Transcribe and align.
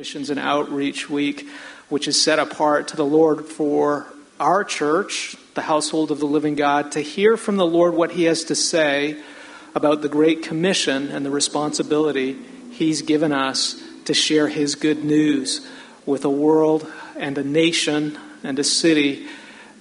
Missions 0.00 0.30
and 0.30 0.40
Outreach 0.40 1.10
Week, 1.10 1.46
which 1.90 2.08
is 2.08 2.18
set 2.18 2.38
apart 2.38 2.88
to 2.88 2.96
the 2.96 3.04
Lord 3.04 3.44
for 3.44 4.06
our 4.40 4.64
church, 4.64 5.36
the 5.52 5.60
household 5.60 6.10
of 6.10 6.20
the 6.20 6.26
living 6.26 6.54
God, 6.54 6.92
to 6.92 7.00
hear 7.00 7.36
from 7.36 7.58
the 7.58 7.66
Lord 7.66 7.92
what 7.92 8.12
He 8.12 8.24
has 8.24 8.44
to 8.44 8.54
say 8.54 9.22
about 9.74 10.00
the 10.00 10.08
Great 10.08 10.42
Commission 10.42 11.08
and 11.08 11.26
the 11.26 11.30
responsibility 11.30 12.38
He's 12.70 13.02
given 13.02 13.30
us 13.30 13.78
to 14.06 14.14
share 14.14 14.48
His 14.48 14.74
good 14.74 15.04
news 15.04 15.68
with 16.06 16.24
a 16.24 16.30
world 16.30 16.90
and 17.18 17.36
a 17.36 17.44
nation 17.44 18.18
and 18.42 18.58
a 18.58 18.64
city 18.64 19.28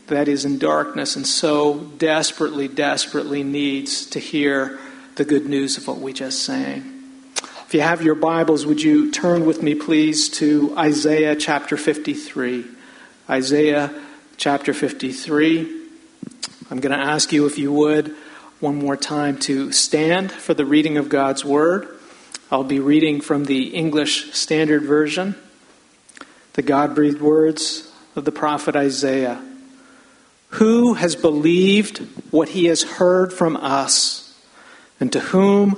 that 0.07 0.27
is 0.27 0.43
in 0.43 0.59
darkness 0.59 1.15
and 1.15 1.25
so 1.25 1.79
desperately, 1.97 2.67
desperately 2.67 3.41
needs 3.41 4.05
to 4.07 4.19
hear 4.19 4.79
the 5.15 5.23
good 5.23 5.45
news 5.45 5.77
of 5.77 5.87
what 5.87 5.99
we 5.99 6.11
just 6.11 6.43
sang. 6.43 6.98
If 7.69 7.75
you 7.75 7.81
have 7.81 8.01
your 8.01 8.15
Bibles, 8.15 8.65
would 8.65 8.81
you 8.81 9.11
turn 9.11 9.45
with 9.45 9.61
me, 9.61 9.75
please, 9.75 10.27
to 10.39 10.75
Isaiah 10.75 11.35
chapter 11.35 11.77
53? 11.77 12.65
Isaiah 13.29 13.93
chapter 14.37 14.73
53. 14.73 15.81
I'm 16.71 16.79
going 16.79 16.97
to 16.97 17.05
ask 17.05 17.31
you, 17.31 17.45
if 17.45 17.59
you 17.59 17.71
would, 17.71 18.15
one 18.59 18.77
more 18.77 18.97
time 18.97 19.37
to 19.41 19.71
stand 19.71 20.31
for 20.31 20.55
the 20.55 20.65
reading 20.65 20.97
of 20.97 21.09
God's 21.09 21.45
Word. 21.45 21.87
I'll 22.49 22.63
be 22.63 22.79
reading 22.79 23.21
from 23.21 23.45
the 23.45 23.67
English 23.67 24.33
Standard 24.33 24.81
Version, 24.81 25.35
the 26.53 26.63
God 26.63 26.95
breathed 26.95 27.21
words 27.21 27.93
of 28.15 28.25
the 28.25 28.31
prophet 28.31 28.75
Isaiah. 28.75 29.39
Who 30.53 30.95
has 30.95 31.15
believed 31.15 31.99
what 32.31 32.49
he 32.49 32.65
has 32.65 32.81
heard 32.81 33.31
from 33.31 33.55
us, 33.57 34.35
and 34.99 35.13
to 35.13 35.19
whom 35.19 35.77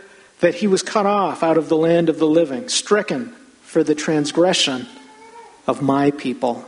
that 0.41 0.55
he 0.55 0.67
was 0.67 0.83
cut 0.83 1.05
off 1.05 1.43
out 1.43 1.57
of 1.57 1.69
the 1.69 1.77
land 1.77 2.09
of 2.09 2.19
the 2.19 2.27
living, 2.27 2.67
stricken 2.67 3.33
for 3.61 3.83
the 3.83 3.95
transgression 3.95 4.87
of 5.65 5.81
my 5.81 6.11
people. 6.11 6.65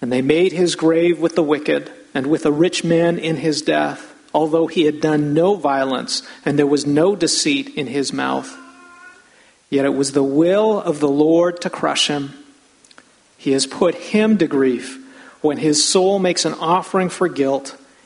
And 0.00 0.10
they 0.10 0.22
made 0.22 0.52
his 0.52 0.74
grave 0.74 1.20
with 1.20 1.36
the 1.36 1.42
wicked 1.42 1.90
and 2.12 2.26
with 2.26 2.44
a 2.44 2.52
rich 2.52 2.82
man 2.82 3.18
in 3.18 3.36
his 3.36 3.62
death, 3.62 4.14
although 4.34 4.66
he 4.66 4.84
had 4.84 5.00
done 5.00 5.32
no 5.32 5.54
violence 5.54 6.22
and 6.44 6.58
there 6.58 6.66
was 6.66 6.86
no 6.86 7.14
deceit 7.14 7.68
in 7.76 7.86
his 7.86 8.12
mouth. 8.12 8.52
Yet 9.70 9.84
it 9.84 9.94
was 9.94 10.12
the 10.12 10.24
will 10.24 10.80
of 10.80 10.98
the 11.00 11.08
Lord 11.08 11.60
to 11.62 11.70
crush 11.70 12.08
him. 12.08 12.32
He 13.38 13.52
has 13.52 13.66
put 13.66 13.94
him 13.94 14.38
to 14.38 14.46
grief 14.46 14.98
when 15.40 15.58
his 15.58 15.86
soul 15.86 16.18
makes 16.18 16.44
an 16.44 16.54
offering 16.54 17.08
for 17.08 17.28
guilt. 17.28 17.76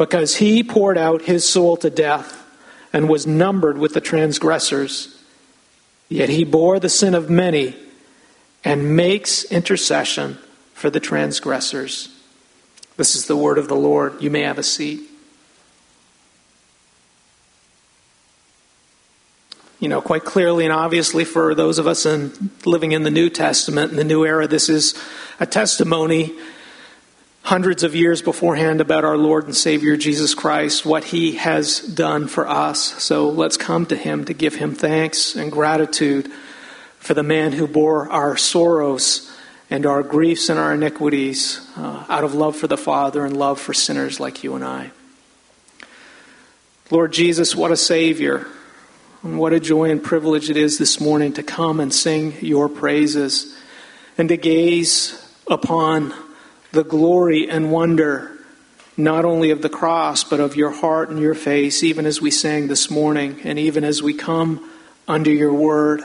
because 0.00 0.36
he 0.36 0.64
poured 0.64 0.96
out 0.96 1.20
his 1.20 1.46
soul 1.46 1.76
to 1.76 1.90
death 1.90 2.42
and 2.90 3.06
was 3.06 3.26
numbered 3.26 3.76
with 3.76 3.92
the 3.92 4.00
transgressors. 4.00 5.22
Yet 6.08 6.30
he 6.30 6.42
bore 6.42 6.80
the 6.80 6.88
sin 6.88 7.14
of 7.14 7.28
many 7.28 7.76
and 8.64 8.96
makes 8.96 9.44
intercession 9.44 10.38
for 10.72 10.88
the 10.88 11.00
transgressors. 11.00 12.08
This 12.96 13.14
is 13.14 13.26
the 13.26 13.36
word 13.36 13.58
of 13.58 13.68
the 13.68 13.76
Lord. 13.76 14.22
You 14.22 14.30
may 14.30 14.40
have 14.40 14.56
a 14.56 14.62
seat. 14.62 15.02
You 19.80 19.90
know, 19.90 20.00
quite 20.00 20.24
clearly 20.24 20.64
and 20.64 20.72
obviously 20.72 21.26
for 21.26 21.54
those 21.54 21.78
of 21.78 21.86
us 21.86 22.06
in, 22.06 22.50
living 22.64 22.92
in 22.92 23.02
the 23.02 23.10
New 23.10 23.28
Testament, 23.28 23.90
in 23.90 23.98
the 23.98 24.04
new 24.04 24.24
era, 24.24 24.48
this 24.48 24.70
is 24.70 24.94
a 25.38 25.44
testimony 25.44 26.32
hundreds 27.42 27.82
of 27.82 27.94
years 27.94 28.22
beforehand 28.22 28.80
about 28.80 29.04
our 29.04 29.16
Lord 29.16 29.44
and 29.44 29.56
Savior 29.56 29.96
Jesus 29.96 30.34
Christ, 30.34 30.84
what 30.84 31.04
He 31.04 31.32
has 31.36 31.80
done 31.80 32.28
for 32.28 32.46
us. 32.48 33.02
So 33.02 33.28
let's 33.28 33.56
come 33.56 33.86
to 33.86 33.96
Him 33.96 34.24
to 34.26 34.34
give 34.34 34.54
Him 34.54 34.74
thanks 34.74 35.34
and 35.36 35.50
gratitude 35.50 36.30
for 36.98 37.14
the 37.14 37.22
man 37.22 37.52
who 37.52 37.66
bore 37.66 38.08
our 38.10 38.36
sorrows 38.36 39.34
and 39.70 39.86
our 39.86 40.02
griefs 40.02 40.48
and 40.48 40.58
our 40.58 40.74
iniquities 40.74 41.66
uh, 41.76 42.04
out 42.08 42.24
of 42.24 42.34
love 42.34 42.56
for 42.56 42.66
the 42.66 42.76
Father 42.76 43.24
and 43.24 43.36
love 43.36 43.60
for 43.60 43.72
sinners 43.72 44.20
like 44.20 44.44
you 44.44 44.54
and 44.54 44.64
I. 44.64 44.90
Lord 46.90 47.12
Jesus, 47.12 47.54
what 47.54 47.70
a 47.70 47.76
Savior. 47.76 48.46
And 49.22 49.38
what 49.38 49.52
a 49.52 49.60
joy 49.60 49.90
and 49.90 50.02
privilege 50.02 50.48
it 50.48 50.56
is 50.56 50.78
this 50.78 50.98
morning 50.98 51.34
to 51.34 51.42
come 51.42 51.78
and 51.78 51.92
sing 51.92 52.34
your 52.40 52.68
praises 52.68 53.54
and 54.16 54.28
to 54.30 54.36
gaze 54.36 55.30
upon 55.46 56.14
the 56.72 56.84
glory 56.84 57.48
and 57.48 57.72
wonder 57.72 58.30
not 58.96 59.24
only 59.24 59.50
of 59.50 59.62
the 59.62 59.68
cross, 59.68 60.24
but 60.24 60.40
of 60.40 60.56
your 60.56 60.70
heart 60.70 61.10
and 61.10 61.18
your 61.18 61.34
face, 61.34 61.82
even 61.82 62.06
as 62.06 62.20
we 62.20 62.30
sang 62.30 62.68
this 62.68 62.90
morning, 62.90 63.40
and 63.44 63.58
even 63.58 63.82
as 63.82 64.02
we 64.02 64.14
come 64.14 64.70
under 65.08 65.32
your 65.32 65.52
word. 65.52 66.02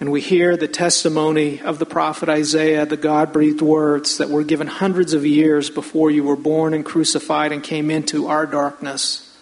And 0.00 0.10
we 0.10 0.20
hear 0.20 0.56
the 0.56 0.68
testimony 0.68 1.60
of 1.60 1.78
the 1.78 1.86
prophet 1.86 2.28
Isaiah, 2.28 2.86
the 2.86 2.96
God 2.96 3.32
breathed 3.32 3.62
words 3.62 4.18
that 4.18 4.28
were 4.28 4.44
given 4.44 4.66
hundreds 4.66 5.12
of 5.12 5.26
years 5.26 5.70
before 5.70 6.10
you 6.10 6.24
were 6.24 6.36
born 6.36 6.74
and 6.74 6.84
crucified 6.84 7.52
and 7.52 7.62
came 7.62 7.90
into 7.90 8.26
our 8.26 8.46
darkness. 8.46 9.36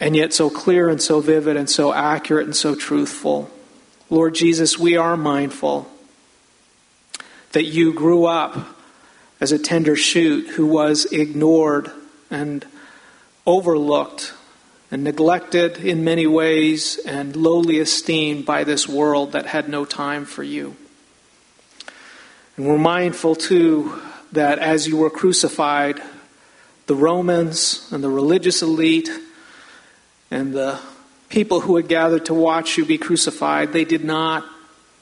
And 0.00 0.16
yet, 0.16 0.32
so 0.32 0.50
clear 0.50 0.88
and 0.88 1.00
so 1.00 1.20
vivid 1.20 1.56
and 1.56 1.70
so 1.70 1.92
accurate 1.92 2.46
and 2.46 2.56
so 2.56 2.74
truthful. 2.74 3.50
Lord 4.10 4.34
Jesus, 4.34 4.78
we 4.78 4.96
are 4.96 5.16
mindful 5.16 5.88
that 7.52 7.64
you 7.64 7.92
grew 7.92 8.24
up 8.24 8.71
as 9.42 9.50
a 9.50 9.58
tender 9.58 9.96
shoot 9.96 10.50
who 10.50 10.64
was 10.64 11.04
ignored 11.06 11.90
and 12.30 12.64
overlooked 13.44 14.32
and 14.88 15.02
neglected 15.02 15.78
in 15.78 16.04
many 16.04 16.28
ways 16.28 16.96
and 17.04 17.34
lowly 17.34 17.78
esteemed 17.78 18.46
by 18.46 18.62
this 18.62 18.88
world 18.88 19.32
that 19.32 19.46
had 19.46 19.68
no 19.68 19.84
time 19.84 20.24
for 20.24 20.44
you. 20.44 20.76
And 22.56 22.68
we're 22.68 22.78
mindful 22.78 23.34
too 23.34 24.00
that 24.30 24.60
as 24.60 24.86
you 24.86 24.96
were 24.96 25.10
crucified, 25.10 26.00
the 26.86 26.94
Romans 26.94 27.88
and 27.90 28.04
the 28.04 28.10
religious 28.10 28.62
elite 28.62 29.10
and 30.30 30.54
the 30.54 30.78
people 31.30 31.62
who 31.62 31.74
had 31.74 31.88
gathered 31.88 32.26
to 32.26 32.34
watch 32.34 32.78
you 32.78 32.84
be 32.84 32.96
crucified, 32.96 33.72
they 33.72 33.84
did 33.84 34.04
not 34.04 34.44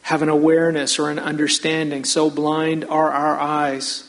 have 0.01 0.23
an 0.23 0.31
awareness 0.31 0.99
or 0.99 1.11
an 1.11 1.19
understanding. 1.19 2.07
So 2.07 2.31
blind 2.31 2.87
are 2.87 3.11
our 3.11 3.39
eyes 3.39 4.07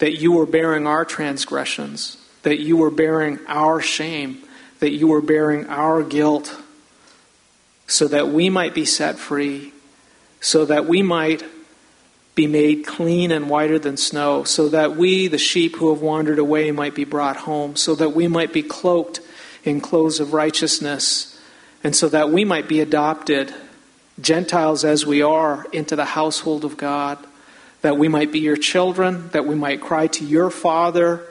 that 0.00 0.20
you 0.20 0.32
were 0.32 0.46
bearing 0.46 0.86
our 0.86 1.04
transgressions, 1.04 2.16
that 2.42 2.58
you 2.58 2.76
were 2.76 2.90
bearing 2.90 3.38
our 3.46 3.80
shame, 3.80 4.42
that 4.80 4.90
you 4.90 5.06
were 5.06 5.20
bearing 5.20 5.66
our 5.68 6.02
guilt, 6.02 6.56
so 7.86 8.08
that 8.08 8.28
we 8.28 8.50
might 8.50 8.74
be 8.74 8.84
set 8.84 9.18
free, 9.18 9.72
so 10.40 10.64
that 10.64 10.86
we 10.86 11.02
might 11.02 11.44
be 12.34 12.46
made 12.46 12.86
clean 12.86 13.30
and 13.30 13.50
whiter 13.50 13.78
than 13.78 13.96
snow, 13.96 14.42
so 14.44 14.68
that 14.70 14.96
we, 14.96 15.26
the 15.26 15.36
sheep 15.36 15.76
who 15.76 15.92
have 15.92 16.00
wandered 16.00 16.38
away, 16.38 16.70
might 16.70 16.94
be 16.94 17.04
brought 17.04 17.36
home, 17.36 17.76
so 17.76 17.94
that 17.94 18.10
we 18.10 18.26
might 18.26 18.52
be 18.52 18.62
cloaked 18.62 19.20
in 19.64 19.80
clothes 19.80 20.18
of 20.18 20.32
righteousness, 20.32 21.38
and 21.84 21.94
so 21.94 22.08
that 22.08 22.30
we 22.30 22.44
might 22.44 22.68
be 22.68 22.80
adopted, 22.80 23.52
Gentiles 24.18 24.84
as 24.84 25.04
we 25.04 25.20
are, 25.20 25.66
into 25.72 25.94
the 25.94 26.06
household 26.06 26.64
of 26.64 26.78
God, 26.78 27.18
that 27.82 27.96
we 27.96 28.08
might 28.08 28.32
be 28.32 28.40
your 28.40 28.56
children, 28.56 29.28
that 29.30 29.46
we 29.46 29.54
might 29.54 29.80
cry 29.80 30.06
to 30.08 30.24
your 30.24 30.50
Father, 30.50 31.24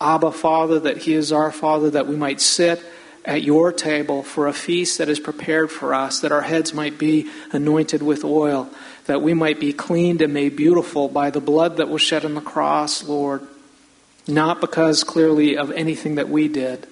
Abba 0.00 0.32
Father, 0.32 0.80
that 0.80 0.98
He 0.98 1.14
is 1.14 1.32
our 1.32 1.50
Father, 1.50 1.90
that 1.90 2.06
we 2.06 2.16
might 2.16 2.40
sit 2.40 2.82
at 3.24 3.42
your 3.42 3.72
table 3.72 4.22
for 4.22 4.46
a 4.46 4.52
feast 4.52 4.98
that 4.98 5.08
is 5.08 5.18
prepared 5.18 5.70
for 5.70 5.94
us, 5.94 6.20
that 6.20 6.32
our 6.32 6.42
heads 6.42 6.74
might 6.74 6.98
be 6.98 7.30
anointed 7.52 8.02
with 8.02 8.22
oil, 8.24 8.68
that 9.06 9.22
we 9.22 9.32
might 9.32 9.58
be 9.58 9.72
cleaned 9.72 10.20
and 10.20 10.34
made 10.34 10.56
beautiful 10.56 11.08
by 11.08 11.30
the 11.30 11.40
blood 11.40 11.78
that 11.78 11.88
was 11.88 12.02
shed 12.02 12.24
on 12.24 12.34
the 12.34 12.40
cross, 12.40 13.02
Lord, 13.04 13.42
not 14.28 14.60
because 14.60 15.04
clearly 15.04 15.56
of 15.56 15.70
anything 15.70 16.16
that 16.16 16.28
we 16.28 16.48
did, 16.48 16.86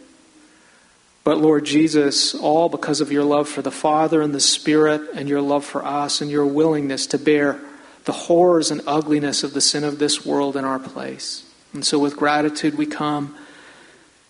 but 1.24 1.38
Lord 1.38 1.64
Jesus, 1.64 2.34
all 2.34 2.68
because 2.68 3.00
of 3.00 3.12
your 3.12 3.24
love 3.24 3.48
for 3.48 3.62
the 3.62 3.70
Father 3.70 4.22
and 4.22 4.34
the 4.34 4.40
Spirit 4.40 5.02
and 5.14 5.28
your 5.28 5.42
love 5.42 5.64
for 5.64 5.84
us 5.84 6.20
and 6.20 6.30
your 6.30 6.46
willingness 6.46 7.06
to 7.08 7.18
bear 7.18 7.60
the 8.04 8.12
horrors 8.12 8.70
and 8.70 8.80
ugliness 8.86 9.42
of 9.42 9.54
the 9.54 9.60
sin 9.60 9.84
of 9.84 9.98
this 9.98 10.26
world 10.26 10.56
in 10.56 10.64
our 10.64 10.78
place. 10.78 11.48
And 11.72 11.84
so, 11.84 11.98
with 11.98 12.16
gratitude, 12.16 12.76
we 12.76 12.86
come 12.86 13.36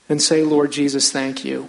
and 0.09 0.23
say, 0.23 0.43
Lord 0.43 0.73
Jesus, 0.73 1.11
thank 1.11 1.45
you. 1.45 1.69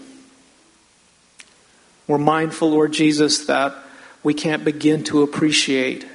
We're 2.08 2.18
mindful, 2.18 2.70
Lord 2.70 2.92
Jesus, 2.92 3.46
that 3.46 3.74
we 4.22 4.34
can't 4.34 4.66
begin 4.66 5.04
to 5.06 5.22
appreciate 5.22 6.06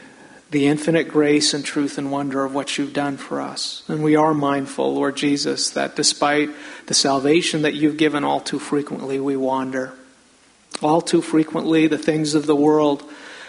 the 0.51 0.67
infinite 0.67 1.09
grace 1.09 1.53
and 1.53 1.65
truth 1.65 1.99
and 1.99 2.11
wonder 2.11 2.45
of 2.45 2.55
what 2.55 2.79
you've 2.79 2.93
done 2.93 3.17
for 3.17 3.41
us. 3.41 3.83
And 3.89 4.03
we 4.03 4.17
are 4.17 4.33
mindful, 4.33 4.95
Lord 4.95 5.17
Jesus, 5.17 5.71
that 5.71 5.97
despite 5.97 6.51
the 6.87 6.95
salvation 6.95 7.63
that 7.63 7.75
you've 7.75 7.99
given, 7.99 8.25
all 8.25 8.41
too 8.41 8.59
frequently 8.59 9.21
we 9.21 9.37
wander. 9.37 9.93
All 10.81 11.01
too 11.01 11.21
frequently, 11.21 11.87
the 11.87 11.99
things 11.99 12.35
of 12.35 12.47
the 12.47 12.57
world 12.57 13.03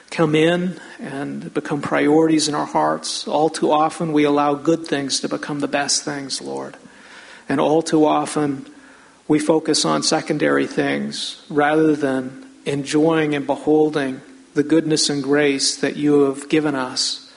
come 0.09 0.35
in 0.35 0.79
and 0.99 1.53
become 1.53 1.81
priorities 1.81 2.47
in 2.47 2.55
our 2.55 2.65
hearts. 2.65 3.27
All 3.27 3.49
too 3.49 3.71
often, 3.71 4.13
we 4.13 4.23
allow 4.23 4.55
good 4.55 4.85
things 4.85 5.19
to 5.21 5.29
become 5.29 5.59
the 5.59 5.67
best 5.67 6.03
things, 6.03 6.41
Lord. 6.41 6.75
And 7.47 7.59
all 7.59 7.81
too 7.81 8.05
often, 8.05 8.65
we 9.27 9.39
focus 9.39 9.85
on 9.85 10.03
secondary 10.03 10.67
things 10.67 11.43
rather 11.49 11.95
than 11.95 12.45
enjoying 12.65 13.35
and 13.35 13.45
beholding 13.45 14.21
the 14.53 14.63
goodness 14.63 15.09
and 15.09 15.23
grace 15.23 15.75
that 15.77 15.95
you 15.95 16.21
have 16.21 16.49
given 16.49 16.75
us. 16.75 17.31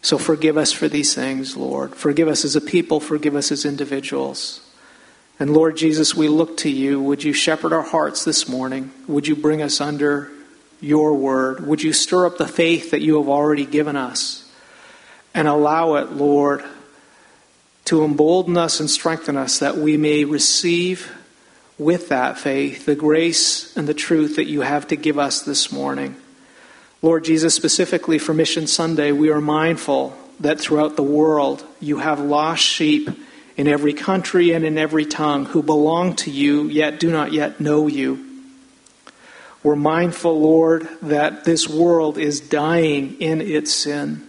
So 0.00 0.18
forgive 0.18 0.56
us 0.56 0.72
for 0.72 0.88
these 0.88 1.14
things, 1.14 1.56
Lord. 1.56 1.94
Forgive 1.94 2.28
us 2.28 2.44
as 2.44 2.56
a 2.56 2.60
people, 2.60 3.00
forgive 3.00 3.36
us 3.36 3.52
as 3.52 3.64
individuals. 3.64 4.60
And 5.38 5.52
Lord 5.52 5.76
Jesus, 5.76 6.14
we 6.14 6.28
look 6.28 6.56
to 6.58 6.70
you. 6.70 7.00
Would 7.00 7.24
you 7.24 7.32
shepherd 7.32 7.72
our 7.72 7.82
hearts 7.82 8.24
this 8.24 8.48
morning? 8.48 8.92
Would 9.08 9.26
you 9.26 9.34
bring 9.34 9.62
us 9.62 9.80
under 9.80 10.30
your 10.82 11.14
word? 11.14 11.66
Would 11.66 11.82
you 11.82 11.92
stir 11.92 12.26
up 12.26 12.38
the 12.38 12.48
faith 12.48 12.90
that 12.90 13.00
you 13.00 13.16
have 13.16 13.28
already 13.28 13.64
given 13.64 13.96
us 13.96 14.50
and 15.32 15.48
allow 15.48 15.94
it, 15.94 16.12
Lord, 16.12 16.64
to 17.86 18.04
embolden 18.04 18.56
us 18.56 18.80
and 18.80 18.90
strengthen 18.90 19.36
us 19.36 19.58
that 19.60 19.76
we 19.76 19.96
may 19.96 20.24
receive 20.24 21.12
with 21.78 22.08
that 22.10 22.38
faith 22.38 22.84
the 22.86 22.94
grace 22.94 23.76
and 23.76 23.88
the 23.88 23.94
truth 23.94 24.36
that 24.36 24.44
you 24.46 24.60
have 24.60 24.86
to 24.88 24.96
give 24.96 25.18
us 25.18 25.42
this 25.42 25.72
morning. 25.72 26.16
Lord 27.00 27.24
Jesus, 27.24 27.54
specifically 27.54 28.18
for 28.18 28.34
Mission 28.34 28.66
Sunday, 28.66 29.10
we 29.10 29.30
are 29.30 29.40
mindful 29.40 30.16
that 30.40 30.60
throughout 30.60 30.96
the 30.96 31.02
world 31.02 31.64
you 31.80 31.98
have 31.98 32.20
lost 32.20 32.62
sheep 32.62 33.08
in 33.56 33.68
every 33.68 33.92
country 33.92 34.52
and 34.52 34.64
in 34.64 34.78
every 34.78 35.04
tongue 35.04 35.44
who 35.46 35.62
belong 35.62 36.14
to 36.16 36.30
you 36.30 36.64
yet 36.68 37.00
do 37.00 37.10
not 37.10 37.32
yet 37.32 37.60
know 37.60 37.86
you. 37.86 38.31
We're 39.62 39.76
mindful, 39.76 40.40
Lord, 40.40 40.88
that 41.02 41.44
this 41.44 41.68
world 41.68 42.18
is 42.18 42.40
dying 42.40 43.20
in 43.20 43.40
its 43.40 43.72
sin. 43.72 44.28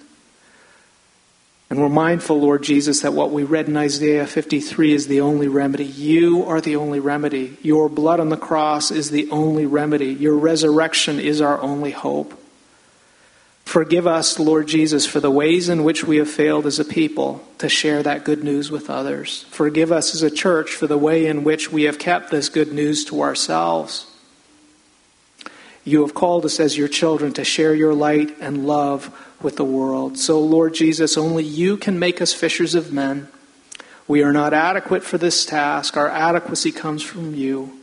And 1.70 1.82
we're 1.82 1.90
mindful, 1.90 2.40
Lord 2.40 2.62
Jesus, 2.62 3.02
that 3.02 3.14
what 3.14 3.32
we 3.32 3.44
read 3.44 3.68
in 3.68 3.76
Isaiah 3.76 4.28
53 4.28 4.94
is 4.94 5.08
the 5.08 5.22
only 5.22 5.48
remedy. 5.48 5.86
You 5.86 6.46
are 6.46 6.62
the 6.62 6.76
only 6.76 7.00
remedy. 7.00 7.58
Your 7.64 7.90
blood 7.90 8.20
on 8.20 8.30
the 8.30 8.38
cross 8.38 8.92
is 8.92 9.10
the 9.10 9.28
only 9.32 9.66
remedy. 9.66 10.14
Your 10.14 10.36
resurrection 10.36 11.20
is 11.20 11.42
our 11.42 11.60
only 11.62 11.90
hope. 11.90 12.40
Forgive 13.66 14.06
us, 14.06 14.38
Lord 14.38 14.68
Jesus, 14.68 15.08
for 15.08 15.20
the 15.20 15.32
ways 15.32 15.68
in 15.68 15.84
which 15.84 16.04
we 16.04 16.18
have 16.18 16.30
failed 16.30 16.68
as 16.68 16.78
a 16.78 16.86
people 16.86 17.44
to 17.58 17.70
share 17.70 18.04
that 18.04 18.24
good 18.24 18.44
news 18.44 18.70
with 18.70 18.88
others. 18.88 19.46
Forgive 19.50 19.92
us 19.92 20.14
as 20.14 20.22
a 20.22 20.30
church 20.30 20.76
for 20.76 20.86
the 20.86 20.98
way 20.98 21.26
in 21.26 21.44
which 21.44 21.72
we 21.72 21.84
have 21.84 21.98
kept 21.98 22.30
this 22.30 22.50
good 22.50 22.72
news 22.72 23.04
to 23.06 23.22
ourselves. 23.22 24.06
You 25.86 26.02
have 26.02 26.14
called 26.14 26.46
us 26.46 26.60
as 26.60 26.78
your 26.78 26.88
children 26.88 27.34
to 27.34 27.44
share 27.44 27.76
your 27.76 27.94
light 27.94 28.38
and 28.40 28.66
love 28.66 29.12
with 29.42 29.58
the 29.58 29.66
world. 29.66 30.18
So, 30.18 30.40
Lord 30.40 30.74
Jesus, 30.74 31.18
only 31.18 31.44
you 31.44 31.76
can 31.76 32.00
make 32.00 32.22
us 32.22 32.34
fishers 32.34 32.76
of 32.76 32.94
men. 32.94 33.28
We 34.08 34.24
are 34.24 34.34
not 34.34 34.54
adequate 34.54 35.04
for 35.04 35.18
this 35.18 35.46
task. 35.46 35.98
Our 35.98 36.10
adequacy 36.10 36.72
comes 36.72 37.04
from 37.04 37.36
you. 37.36 37.80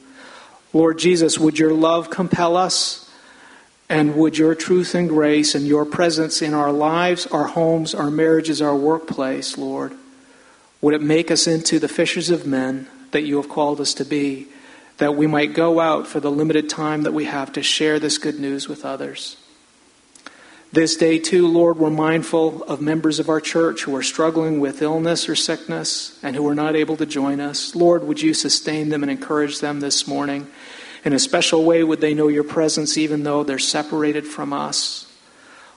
Lord 0.73 0.99
Jesus, 0.99 1.39
would 1.39 1.59
your 1.59 1.75
love 1.75 2.11
compel 2.11 2.57
us? 2.57 3.11
And 3.89 4.15
would 4.15 4.39
your 4.39 4.55
truth 4.55 4.95
and 4.95 5.09
grace 5.09 5.55
and 5.55 5.67
your 5.67 5.85
presence 5.85 6.43
in 6.43 6.55
our 6.55 6.71
lives, 6.71 7.27
our 7.27 7.49
homes, 7.49 7.93
our 7.93 8.11
marriages, 8.11 8.63
our 8.63 8.77
workplace, 8.77 9.59
Lord, 9.59 9.93
would 10.81 10.95
it 10.95 11.03
make 11.03 11.31
us 11.31 11.49
into 11.49 11.81
the 11.81 11.89
fishers 11.89 12.31
of 12.31 12.47
men 12.47 12.87
that 13.11 13.23
you 13.23 13.37
have 13.37 13.49
called 13.49 13.81
us 13.81 13.93
to 13.95 14.05
be, 14.05 14.47
that 15.01 15.17
we 15.17 15.27
might 15.27 15.55
go 15.55 15.81
out 15.81 16.07
for 16.07 16.21
the 16.21 16.31
limited 16.31 16.69
time 16.69 17.03
that 17.03 17.13
we 17.13 17.25
have 17.25 17.53
to 17.55 17.63
share 17.63 17.99
this 17.99 18.19
good 18.19 18.39
news 18.39 18.69
with 18.69 18.85
others? 18.85 19.37
This 20.73 20.95
day, 20.95 21.19
too, 21.19 21.49
Lord, 21.49 21.79
we're 21.79 21.91
mindful 21.91 22.63
of 22.65 22.81
members 22.81 23.19
of 23.19 23.29
our 23.29 23.41
church 23.41 23.83
who 23.83 23.97
are 23.97 24.03
struggling 24.03 24.61
with 24.61 24.83
illness 24.83 25.29
or 25.29 25.35
sickness 25.35 26.17
and 26.23 26.37
who 26.37 26.47
are 26.47 26.55
not 26.55 26.77
able 26.77 26.97
to 26.99 27.07
join 27.07 27.41
us. 27.41 27.75
Lord, 27.75 28.05
would 28.05 28.23
you 28.23 28.35
sustain 28.35 28.91
them 28.91 29.03
and 29.03 29.11
encourage 29.11 29.59
them 29.59 29.81
this 29.81 30.07
morning? 30.07 30.47
In 31.05 31.13
a 31.13 31.19
special 31.19 31.65
way, 31.65 31.83
would 31.83 32.01
they 32.01 32.15
know 32.15 32.29
your 32.29 32.45
presence 32.45 32.97
even 32.97 33.25
though 33.25 33.43
they're 33.43 33.59
separated 33.59 34.27
from 34.27 34.53
us? 34.53 35.13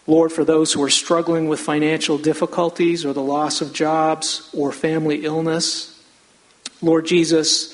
Lord, 0.05 0.33
for 0.33 0.43
those 0.43 0.73
who 0.73 0.83
are 0.83 0.89
struggling 0.89 1.47
with 1.47 1.61
financial 1.61 2.17
difficulties 2.17 3.05
or 3.05 3.13
the 3.13 3.21
loss 3.21 3.61
of 3.61 3.73
jobs 3.73 4.49
or 4.53 4.73
family 4.73 5.23
illness, 5.23 6.03
Lord 6.81 7.05
Jesus, 7.05 7.72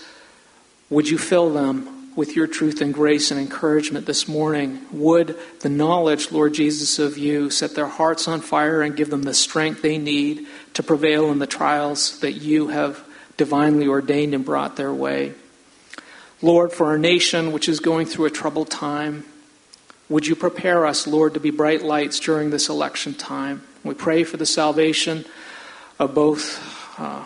would 0.90 1.10
you 1.10 1.18
fill 1.18 1.52
them 1.52 2.00
with 2.20 2.36
your 2.36 2.48
truth 2.48 2.82
and 2.82 2.94
grace 2.94 3.32
and 3.32 3.40
encouragement 3.40 4.06
this 4.06 4.28
morning. 4.28 4.86
Would 4.92 5.38
the 5.62 5.70
knowledge, 5.70 6.34
Lord 6.34 6.54
Jesus, 6.54 7.00
of 7.00 7.18
you 7.18 7.50
set 7.50 7.76
their 7.76 7.88
hearts 7.88 8.28
on 8.28 8.42
fire 8.42 8.82
and 8.82 8.94
give 8.94 9.10
them 9.10 9.24
the 9.24 9.34
strength 9.34 9.82
they 9.82 9.98
need 9.98 10.46
to 10.74 10.84
prevail 10.84 11.32
in 11.32 11.40
the 11.40 11.48
trials 11.48 12.20
that 12.20 12.34
you 12.34 12.68
have 12.68 13.02
divinely 13.38 13.88
ordained 13.88 14.34
and 14.34 14.44
brought 14.44 14.76
their 14.76 14.94
way. 14.94 15.34
Lord, 16.42 16.74
for 16.74 16.88
our 16.88 16.98
nation, 16.98 17.54
which 17.54 17.70
is 17.70 17.80
going 17.80 18.06
through 18.06 18.26
a 18.26 18.32
troubled 18.32 18.70
time, 18.70 19.24
would 20.10 20.28
you 20.28 20.36
prepare 20.36 20.86
us, 20.86 21.08
Lord, 21.08 21.36
to 21.36 21.40
be 21.40 21.52
bright 21.52 21.84
lights 21.84 22.20
during 22.20 22.50
this 22.50 22.68
election 22.68 23.14
time? 23.14 23.64
We 23.86 23.94
pray 23.94 24.26
for 24.26 24.36
the 24.36 24.46
salvation 24.46 25.24
of 26.00 26.14
both 26.14 26.60
uh, 27.00 27.24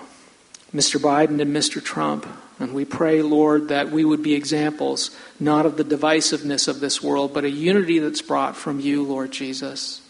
Mr. 0.72 1.00
Biden 1.00 1.42
and 1.42 1.56
Mr. 1.56 1.84
Trump. 1.84 2.28
And 2.64 2.74
we 2.74 2.86
pray, 2.86 3.22
Lord, 3.22 3.68
that 3.68 3.92
we 3.92 4.06
would 4.06 4.24
be 4.24 4.36
examples, 4.36 5.12
not 5.38 5.66
of 5.66 5.76
the 5.76 5.84
divisiveness 5.84 6.70
of 6.70 6.80
this 6.80 7.04
world, 7.04 7.34
but 7.34 7.44
a 7.44 7.50
unity 7.50 8.00
that's 8.00 8.22
brought 8.22 8.56
from 8.56 8.80
you, 8.80 9.04
Lord 9.04 9.32
Jesus. 9.32 10.02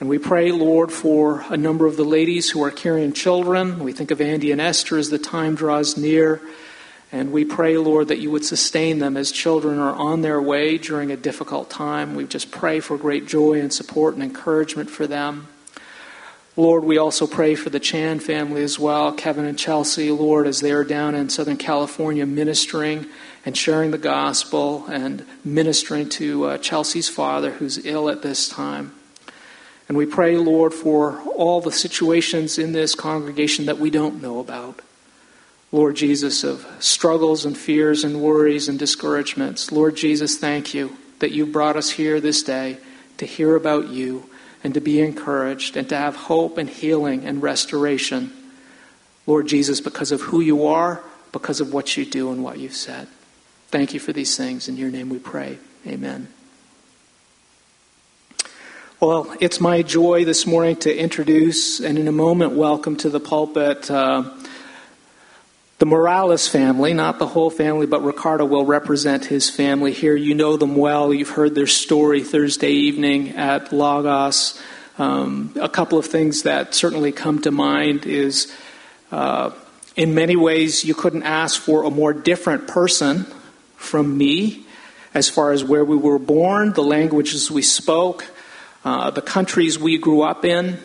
And 0.00 0.08
we 0.08 0.18
pray, 0.18 0.50
Lord, 0.50 0.90
for 0.90 1.44
a 1.48 1.56
number 1.56 1.86
of 1.86 1.96
the 1.96 2.04
ladies 2.04 2.50
who 2.50 2.62
are 2.64 2.72
carrying 2.72 3.12
children. 3.12 3.78
We 3.78 3.92
think 3.92 4.10
of 4.10 4.20
Andy 4.20 4.50
and 4.50 4.60
Esther 4.60 4.98
as 4.98 5.10
the 5.10 5.18
time 5.18 5.54
draws 5.54 5.96
near. 5.96 6.40
And 7.12 7.30
we 7.30 7.44
pray, 7.44 7.78
Lord, 7.78 8.08
that 8.08 8.18
you 8.18 8.32
would 8.32 8.44
sustain 8.44 8.98
them 8.98 9.16
as 9.16 9.30
children 9.30 9.78
are 9.78 9.94
on 9.94 10.22
their 10.22 10.42
way 10.42 10.76
during 10.76 11.12
a 11.12 11.16
difficult 11.16 11.70
time. 11.70 12.16
We 12.16 12.24
just 12.26 12.50
pray 12.50 12.80
for 12.80 12.98
great 12.98 13.28
joy 13.28 13.60
and 13.60 13.72
support 13.72 14.14
and 14.14 14.24
encouragement 14.24 14.90
for 14.90 15.06
them. 15.06 15.46
Lord, 16.58 16.82
we 16.82 16.98
also 16.98 17.28
pray 17.28 17.54
for 17.54 17.70
the 17.70 17.78
Chan 17.78 18.18
family 18.18 18.64
as 18.64 18.80
well, 18.80 19.12
Kevin 19.12 19.44
and 19.44 19.56
Chelsea, 19.56 20.10
Lord, 20.10 20.44
as 20.44 20.58
they 20.58 20.72
are 20.72 20.82
down 20.82 21.14
in 21.14 21.28
Southern 21.28 21.56
California 21.56 22.26
ministering 22.26 23.06
and 23.46 23.56
sharing 23.56 23.92
the 23.92 23.96
gospel 23.96 24.84
and 24.88 25.24
ministering 25.44 26.08
to 26.08 26.46
uh, 26.46 26.58
Chelsea's 26.58 27.08
father 27.08 27.52
who's 27.52 27.86
ill 27.86 28.10
at 28.10 28.22
this 28.22 28.48
time. 28.48 28.92
And 29.88 29.96
we 29.96 30.04
pray, 30.04 30.36
Lord, 30.36 30.74
for 30.74 31.20
all 31.36 31.60
the 31.60 31.70
situations 31.70 32.58
in 32.58 32.72
this 32.72 32.96
congregation 32.96 33.66
that 33.66 33.78
we 33.78 33.88
don't 33.88 34.20
know 34.20 34.40
about. 34.40 34.82
Lord 35.70 35.94
Jesus, 35.94 36.42
of 36.42 36.66
struggles 36.80 37.44
and 37.44 37.56
fears 37.56 38.02
and 38.02 38.20
worries 38.20 38.66
and 38.66 38.80
discouragements. 38.80 39.70
Lord 39.70 39.94
Jesus, 39.94 40.36
thank 40.36 40.74
you 40.74 40.96
that 41.20 41.30
you 41.30 41.46
brought 41.46 41.76
us 41.76 41.90
here 41.90 42.20
this 42.20 42.42
day 42.42 42.78
to 43.18 43.26
hear 43.26 43.54
about 43.54 43.86
you 43.86 44.27
and 44.64 44.74
to 44.74 44.80
be 44.80 45.00
encouraged 45.00 45.76
and 45.76 45.88
to 45.88 45.96
have 45.96 46.16
hope 46.16 46.58
and 46.58 46.68
healing 46.68 47.24
and 47.24 47.42
restoration. 47.42 48.32
Lord 49.26 49.46
Jesus, 49.46 49.80
because 49.80 50.12
of 50.12 50.22
who 50.22 50.40
you 50.40 50.66
are, 50.66 51.02
because 51.32 51.60
of 51.60 51.72
what 51.72 51.96
you 51.96 52.04
do 52.04 52.30
and 52.32 52.42
what 52.42 52.58
you've 52.58 52.74
said. 52.74 53.08
Thank 53.68 53.92
you 53.92 54.00
for 54.00 54.12
these 54.12 54.36
things. 54.36 54.68
In 54.68 54.76
your 54.76 54.90
name 54.90 55.10
we 55.10 55.18
pray. 55.18 55.58
Amen. 55.86 56.28
Well, 59.00 59.32
it's 59.40 59.60
my 59.60 59.82
joy 59.82 60.24
this 60.24 60.46
morning 60.46 60.74
to 60.76 60.96
introduce 60.96 61.78
and 61.78 61.98
in 61.98 62.08
a 62.08 62.12
moment 62.12 62.54
welcome 62.54 62.96
to 62.96 63.08
the 63.08 63.20
pulpit 63.20 63.88
uh, 63.90 64.24
the 65.78 65.86
Morales 65.86 66.48
family, 66.48 66.92
not 66.92 67.20
the 67.20 67.26
whole 67.26 67.50
family, 67.50 67.86
but 67.86 68.02
Ricardo 68.02 68.44
will 68.44 68.64
represent 68.64 69.26
his 69.26 69.48
family 69.48 69.92
here. 69.92 70.16
You 70.16 70.34
know 70.34 70.56
them 70.56 70.74
well. 70.74 71.14
You've 71.14 71.30
heard 71.30 71.54
their 71.54 71.68
story 71.68 72.22
Thursday 72.22 72.72
evening 72.72 73.30
at 73.36 73.72
Logos. 73.72 74.60
Um, 74.98 75.54
a 75.60 75.68
couple 75.68 75.96
of 75.96 76.06
things 76.06 76.42
that 76.42 76.74
certainly 76.74 77.12
come 77.12 77.40
to 77.42 77.52
mind 77.52 78.06
is 78.06 78.52
uh, 79.12 79.50
in 79.94 80.14
many 80.14 80.34
ways, 80.34 80.84
you 80.84 80.94
couldn't 80.94 81.22
ask 81.22 81.60
for 81.60 81.84
a 81.84 81.90
more 81.90 82.12
different 82.12 82.66
person 82.66 83.26
from 83.76 84.18
me 84.18 84.64
as 85.14 85.28
far 85.28 85.52
as 85.52 85.64
where 85.64 85.84
we 85.84 85.96
were 85.96 86.18
born, 86.18 86.72
the 86.72 86.82
languages 86.82 87.50
we 87.50 87.62
spoke, 87.62 88.26
uh, 88.84 89.10
the 89.10 89.22
countries 89.22 89.78
we 89.78 89.96
grew 89.96 90.22
up 90.22 90.44
in, 90.44 90.78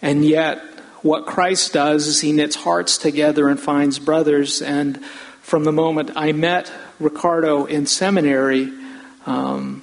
and 0.00 0.24
yet 0.24 0.62
what 1.04 1.26
Christ 1.26 1.74
does 1.74 2.06
is 2.06 2.22
he 2.22 2.32
knits 2.32 2.56
hearts 2.56 2.96
together 2.96 3.50
and 3.50 3.60
finds 3.60 3.98
brothers. 3.98 4.62
And 4.62 5.04
from 5.42 5.64
the 5.64 5.70
moment 5.70 6.12
I 6.16 6.32
met 6.32 6.72
Ricardo 6.98 7.66
in 7.66 7.84
seminary, 7.84 8.72
um, 9.26 9.82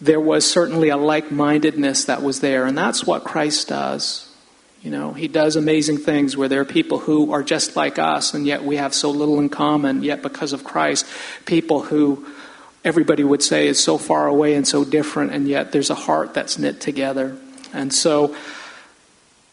there 0.00 0.18
was 0.18 0.50
certainly 0.50 0.88
a 0.88 0.96
like 0.96 1.30
mindedness 1.30 2.06
that 2.06 2.22
was 2.22 2.40
there. 2.40 2.64
And 2.64 2.76
that's 2.76 3.04
what 3.04 3.22
Christ 3.22 3.68
does. 3.68 4.34
You 4.82 4.90
know, 4.90 5.12
he 5.12 5.28
does 5.28 5.56
amazing 5.56 5.98
things 5.98 6.38
where 6.38 6.48
there 6.48 6.62
are 6.62 6.64
people 6.64 7.00
who 7.00 7.32
are 7.32 7.42
just 7.42 7.76
like 7.76 7.98
us, 7.98 8.32
and 8.32 8.46
yet 8.46 8.64
we 8.64 8.76
have 8.76 8.94
so 8.94 9.10
little 9.10 9.38
in 9.40 9.50
common. 9.50 10.02
Yet, 10.02 10.22
because 10.22 10.54
of 10.54 10.64
Christ, 10.64 11.04
people 11.44 11.82
who 11.82 12.24
everybody 12.82 13.24
would 13.24 13.42
say 13.42 13.66
is 13.66 13.78
so 13.78 13.98
far 13.98 14.26
away 14.26 14.54
and 14.54 14.66
so 14.66 14.84
different, 14.84 15.32
and 15.32 15.48
yet 15.48 15.72
there's 15.72 15.90
a 15.90 15.94
heart 15.94 16.32
that's 16.32 16.58
knit 16.58 16.80
together. 16.80 17.36
And 17.72 17.92
so, 17.92 18.36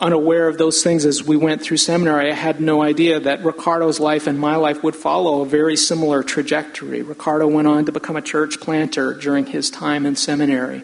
unaware 0.04 0.50
of 0.50 0.58
those 0.58 0.84
things 0.84 1.06
as 1.06 1.24
we 1.24 1.38
went 1.38 1.62
through 1.62 1.78
seminary. 1.78 2.30
I 2.30 2.36
had 2.36 2.60
no 2.60 2.84
idea 2.84 3.22
that 3.22 3.46
Ricardo's 3.46 4.02
life 4.02 4.28
and 4.28 4.38
my 4.38 4.58
life 4.58 4.84
would 4.84 4.98
follow 4.98 5.42
a 5.42 5.46
very 5.46 5.78
similar 5.78 6.24
trajectory. 6.24 7.02
Ricardo 7.02 7.48
went 7.48 7.70
on 7.70 7.86
to 7.86 7.94
become 7.94 8.18
a 8.18 8.22
church 8.22 8.60
planter 8.60 9.14
during 9.14 9.46
his 9.46 9.72
time 9.72 10.06
in 10.06 10.18
seminary 10.18 10.84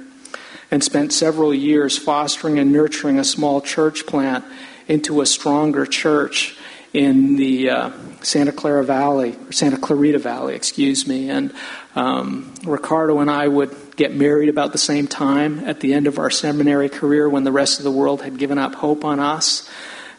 and 0.72 0.82
spent 0.82 1.12
several 1.12 1.54
years 1.54 1.98
fostering 1.98 2.60
and 2.60 2.72
nurturing 2.72 3.20
a 3.20 3.24
small 3.26 3.60
church 3.60 4.06
plant 4.06 4.46
into 4.88 5.20
a 5.20 5.26
stronger 5.26 5.86
church 5.86 6.56
in 6.94 7.36
the 7.36 7.70
uh, 7.70 7.92
Santa 8.22 8.52
Clara 8.52 8.84
Valley, 8.84 9.36
or 9.48 9.52
Santa 9.52 9.78
Clarita 9.78 10.20
Valley, 10.20 10.56
excuse 10.56 11.08
me. 11.08 11.30
And 11.30 11.54
um, 11.96 12.54
Ricardo 12.66 13.20
and 13.20 13.30
I 13.30 13.48
would 13.48 13.76
get 13.96 14.16
married 14.16 14.50
about 14.50 14.72
the 14.72 14.78
same 14.78 15.08
time 15.08 15.60
at 15.60 15.80
the 15.80 15.94
end 15.94 16.08
of 16.08 16.20
our 16.20 16.30
seminary 16.30 16.90
career 16.90 17.30
when 17.30 17.44
the 17.44 17.52
rest 17.52 17.80
of 17.80 17.84
the 17.84 17.92
world 17.92 18.22
had 18.22 18.38
given 18.38 18.58
up 18.58 18.76
hope 18.76 19.06
on 19.06 19.20
us. 19.20 19.70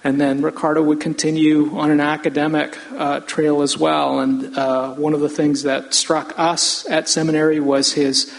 And 0.03 0.21
then 0.21 0.41
Ricardo 0.41 0.83
would 0.83 1.01
continue 1.01 1.77
on 1.79 1.91
an 1.91 2.01
academic 2.01 2.79
uh, 2.97 3.21
trail 3.21 3.61
as 3.61 3.77
well. 3.77 4.21
And 4.21 4.57
uh, 4.57 4.95
one 4.95 5.13
of 5.13 5.21
the 5.21 5.29
things 5.29 5.65
that 5.65 5.93
struck 5.93 6.39
us 6.39 6.89
at 6.89 7.09
seminary 7.09 7.61
was 7.61 7.93
his 7.93 8.33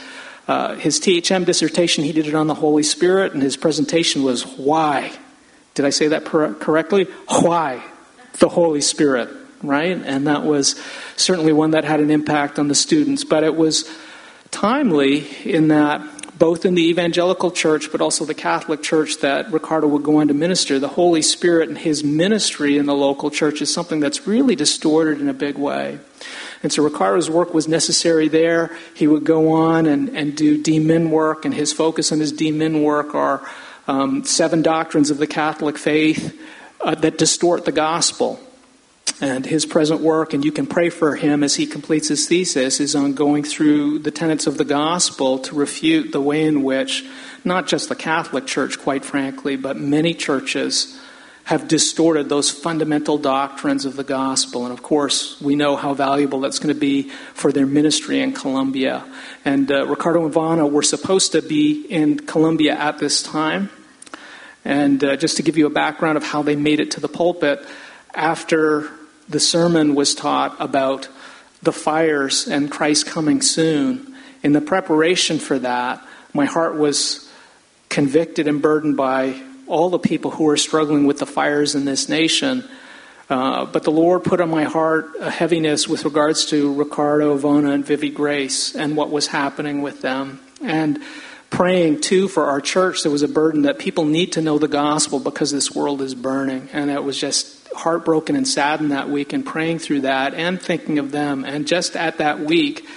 uh, 0.47 0.75
his 0.75 0.99
THM 0.99 1.45
dissertation. 1.45 2.03
He 2.03 2.11
did 2.11 2.27
it 2.27 2.33
on 2.33 2.47
the 2.47 2.55
Holy 2.55 2.83
Spirit, 2.83 3.33
and 3.33 3.43
his 3.43 3.55
presentation 3.55 4.23
was 4.23 4.43
why. 4.43 5.13
Did 5.75 5.85
I 5.85 5.91
say 5.91 6.09
that 6.09 6.25
per- 6.25 6.55
correctly? 6.55 7.05
Why 7.27 7.81
the 8.39 8.49
Holy 8.49 8.81
Spirit, 8.81 9.29
right? 9.63 9.97
And 10.03 10.27
that 10.27 10.43
was 10.43 10.79
certainly 11.15 11.53
one 11.53 11.71
that 11.71 11.83
had 11.83 11.99
an 11.99 12.09
impact 12.09 12.59
on 12.59 12.67
the 12.67 12.75
students. 12.75 13.23
But 13.23 13.43
it 13.43 13.55
was 13.55 13.89
timely 14.51 15.27
in 15.45 15.69
that 15.69 16.01
both 16.37 16.65
in 16.65 16.73
the 16.73 16.89
evangelical 16.89 17.51
church 17.51 17.91
but 17.91 18.01
also 18.01 18.25
the 18.25 18.33
Catholic 18.33 18.81
church 18.81 19.19
that 19.19 19.51
Ricardo 19.51 19.87
would 19.87 20.01
go 20.01 20.17
on 20.17 20.27
to 20.27 20.33
minister, 20.33 20.79
the 20.79 20.87
Holy 20.87 21.21
Spirit 21.21 21.69
and 21.69 21.77
his 21.77 22.03
ministry 22.03 22.79
in 22.79 22.87
the 22.87 22.95
local 22.95 23.29
church 23.29 23.61
is 23.61 23.71
something 23.71 23.99
that's 23.99 24.25
really 24.25 24.55
distorted 24.55 25.21
in 25.21 25.29
a 25.29 25.35
big 25.35 25.55
way. 25.55 25.99
And 26.63 26.73
so 26.73 26.83
Ricardo's 26.83 27.29
work 27.29 27.53
was 27.53 27.67
necessary 27.67 28.27
there. 28.27 28.75
He 28.95 29.05
would 29.05 29.23
go 29.23 29.51
on 29.51 29.85
and, 29.85 30.09
and 30.17 30.35
do 30.35 30.61
DMin 30.61 31.09
work, 31.09 31.45
and 31.45 31.53
his 31.53 31.73
focus 31.73 32.11
on 32.11 32.19
his 32.19 32.33
DMin 32.33 32.83
work 32.83 33.13
are 33.13 33.47
um, 33.87 34.23
seven 34.23 34.61
doctrines 34.61 35.11
of 35.11 35.17
the 35.17 35.27
Catholic 35.27 35.77
faith 35.77 36.39
uh, 36.81 36.95
that 36.95 37.17
distort 37.17 37.65
the 37.65 37.71
gospel 37.71 38.39
and 39.21 39.45
his 39.45 39.67
present 39.67 40.01
work, 40.01 40.33
and 40.33 40.43
you 40.43 40.51
can 40.51 40.65
pray 40.65 40.89
for 40.89 41.15
him 41.15 41.43
as 41.43 41.55
he 41.55 41.67
completes 41.67 42.07
his 42.07 42.27
thesis, 42.27 42.79
is 42.79 42.95
on 42.95 43.13
going 43.13 43.43
through 43.43 43.99
the 43.99 44.09
tenets 44.09 44.47
of 44.47 44.57
the 44.57 44.65
gospel 44.65 45.37
to 45.37 45.53
refute 45.53 46.11
the 46.11 46.19
way 46.19 46.43
in 46.43 46.63
which 46.63 47.05
not 47.45 47.67
just 47.67 47.87
the 47.87 47.95
Catholic 47.95 48.47
Church, 48.47 48.79
quite 48.79 49.05
frankly, 49.05 49.55
but 49.55 49.77
many 49.77 50.15
churches 50.15 50.99
have 51.43 51.67
distorted 51.67 52.29
those 52.29 52.49
fundamental 52.49 53.17
doctrines 53.17 53.85
of 53.85 53.95
the 53.95 54.03
gospel. 54.03 54.63
And 54.63 54.73
of 54.73 54.81
course, 54.81 55.39
we 55.39 55.55
know 55.55 55.75
how 55.75 55.93
valuable 55.93 56.39
that's 56.39 56.59
going 56.59 56.73
to 56.73 56.79
be 56.79 57.09
for 57.33 57.51
their 57.51 57.65
ministry 57.65 58.21
in 58.21 58.33
Colombia. 58.33 59.03
And 59.45 59.71
uh, 59.71 59.85
Ricardo 59.85 60.23
and 60.23 60.33
Vana 60.33 60.65
were 60.65 60.83
supposed 60.83 61.31
to 61.33 61.41
be 61.41 61.85
in 61.89 62.19
Colombia 62.19 62.75
at 62.75 62.97
this 62.97 63.21
time. 63.21 63.69
And 64.65 65.03
uh, 65.03 65.15
just 65.15 65.37
to 65.37 65.43
give 65.43 65.57
you 65.57 65.67
a 65.67 65.71
background 65.71 66.17
of 66.17 66.23
how 66.23 66.41
they 66.41 66.55
made 66.55 66.79
it 66.79 66.91
to 66.91 66.99
the 66.99 67.09
pulpit, 67.09 67.63
after 68.13 68.89
the 69.31 69.39
sermon 69.39 69.95
was 69.95 70.13
taught 70.13 70.55
about 70.59 71.07
the 71.63 71.71
fires 71.71 72.47
and 72.47 72.69
Christ 72.69 73.05
coming 73.05 73.41
soon. 73.41 74.15
In 74.43 74.53
the 74.53 74.61
preparation 74.61 75.39
for 75.39 75.57
that, 75.59 76.05
my 76.33 76.45
heart 76.45 76.75
was 76.75 77.29
convicted 77.89 78.47
and 78.47 78.61
burdened 78.61 78.97
by 78.97 79.41
all 79.67 79.89
the 79.89 79.99
people 79.99 80.31
who 80.31 80.47
are 80.49 80.57
struggling 80.57 81.05
with 81.05 81.19
the 81.19 81.25
fires 81.25 81.75
in 81.75 81.85
this 81.85 82.09
nation. 82.09 82.67
Uh, 83.29 83.65
but 83.65 83.83
the 83.83 83.91
Lord 83.91 84.23
put 84.23 84.41
on 84.41 84.49
my 84.49 84.63
heart 84.63 85.09
a 85.19 85.29
heaviness 85.29 85.87
with 85.87 86.03
regards 86.03 86.45
to 86.47 86.73
Ricardo, 86.73 87.37
Vona, 87.37 87.73
and 87.73 87.85
Vivi 87.85 88.09
Grace 88.09 88.75
and 88.75 88.97
what 88.97 89.09
was 89.09 89.27
happening 89.27 89.81
with 89.81 90.01
them. 90.01 90.41
And 90.61 90.99
praying 91.51 92.01
too 92.01 92.27
for 92.27 92.45
our 92.45 92.59
church, 92.59 93.03
there 93.03 93.11
was 93.11 93.21
a 93.21 93.27
burden 93.27 93.63
that 93.63 93.77
people 93.77 94.05
need 94.05 94.31
to 94.31 94.41
know 94.41 94.57
the 94.57 94.67
gospel 94.67 95.19
because 95.19 95.51
this 95.51 95.69
world 95.75 96.01
is 96.01 96.15
burning. 96.15 96.69
And 96.73 96.89
it 96.89 97.03
was 97.03 97.19
just 97.19 97.71
heartbroken 97.73 98.35
and 98.35 98.47
saddened 98.47 98.91
that 98.91 99.09
week 99.09 99.33
and 99.33 99.45
praying 99.45 99.79
through 99.79 100.01
that 100.01 100.33
and 100.33 100.59
thinking 100.59 100.97
of 100.97 101.11
them. 101.11 101.45
And 101.45 101.67
just 101.67 101.95
at 101.95 102.17
that 102.17 102.39
week, 102.39 102.87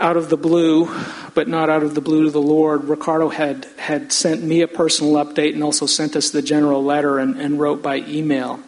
out 0.00 0.16
of 0.16 0.28
the 0.28 0.36
blue, 0.36 0.88
but 1.34 1.48
not 1.48 1.70
out 1.70 1.82
of 1.82 1.94
the 1.94 2.00
blue 2.00 2.24
to 2.24 2.30
the 2.30 2.42
Lord, 2.42 2.84
Ricardo 2.84 3.28
had, 3.28 3.66
had 3.78 4.12
sent 4.12 4.42
me 4.42 4.60
a 4.60 4.68
personal 4.68 5.14
update 5.24 5.54
and 5.54 5.64
also 5.64 5.86
sent 5.86 6.16
us 6.16 6.30
the 6.30 6.42
general 6.42 6.84
letter 6.84 7.18
and, 7.18 7.40
and 7.40 7.58
wrote 7.58 7.82
by 7.82 7.96
email. 7.98 8.60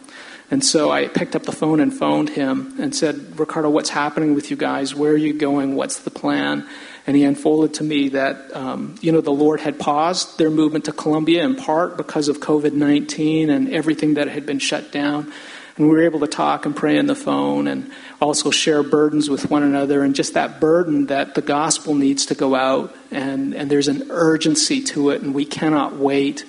And 0.49 0.65
so 0.65 0.91
I 0.91 1.07
picked 1.07 1.35
up 1.35 1.43
the 1.43 1.51
phone 1.51 1.79
and 1.79 1.93
phoned 1.93 2.29
him 2.29 2.75
and 2.79 2.95
said, 2.95 3.39
Ricardo, 3.39 3.69
what's 3.69 3.89
happening 3.89 4.33
with 4.33 4.49
you 4.49 4.57
guys? 4.57 4.95
Where 4.95 5.13
are 5.13 5.17
you 5.17 5.33
going? 5.33 5.75
What's 5.75 5.99
the 5.99 6.11
plan? 6.11 6.67
And 7.07 7.15
he 7.15 7.23
unfolded 7.23 7.73
to 7.75 7.83
me 7.83 8.09
that, 8.09 8.55
um, 8.55 8.95
you 9.01 9.11
know, 9.11 9.21
the 9.21 9.31
Lord 9.31 9.59
had 9.59 9.79
paused 9.79 10.37
their 10.37 10.51
movement 10.51 10.85
to 10.85 10.91
Colombia 10.91 11.43
in 11.43 11.55
part 11.55 11.97
because 11.97 12.27
of 12.27 12.39
COVID 12.39 12.73
19 12.73 13.49
and 13.49 13.69
everything 13.69 14.15
that 14.15 14.27
had 14.27 14.45
been 14.45 14.59
shut 14.59 14.91
down. 14.91 15.31
And 15.77 15.87
we 15.87 15.95
were 15.95 16.03
able 16.03 16.19
to 16.19 16.27
talk 16.27 16.65
and 16.65 16.75
pray 16.75 16.99
on 16.99 17.07
the 17.07 17.15
phone 17.15 17.67
and 17.67 17.91
also 18.21 18.51
share 18.51 18.83
burdens 18.83 19.29
with 19.29 19.49
one 19.49 19.63
another 19.63 20.03
and 20.03 20.13
just 20.13 20.35
that 20.35 20.59
burden 20.59 21.07
that 21.07 21.33
the 21.33 21.41
gospel 21.41 21.95
needs 21.95 22.27
to 22.27 22.35
go 22.35 22.53
out 22.55 22.95
and, 23.09 23.55
and 23.55 23.71
there's 23.71 23.87
an 23.87 24.11
urgency 24.11 24.83
to 24.83 25.09
it 25.09 25.21
and 25.21 25.33
we 25.33 25.45
cannot 25.45 25.95
wait. 25.95 26.45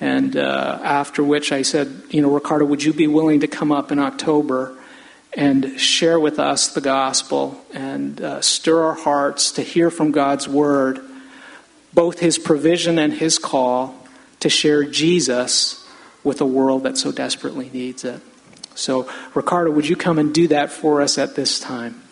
And 0.00 0.36
uh, 0.36 0.78
after 0.84 1.24
which 1.24 1.50
I 1.50 1.62
said, 1.62 2.02
you 2.10 2.22
know, 2.22 2.30
Ricardo, 2.30 2.66
would 2.66 2.84
you 2.84 2.92
be 2.92 3.08
willing 3.08 3.40
to 3.40 3.48
come 3.48 3.72
up 3.72 3.90
in 3.90 3.98
October 3.98 4.77
and 5.34 5.78
share 5.78 6.18
with 6.18 6.38
us 6.38 6.68
the 6.68 6.80
gospel 6.80 7.60
and 7.72 8.20
uh, 8.20 8.40
stir 8.40 8.82
our 8.82 8.94
hearts 8.94 9.52
to 9.52 9.62
hear 9.62 9.90
from 9.90 10.10
God's 10.10 10.48
word, 10.48 10.98
both 11.92 12.18
his 12.18 12.38
provision 12.38 12.98
and 12.98 13.12
his 13.12 13.38
call 13.38 13.94
to 14.40 14.48
share 14.48 14.84
Jesus 14.84 15.86
with 16.24 16.40
a 16.40 16.46
world 16.46 16.84
that 16.84 16.96
so 16.96 17.12
desperately 17.12 17.70
needs 17.72 18.04
it. 18.04 18.20
So, 18.74 19.10
Ricardo, 19.34 19.70
would 19.72 19.88
you 19.88 19.96
come 19.96 20.18
and 20.18 20.32
do 20.32 20.48
that 20.48 20.70
for 20.70 21.02
us 21.02 21.18
at 21.18 21.34
this 21.34 21.58
time? 21.58 22.02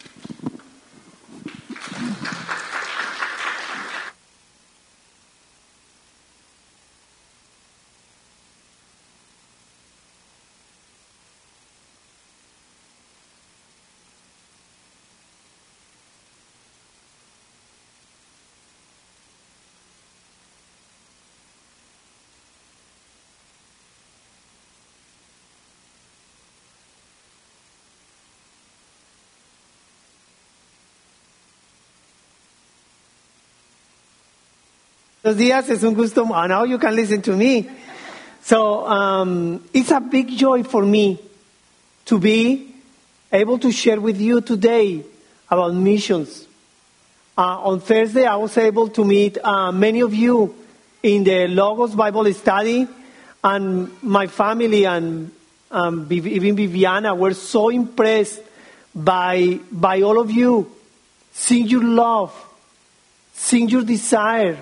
Buenos 35.26 35.40
días, 35.40 35.68
es 35.70 35.82
un 35.82 35.92
gusto. 35.92 36.22
Uh, 36.22 36.46
now 36.46 36.62
you 36.62 36.78
can 36.78 36.94
listen 36.94 37.20
to 37.20 37.32
me. 37.32 37.68
So 38.42 38.86
um, 38.86 39.60
it's 39.74 39.90
a 39.90 39.98
big 39.98 40.28
joy 40.28 40.62
for 40.62 40.84
me 40.84 41.18
to 42.04 42.20
be 42.20 42.72
able 43.32 43.58
to 43.58 43.72
share 43.72 44.00
with 44.00 44.20
you 44.20 44.40
today 44.40 45.02
about 45.50 45.74
missions. 45.74 46.46
Uh, 47.36 47.58
on 47.58 47.80
Thursday, 47.80 48.24
I 48.24 48.36
was 48.36 48.56
able 48.56 48.86
to 48.86 49.04
meet 49.04 49.36
uh, 49.42 49.72
many 49.72 50.00
of 50.00 50.14
you 50.14 50.54
in 51.02 51.24
the 51.24 51.48
Logos 51.48 51.96
Bible 51.96 52.32
study, 52.32 52.86
and 53.42 53.90
my 54.04 54.28
family 54.28 54.84
and 54.84 55.32
um, 55.72 56.06
even 56.08 56.54
Viviana 56.54 57.16
were 57.16 57.34
so 57.34 57.70
impressed 57.70 58.42
by, 58.94 59.58
by 59.72 60.02
all 60.02 60.20
of 60.20 60.30
you, 60.30 60.70
seeing 61.32 61.66
your 61.66 61.82
love, 61.82 62.32
seeing 63.34 63.68
your 63.68 63.82
desire 63.82 64.56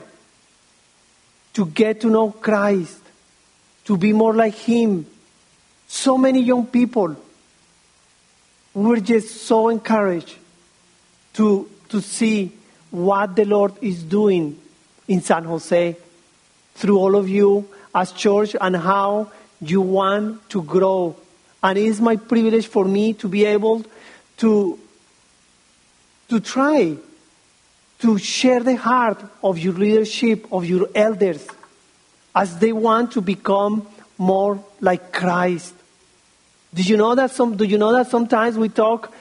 to 1.55 1.67
get 1.67 2.01
to 2.03 2.11
know 2.11 2.31
Christ, 2.31 3.01
to 3.85 3.97
be 3.97 4.13
more 4.13 4.35
like 4.35 4.55
Him. 4.55 5.07
So 5.89 6.19
many 6.19 6.43
young 6.43 6.67
people 6.67 7.17
were 8.75 9.01
just 9.01 9.43
so 9.43 9.69
encouraged 9.69 10.37
to, 11.35 11.71
to 11.89 12.01
see 12.01 12.53
what 12.91 13.37
the 13.37 13.45
Lord 13.45 13.73
is 13.81 14.03
doing 14.03 14.59
in 15.07 15.21
San 15.21 15.45
Jose 15.45 15.97
through 16.75 16.99
all 16.99 17.15
of 17.15 17.29
you 17.29 17.69
as 17.95 18.13
church 18.13 18.57
and 18.61 18.77
how 18.77 19.31
you 19.61 19.81
want 19.81 20.49
to 20.51 20.63
grow. 20.63 21.17
And 21.63 21.79
it 21.79 21.85
is 21.85 22.01
my 22.01 22.17
privilege 22.17 22.67
for 22.67 22.85
me 22.85 23.13
to 23.15 23.29
be 23.29 23.45
able 23.45 23.85
to, 24.39 24.79
to 26.29 26.41
try 26.41 26.97
to 28.01 28.19
share 28.19 28.61
the 28.61 28.77
heart 28.77 29.23
of 29.43 29.59
your 29.59 29.75
leadership, 29.75 30.47
of 30.53 30.65
your 30.65 30.89
elders, 30.95 31.47
as 32.35 32.59
they 32.59 32.73
want 32.73 33.13
to 33.13 33.21
become 33.21 33.87
more 34.19 34.63
like 34.81 35.13
Christ. 35.13 35.75
Do 36.73 36.83
you 36.83 36.97
know 36.97 37.15
that 37.15 37.31
some? 37.31 37.57
Do 37.57 37.65
you 37.65 37.79
know 37.79 37.93
that 37.93 38.09
sometimes 38.09 38.59
we 38.59 38.69
talk, 38.69 39.13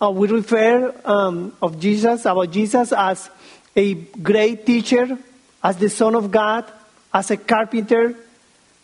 uh, 0.00 0.10
we 0.10 0.26
refer 0.28 0.94
um, 1.04 1.54
of 1.60 1.78
Jesus 1.78 2.24
about 2.24 2.50
Jesus 2.50 2.92
as 2.92 3.28
a 3.76 3.94
great 3.94 4.64
teacher, 4.64 5.18
as 5.62 5.76
the 5.76 5.90
Son 5.90 6.14
of 6.14 6.30
God, 6.30 6.64
as 7.12 7.30
a 7.30 7.36
carpenter, 7.36 8.14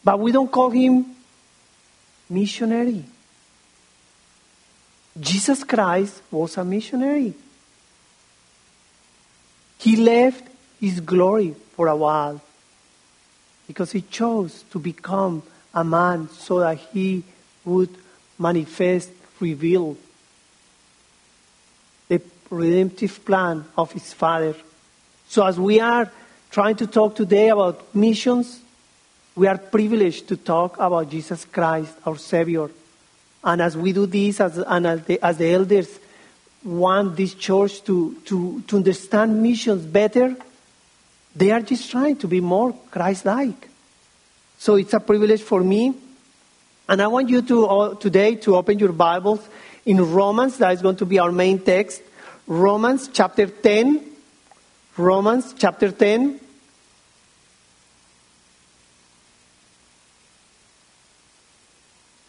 but 0.05 0.21
we 0.21 0.33
don't 0.33 0.51
call 0.51 0.71
him 0.71 1.07
missionary. 2.29 3.05
Jesus 5.19 5.65
Christ 5.65 6.23
was 6.31 6.57
a 6.57 6.65
missionary. 6.65 7.35
He 9.81 9.97
left 9.97 10.47
his 10.79 11.01
glory 11.01 11.55
for 11.75 11.89
a 11.89 11.97
while 11.97 12.41
because 13.67 13.93
he 13.93 14.03
chose 14.03 14.65
to 14.73 14.79
become 14.79 15.43
a 15.73 15.83
man 15.83 16.29
so 16.29 16.61
that 16.61 16.77
he 16.93 17.25
would 17.65 17.89
manifest, 18.39 19.11
reveal 19.41 19.97
the 22.09 22.21
redemptive 22.51 23.25
plan 23.25 23.65
of 23.79 23.93
his 23.93 24.13
Father. 24.13 24.55
So, 25.29 25.47
as 25.47 25.59
we 25.59 25.81
are 25.81 26.11
trying 26.51 26.77
to 26.77 26.87
talk 26.87 27.17
today 27.17 27.49
about 27.49 27.95
missions, 27.95 28.61
we 29.35 29.47
are 29.47 29.57
privileged 29.57 30.29
to 30.29 30.37
talk 30.37 30.77
about 30.79 31.09
Jesus 31.09 31.47
Christ, 31.47 31.95
our 32.05 32.19
Savior. 32.19 32.69
And 33.43 33.63
as 33.63 33.79
we 33.79 33.95
do 33.95 34.05
this, 34.05 34.41
as, 34.41 34.59
and 34.59 34.87
as 34.87 35.05
the, 35.05 35.25
as 35.25 35.39
the 35.39 35.51
elders 35.51 35.99
want 36.65 37.17
this 37.17 37.35
church 37.35 37.83
to, 37.85 38.15
to, 38.27 38.63
to 38.67 38.77
understand 38.77 39.43
missions 39.43 39.85
better, 39.87 40.37
they 41.35 41.51
are 41.51 41.61
just 41.61 41.91
trying 41.91 42.17
to 42.17 42.29
be 42.29 42.41
more 42.41 42.73
Christ 42.91 43.25
like. 43.25 43.69
So 44.59 44.77
it's 44.77 44.93
a 44.93 45.01
privilege 45.01 45.43
for 45.43 45.63
me. 45.63 45.95
And 46.89 47.01
I 47.01 47.07
want 47.07 47.29
you 47.29 47.41
to 47.43 47.67
uh, 47.67 47.95
today 47.95 48.35
to 48.37 48.57
open 48.57 48.79
your 48.79 48.93
Bibles 48.93 49.41
in 49.87 50.13
Romans. 50.13 50.59
That 50.59 50.73
is 50.75 50.83
going 50.83 50.97
to 50.97 51.07
be 51.07 51.19
our 51.19 51.33
main 51.33 51.61
text. 51.61 52.03
Romans 52.47 53.09
chapter 53.13 53.47
10. 53.47 54.05
Romans 54.97 55.55
chapter 55.57 55.93
10. 55.93 56.41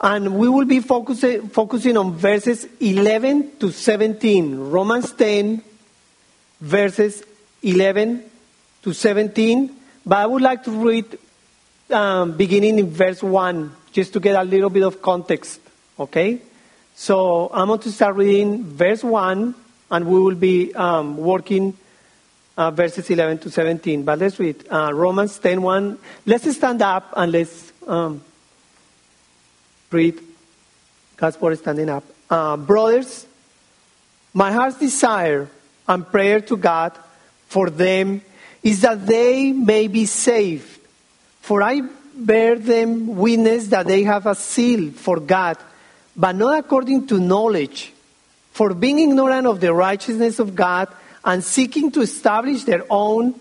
And 0.04 0.36
we 0.36 0.50
will 0.50 0.66
be 0.66 0.80
focusing, 0.80 1.48
focusing 1.50 1.96
on 1.96 2.14
verses 2.14 2.68
11 2.80 3.58
to 3.60 3.72
17. 3.72 4.58
Romans 4.58 5.14
10, 5.14 5.62
verses 6.60 7.24
11 7.62 8.24
to 8.82 8.94
17. 8.94 9.76
But 10.04 10.18
I 10.18 10.26
would 10.26 10.42
like 10.42 10.64
to 10.64 10.72
read 10.72 11.06
um, 11.92 12.36
beginning 12.36 12.80
in 12.80 12.90
verse 12.90 13.22
1, 13.22 13.72
just 13.92 14.14
to 14.14 14.20
get 14.20 14.36
a 14.36 14.44
little 14.44 14.72
bit 14.72 14.82
of 14.82 15.04
context. 15.04 15.62
Okay? 16.00 16.42
So 16.96 17.52
I'm 17.54 17.68
going 17.68 17.80
to 17.82 17.92
start 17.92 18.16
reading 18.16 18.64
verse 18.64 19.04
1, 19.04 19.54
and 19.92 20.06
we 20.08 20.20
will 20.20 20.36
be 20.36 20.74
um, 20.74 21.18
working 21.18 21.78
uh, 22.58 22.72
verses 22.72 23.08
11 23.08 23.38
to 23.40 23.52
17. 23.52 24.04
But 24.04 24.18
let's 24.18 24.40
read 24.40 24.66
uh, 24.72 24.92
Romans 24.92 25.38
10 25.38 25.62
1. 25.62 26.00
Let's 26.26 26.52
stand 26.56 26.82
up 26.82 27.14
and 27.16 27.32
let's. 27.32 27.72
Um, 27.86 28.24
read 29.92 30.20
God's 31.18 31.40
word 31.40 31.52
is 31.52 31.60
standing 31.60 31.90
up. 31.90 32.04
Uh, 32.30 32.58
brothers, 32.58 33.28
my 34.34 34.52
heart's 34.52 34.80
desire 34.80 35.48
and 35.88 36.08
prayer 36.08 36.42
to 36.42 36.58
God 36.58 36.98
for 37.48 37.70
them 37.70 38.22
is 38.64 38.82
that 38.82 39.06
they 39.06 39.52
may 39.52 39.88
be 39.88 40.06
saved. 40.06 40.80
For 41.42 41.62
I 41.62 41.82
bear 42.16 42.58
them 42.58 43.18
witness 43.18 43.68
that 43.68 43.88
they 43.88 44.04
have 44.04 44.26
a 44.26 44.36
zeal 44.36 44.92
for 44.92 45.20
God, 45.20 45.58
but 46.16 46.36
not 46.36 46.58
according 46.58 47.08
to 47.08 47.20
knowledge. 47.20 47.94
For 48.54 48.74
being 48.74 49.00
ignorant 49.00 49.48
of 49.48 49.60
the 49.60 49.74
righteousness 49.74 50.40
of 50.40 50.56
God 50.56 50.88
and 51.24 51.44
seeking 51.44 51.92
to 51.92 52.02
establish 52.02 52.64
their 52.64 52.86
own, 52.90 53.36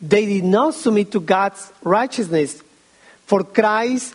they 0.00 0.26
did 0.26 0.44
not 0.44 0.74
submit 0.74 1.12
to 1.12 1.20
God's 1.20 1.72
righteousness. 1.82 2.62
For 3.26 3.44
Christ 3.44 4.14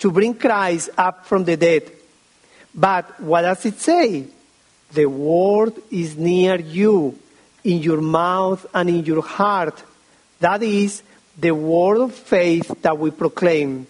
to 0.00 0.10
bring 0.10 0.34
Christ 0.34 0.90
up 0.98 1.26
from 1.26 1.44
the 1.44 1.56
dead. 1.56 1.90
But 2.74 3.20
what 3.20 3.42
does 3.42 3.64
it 3.66 3.78
say? 3.78 4.26
The 4.92 5.06
word 5.06 5.74
is 5.90 6.16
near 6.16 6.58
you, 6.58 7.18
in 7.62 7.78
your 7.78 8.00
mouth 8.00 8.66
and 8.74 8.88
in 8.88 9.04
your 9.04 9.22
heart. 9.22 9.82
That 10.40 10.62
is 10.62 11.02
the 11.38 11.52
word 11.52 11.98
of 11.98 12.14
faith 12.14 12.82
that 12.82 12.98
we 12.98 13.10
proclaim. 13.10 13.86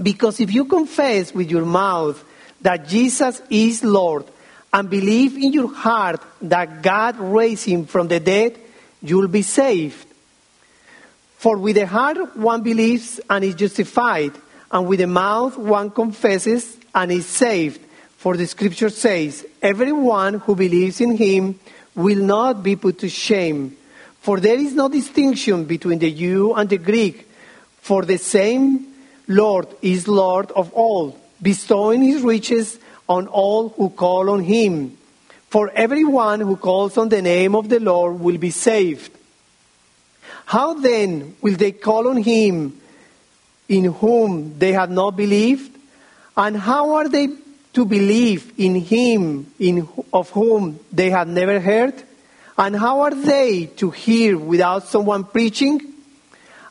Because 0.00 0.40
if 0.40 0.52
you 0.52 0.64
confess 0.64 1.34
with 1.34 1.50
your 1.50 1.64
mouth 1.64 2.24
that 2.62 2.88
Jesus 2.88 3.42
is 3.50 3.84
Lord 3.84 4.24
and 4.72 4.88
believe 4.88 5.36
in 5.36 5.52
your 5.52 5.72
heart 5.72 6.22
that 6.42 6.82
God 6.82 7.18
raised 7.18 7.66
him 7.66 7.86
from 7.86 8.08
the 8.08 8.20
dead, 8.20 8.58
you'll 9.02 9.28
be 9.28 9.42
saved. 9.42 10.06
For 11.36 11.56
with 11.56 11.76
the 11.76 11.86
heart 11.86 12.36
one 12.36 12.62
believes 12.62 13.20
and 13.30 13.44
is 13.44 13.54
justified, 13.54 14.32
and 14.70 14.86
with 14.86 15.00
the 15.00 15.06
mouth 15.06 15.56
one 15.56 15.90
confesses 15.90 16.76
and 16.94 17.10
is 17.10 17.26
saved. 17.26 17.80
For 18.16 18.36
the 18.36 18.46
scripture 18.46 18.90
says, 18.90 19.46
Everyone 19.62 20.34
who 20.34 20.54
believes 20.54 21.00
in 21.00 21.16
him 21.16 21.58
will 21.94 22.18
not 22.18 22.62
be 22.62 22.76
put 22.76 22.98
to 22.98 23.08
shame. 23.08 23.76
For 24.20 24.40
there 24.40 24.58
is 24.58 24.74
no 24.74 24.88
distinction 24.88 25.64
between 25.64 26.00
the 26.00 26.12
Jew 26.12 26.54
and 26.54 26.68
the 26.68 26.78
Greek, 26.78 27.28
for 27.80 28.04
the 28.04 28.18
same 28.18 28.86
Lord 29.26 29.68
is 29.80 30.08
Lord 30.08 30.50
of 30.52 30.72
all, 30.72 31.18
bestowing 31.40 32.02
his 32.02 32.22
riches 32.22 32.78
on 33.08 33.26
all 33.28 33.70
who 33.70 33.90
call 33.90 34.30
on 34.30 34.42
him. 34.42 34.96
For 35.48 35.70
everyone 35.70 36.40
who 36.40 36.56
calls 36.56 36.98
on 36.98 37.08
the 37.08 37.22
name 37.22 37.54
of 37.54 37.68
the 37.68 37.80
Lord 37.80 38.20
will 38.20 38.36
be 38.36 38.50
saved. 38.50 39.12
How 40.44 40.74
then 40.74 41.36
will 41.40 41.56
they 41.56 41.72
call 41.72 42.08
on 42.08 42.18
him 42.18 42.78
in 43.68 43.84
whom 43.84 44.58
they 44.58 44.72
have 44.72 44.90
not 44.90 45.16
believed? 45.16 45.76
And 46.36 46.56
how 46.56 46.94
are 46.96 47.08
they 47.08 47.28
to 47.74 47.84
believe 47.84 48.52
in 48.58 48.76
him 48.76 49.52
in, 49.58 49.88
of 50.12 50.30
whom 50.30 50.80
they 50.92 51.10
have 51.10 51.28
never 51.28 51.60
heard? 51.60 51.94
And 52.56 52.74
how 52.76 53.00
are 53.00 53.14
they 53.14 53.66
to 53.66 53.90
hear 53.90 54.36
without 54.36 54.84
someone 54.84 55.24
preaching? 55.24 55.80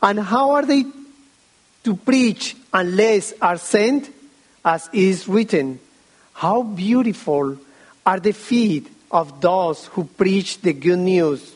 And 0.02 0.20
how 0.20 0.52
are 0.52 0.66
they 0.66 0.86
to 1.84 1.96
preach 1.96 2.56
unless 2.74 3.34
are 3.42 3.58
sent? 3.58 4.14
As 4.66 4.90
is 4.92 5.30
written, 5.30 5.80
how 6.34 6.62
beautiful 6.62 7.58
are 8.06 8.20
the 8.20 8.34
feet 8.34 8.88
of 9.12 9.42
those 9.42 9.86
who 9.88 10.04
preach 10.04 10.62
the 10.62 10.74
good 10.74 11.00
news. 11.00 11.56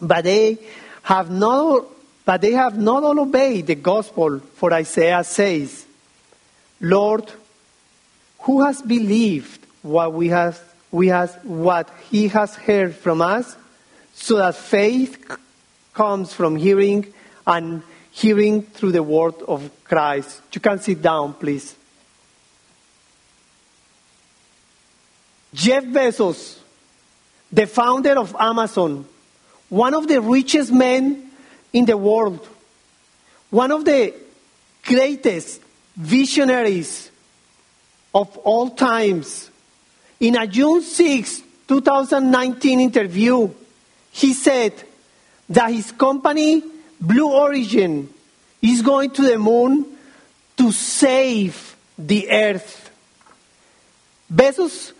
But 0.00 0.24
they 0.24 0.58
have 1.02 1.30
not, 1.30 1.86
but 2.30 2.42
they 2.42 2.52
have 2.52 2.78
not 2.78 3.02
all 3.02 3.18
obeyed 3.18 3.66
the 3.66 3.74
gospel, 3.74 4.38
for 4.38 4.72
Isaiah 4.72 5.24
says, 5.24 5.84
Lord, 6.80 7.28
who 8.42 8.64
has 8.64 8.80
believed 8.82 9.66
what 9.82 10.12
we 10.12 10.28
have, 10.28 10.62
we 10.92 11.08
has, 11.08 11.34
what 11.42 11.90
he 12.08 12.28
has 12.28 12.54
heard 12.54 12.94
from 12.94 13.20
us, 13.20 13.56
so 14.14 14.36
that 14.36 14.54
faith 14.54 15.18
comes 15.92 16.32
from 16.32 16.54
hearing 16.54 17.12
and 17.48 17.82
hearing 18.12 18.62
through 18.62 18.92
the 18.92 19.02
word 19.02 19.34
of 19.48 19.68
Christ. 19.82 20.40
You 20.52 20.60
can 20.60 20.78
sit 20.78 21.02
down, 21.02 21.34
please. 21.34 21.74
Jeff 25.52 25.82
Bezos, 25.82 26.60
the 27.50 27.66
founder 27.66 28.16
of 28.20 28.36
Amazon, 28.38 29.04
one 29.68 29.94
of 29.94 30.06
the 30.06 30.20
richest 30.20 30.70
men 30.70 31.26
in 31.72 31.84
the 31.84 31.96
world, 31.96 32.46
one 33.50 33.70
of 33.72 33.84
the 33.84 34.14
greatest 34.84 35.60
visionaries 35.96 37.10
of 38.14 38.36
all 38.38 38.70
times. 38.70 39.50
In 40.18 40.36
a 40.36 40.46
June 40.46 40.82
6, 40.82 41.42
2019 41.68 42.80
interview, 42.80 43.48
he 44.12 44.32
said 44.32 44.72
that 45.48 45.70
his 45.70 45.92
company, 45.92 46.62
Blue 47.00 47.32
Origin, 47.32 48.12
is 48.60 48.82
going 48.82 49.10
to 49.10 49.22
the 49.22 49.38
moon 49.38 49.86
to 50.56 50.72
save 50.72 51.76
the 51.98 52.30
earth. 52.30 52.90
Bezos' 54.32 54.92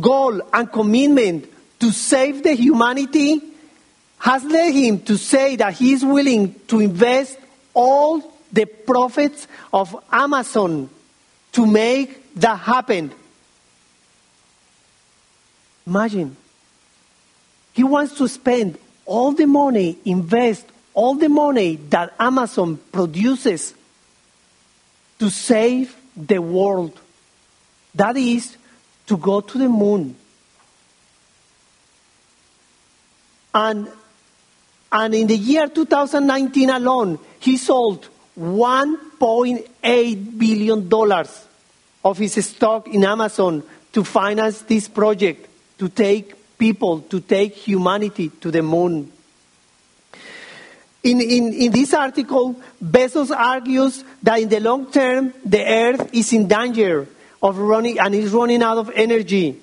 goal 0.00 0.40
and 0.52 0.70
commitment 0.70 1.46
to 1.80 1.90
save 1.90 2.42
the 2.42 2.52
humanity 2.52 3.49
has 4.20 4.44
led 4.44 4.72
him 4.72 5.00
to 5.00 5.16
say 5.16 5.56
that 5.56 5.74
he 5.74 5.92
is 5.92 6.04
willing 6.04 6.54
to 6.68 6.78
invest 6.78 7.38
all 7.74 8.22
the 8.52 8.66
profits 8.66 9.48
of 9.72 9.96
Amazon 10.12 10.88
to 11.52 11.66
make 11.66 12.34
that 12.34 12.56
happen. 12.56 13.10
Imagine. 15.86 16.36
He 17.72 17.82
wants 17.82 18.14
to 18.18 18.28
spend 18.28 18.78
all 19.06 19.32
the 19.32 19.46
money, 19.46 19.98
invest 20.04 20.66
all 20.92 21.14
the 21.14 21.28
money 21.28 21.76
that 21.88 22.14
Amazon 22.20 22.78
produces 22.92 23.74
to 25.18 25.30
save 25.30 25.96
the 26.16 26.38
world. 26.38 26.98
That 27.94 28.16
is 28.16 28.56
to 29.06 29.16
go 29.16 29.40
to 29.40 29.58
the 29.58 29.68
moon. 29.68 30.14
And, 33.54 33.88
and 34.92 35.14
in 35.14 35.28
the 35.28 35.36
year 35.36 35.68
2019 35.68 36.70
alone, 36.70 37.18
he 37.38 37.56
sold 37.56 38.08
$1.8 38.38 40.38
billion 40.38 40.92
of 42.04 42.18
his 42.18 42.46
stock 42.46 42.88
in 42.88 43.04
Amazon 43.04 43.62
to 43.92 44.04
finance 44.04 44.62
this 44.62 44.88
project, 44.88 45.46
to 45.78 45.88
take 45.88 46.58
people, 46.58 47.00
to 47.02 47.20
take 47.20 47.54
humanity 47.54 48.30
to 48.40 48.50
the 48.50 48.62
moon. 48.62 49.12
In, 51.02 51.20
in, 51.20 51.54
in 51.54 51.72
this 51.72 51.94
article, 51.94 52.60
Bezos 52.82 53.34
argues 53.34 54.04
that 54.22 54.40
in 54.40 54.48
the 54.48 54.60
long 54.60 54.90
term, 54.90 55.32
the 55.44 55.64
earth 55.64 56.10
is 56.12 56.32
in 56.32 56.46
danger 56.46 57.08
of 57.42 57.58
running 57.58 57.98
and 57.98 58.14
is 58.14 58.32
running 58.32 58.62
out 58.62 58.76
of 58.76 58.90
energy. 58.94 59.58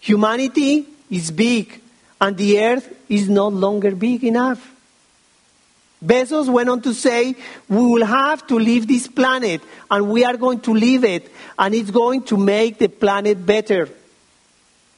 Humanity 0.00 0.86
is 1.10 1.32
big 1.32 1.80
and 2.20 2.36
the 2.36 2.60
earth 2.60 2.94
is 3.08 3.28
no 3.28 3.48
longer 3.48 3.94
big 3.94 4.24
enough. 4.24 4.74
Bezos 6.04 6.48
went 6.48 6.68
on 6.68 6.80
to 6.82 6.94
say, 6.94 7.34
we 7.68 7.76
will 7.76 8.04
have 8.04 8.46
to 8.46 8.58
leave 8.58 8.86
this 8.86 9.08
planet 9.08 9.60
and 9.90 10.08
we 10.08 10.24
are 10.24 10.36
going 10.36 10.60
to 10.60 10.72
leave 10.72 11.04
it 11.04 11.30
and 11.58 11.74
it's 11.74 11.90
going 11.90 12.22
to 12.22 12.36
make 12.36 12.78
the 12.78 12.88
planet 12.88 13.44
better. 13.44 13.88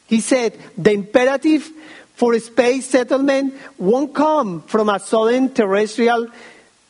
He 0.06 0.20
said, 0.20 0.58
the 0.76 0.92
imperative 0.92 1.70
for 2.14 2.38
space 2.38 2.86
settlement 2.86 3.54
won't 3.78 4.14
come 4.14 4.60
from 4.62 4.90
a 4.90 4.98
sudden 4.98 5.54
terrestrial 5.54 6.28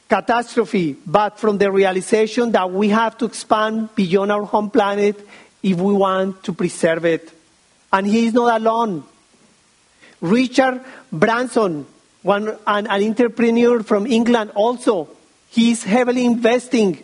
catastrophe, 0.09 0.97
but 1.07 1.39
from 1.39 1.59
the 1.59 1.71
realization 1.71 2.51
that 2.51 2.69
we 2.69 2.89
have 2.89 3.17
to 3.19 3.27
expand 3.27 3.95
beyond 3.95 4.33
our 4.33 4.43
home 4.43 4.71
planet 4.71 5.17
if 5.63 5.77
we 5.77 5.93
want 5.93 6.43
to 6.43 6.53
preserve 6.53 7.05
it. 7.05 7.31
And 7.93 8.07
he 8.07 8.27
is 8.27 8.33
not 8.35 8.61
alone. 8.61 9.05
Richard 10.21 10.83
Branson, 11.11 11.87
one, 12.23 12.49
an, 12.67 12.87
an 12.87 13.03
entrepreneur 13.03 13.83
from 13.83 14.07
England, 14.07 14.53
also, 14.55 15.09
he 15.49 15.73
is 15.73 15.83
heavily 15.83 16.25
investing 16.25 17.03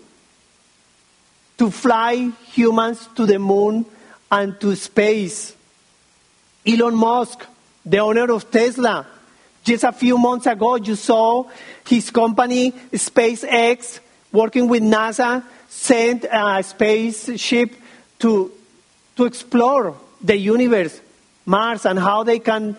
to 1.58 1.70
fly 1.70 2.30
humans 2.52 3.08
to 3.16 3.26
the 3.26 3.38
moon 3.38 3.86
and 4.30 4.60
to 4.60 4.76
space. 4.76 5.54
Elon 6.66 6.94
Musk, 6.94 7.46
the 7.84 7.98
owner 7.98 8.30
of 8.32 8.50
Tesla, 8.50 9.06
just 9.64 9.84
a 9.84 9.92
few 9.92 10.18
months 10.18 10.46
ago, 10.46 10.76
you 10.76 10.94
saw 10.94 11.44
his 11.86 12.10
company, 12.10 12.72
SpaceX, 12.92 14.00
working 14.32 14.68
with 14.68 14.82
NASA, 14.82 15.42
sent 15.68 16.24
a 16.30 16.62
spaceship 16.62 17.74
to, 18.18 18.52
to 19.16 19.24
explore 19.24 19.96
the 20.22 20.36
universe, 20.36 21.00
Mars, 21.44 21.84
and 21.84 21.98
how 21.98 22.22
they 22.22 22.38
can 22.38 22.76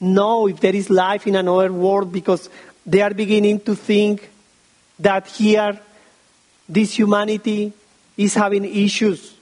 know 0.00 0.48
if 0.48 0.60
there 0.60 0.74
is 0.74 0.90
life 0.90 1.26
in 1.26 1.36
another 1.36 1.72
world 1.72 2.12
because 2.12 2.48
they 2.86 3.02
are 3.02 3.12
beginning 3.12 3.60
to 3.60 3.74
think 3.74 4.30
that 4.98 5.26
here 5.26 5.78
this 6.68 6.98
humanity 6.98 7.72
is 8.16 8.34
having 8.34 8.64
issues. 8.64 9.34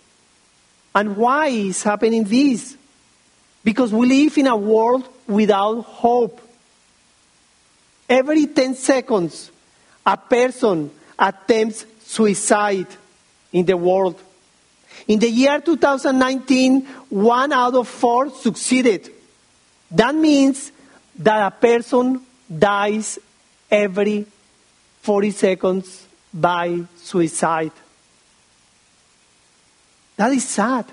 And 0.95 1.17
why 1.17 1.49
is 1.49 1.83
happening 1.83 2.25
this? 2.25 2.77
Because 3.63 3.93
we 3.93 4.07
live 4.07 4.39
in 4.39 4.47
a 4.47 4.57
world 4.57 5.09
without 5.27 5.83
hope. 5.83 6.41
Every 8.09 8.47
10 8.47 8.75
seconds, 8.75 9.51
a 10.05 10.17
person 10.17 10.91
attempts 11.19 11.85
suicide 12.01 12.87
in 13.53 13.67
the 13.67 13.77
world. 13.77 14.21
In 15.07 15.19
the 15.19 15.29
year 15.31 15.61
2019, 15.61 16.87
one 17.11 17.53
out 17.53 17.75
of 17.75 17.87
four 17.87 18.31
succeeded. 18.31 19.11
That 19.91 20.15
means 20.15 20.73
that 21.19 21.47
a 21.47 21.51
person 21.51 22.21
dies 22.57 23.19
every 23.71 24.27
40 25.03 25.31
seconds 25.31 26.07
by 26.33 26.81
suicide. 26.97 27.73
That 30.17 30.33
is 30.33 30.49
sad. 30.49 30.85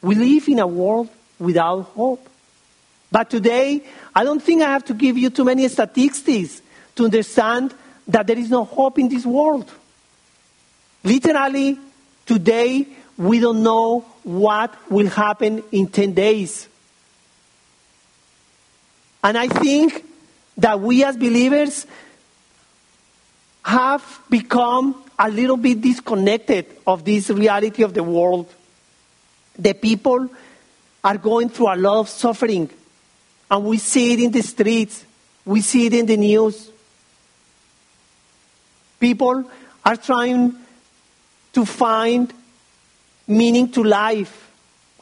We 0.00 0.14
live 0.14 0.48
in 0.48 0.58
a 0.58 0.66
world 0.66 1.08
without 1.38 1.82
hope. 1.82 2.28
But 3.10 3.30
today, 3.30 3.82
I 4.14 4.24
don't 4.24 4.42
think 4.42 4.62
I 4.62 4.70
have 4.70 4.84
to 4.86 4.94
give 4.94 5.18
you 5.18 5.30
too 5.30 5.44
many 5.44 5.68
statistics 5.68 6.62
to 6.96 7.04
understand 7.04 7.74
that 8.08 8.26
there 8.26 8.38
is 8.38 8.50
no 8.50 8.64
hope 8.64 8.98
in 8.98 9.08
this 9.08 9.24
world. 9.26 9.70
Literally, 11.04 11.78
today, 12.26 12.86
we 13.16 13.40
don't 13.40 13.62
know 13.62 14.00
what 14.22 14.74
will 14.90 15.08
happen 15.08 15.62
in 15.72 15.88
10 15.88 16.12
days. 16.12 16.68
And 19.22 19.38
I 19.38 19.48
think 19.48 20.04
that 20.56 20.80
we 20.80 21.04
as 21.04 21.16
believers 21.16 21.86
have 23.64 24.20
become 24.28 25.02
a 25.18 25.30
little 25.30 25.56
bit 25.56 25.80
disconnected 25.80 26.66
of 26.86 27.04
this 27.04 27.30
reality 27.30 27.82
of 27.84 27.94
the 27.94 28.02
world. 28.02 28.52
The 29.56 29.74
people 29.74 30.28
are 31.04 31.16
going 31.18 31.48
through 31.48 31.72
a 31.72 31.76
lot 31.76 32.00
of 32.00 32.08
suffering, 32.08 32.68
and 33.50 33.64
we 33.64 33.78
see 33.78 34.14
it 34.14 34.20
in 34.20 34.32
the 34.32 34.42
streets, 34.42 35.04
we 35.44 35.60
see 35.60 35.86
it 35.86 35.94
in 35.94 36.06
the 36.06 36.16
news. 36.16 36.70
People 38.98 39.44
are 39.84 39.96
trying 39.96 40.54
to 41.52 41.64
find 41.64 42.32
meaning 43.26 43.70
to 43.72 43.84
life, 43.84 44.50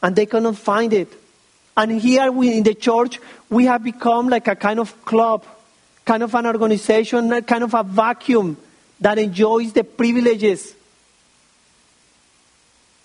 and 0.03 0.15
they 0.15 0.25
cannot 0.25 0.57
find 0.57 0.93
it. 0.93 1.20
And 1.75 2.01
here 2.01 2.31
we, 2.31 2.57
in 2.57 2.63
the 2.63 2.73
church, 2.73 3.19
we 3.49 3.65
have 3.65 3.83
become 3.83 4.29
like 4.29 4.47
a 4.47 4.55
kind 4.55 4.79
of 4.79 5.05
club, 5.05 5.45
kind 6.05 6.23
of 6.23 6.33
an 6.35 6.45
organization, 6.45 7.41
kind 7.43 7.63
of 7.63 7.73
a 7.73 7.83
vacuum 7.83 8.57
that 8.99 9.17
enjoys 9.17 9.73
the 9.73 9.83
privileges, 9.83 10.75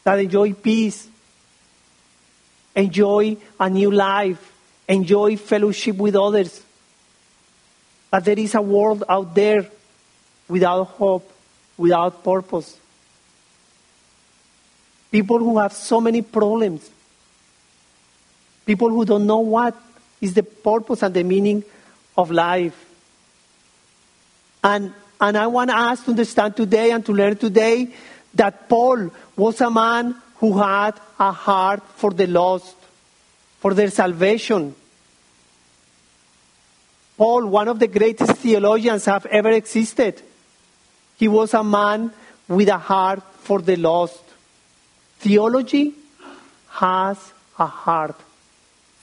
that 0.04 0.18
enjoy 0.18 0.52
peace, 0.52 1.08
enjoy 2.74 3.36
a 3.58 3.70
new 3.70 3.90
life, 3.90 4.52
enjoy 4.88 5.36
fellowship 5.36 5.96
with 5.96 6.16
others. 6.16 6.62
But 8.10 8.24
there 8.24 8.38
is 8.38 8.54
a 8.54 8.62
world 8.62 9.04
out 9.08 9.34
there 9.34 9.66
without 10.48 10.84
hope, 10.84 11.30
without 11.76 12.22
purpose. 12.22 12.78
People 15.10 15.38
who 15.38 15.58
have 15.58 15.72
so 15.72 16.00
many 16.00 16.22
problems. 16.22 16.90
People 18.66 18.90
who 18.90 19.04
don't 19.04 19.26
know 19.26 19.38
what 19.38 19.74
is 20.20 20.34
the 20.34 20.42
purpose 20.42 21.02
and 21.02 21.14
the 21.14 21.22
meaning 21.22 21.64
of 22.18 22.30
life. 22.30 22.84
And, 24.62 24.92
and 25.20 25.36
I 25.38 25.46
want 25.46 25.70
us 25.70 26.02
to 26.04 26.10
understand 26.10 26.56
today 26.56 26.90
and 26.90 27.06
to 27.06 27.12
learn 27.12 27.36
today 27.36 27.88
that 28.34 28.68
Paul 28.68 29.10
was 29.36 29.60
a 29.60 29.70
man 29.70 30.16
who 30.38 30.58
had 30.58 30.98
a 31.18 31.30
heart 31.30 31.82
for 31.94 32.10
the 32.10 32.26
lost, 32.26 32.74
for 33.60 33.72
their 33.72 33.90
salvation. 33.90 34.74
Paul, 37.16 37.46
one 37.46 37.68
of 37.68 37.78
the 37.78 37.86
greatest 37.86 38.32
theologians 38.32 39.06
have 39.06 39.24
ever 39.26 39.50
existed, 39.50 40.20
he 41.16 41.28
was 41.28 41.54
a 41.54 41.64
man 41.64 42.12
with 42.48 42.68
a 42.68 42.78
heart 42.78 43.22
for 43.38 43.62
the 43.62 43.76
lost. 43.76 44.22
Theology 45.20 45.94
has 46.68 47.32
a 47.58 47.66
heart. 47.66 48.16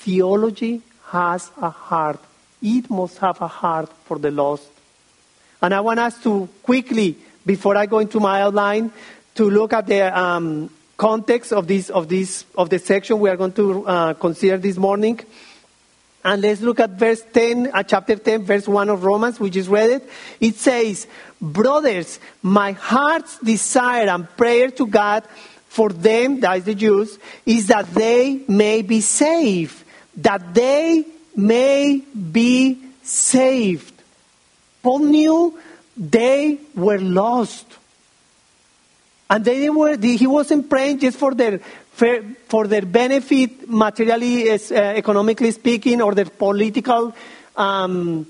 Theology 0.03 0.81
has 1.11 1.49
a 1.61 1.69
heart. 1.69 2.19
It 2.61 2.89
must 2.89 3.17
have 3.19 3.41
a 3.41 3.47
heart 3.47 3.89
for 4.03 4.19
the 4.19 4.31
lost. 4.31 4.67
And 5.61 5.73
I 5.73 5.79
want 5.79 5.99
us 5.99 6.21
to 6.23 6.49
quickly, 6.61 7.15
before 7.45 7.77
I 7.77 7.85
go 7.85 7.99
into 7.99 8.19
my 8.19 8.41
outline, 8.41 8.91
to 9.35 9.49
look 9.49 9.71
at 9.71 9.87
the 9.87 10.17
um, 10.17 10.69
context 10.97 11.53
of 11.53 11.67
this 11.67 11.89
of 11.89 12.09
this 12.09 12.45
of 12.55 12.69
the 12.69 12.79
section 12.79 13.19
we 13.19 13.29
are 13.29 13.37
going 13.37 13.53
to 13.53 13.87
uh, 13.87 14.13
consider 14.15 14.57
this 14.57 14.77
morning. 14.77 15.21
And 16.25 16.41
let's 16.41 16.61
look 16.61 16.79
at 16.79 16.91
verse 16.91 17.21
10, 17.33 17.71
uh, 17.73 17.83
chapter 17.83 18.15
10, 18.15 18.43
verse 18.43 18.65
1 18.65 18.89
of 18.89 19.03
Romans, 19.03 19.41
which 19.41 19.57
is 19.57 19.67
read 19.67 19.89
it. 19.89 20.09
It 20.39 20.55
says, 20.55 21.05
Brothers, 21.41 22.19
my 22.41 22.71
heart's 22.71 23.39
desire 23.39 24.07
and 24.07 24.29
prayer 24.37 24.71
to 24.71 24.87
God 24.87 25.25
for 25.67 25.89
them, 25.89 26.39
that 26.41 26.59
is 26.59 26.63
the 26.65 26.75
Jews, 26.75 27.19
is 27.45 27.67
that 27.67 27.93
they 27.93 28.43
may 28.47 28.83
be 28.83 29.01
saved. 29.01 29.82
That 30.17 30.53
they 30.53 31.05
may 31.35 32.01
be 32.31 32.79
saved. 33.01 33.93
Paul 34.81 34.99
knew 34.99 35.59
they 35.95 36.59
were 36.75 36.99
lost. 36.99 37.65
And 39.29 39.43
they 39.43 39.69
were, 39.69 39.97
he 39.97 40.27
wasn't 40.27 40.69
praying 40.69 40.99
just 40.99 41.17
for 41.17 41.33
their, 41.33 41.59
for 42.47 42.67
their 42.67 42.85
benefit, 42.85 43.69
materially, 43.69 44.51
uh, 44.51 44.57
economically 44.71 45.51
speaking, 45.51 46.01
or 46.01 46.13
their 46.13 46.25
political 46.25 47.15
um, 47.55 48.27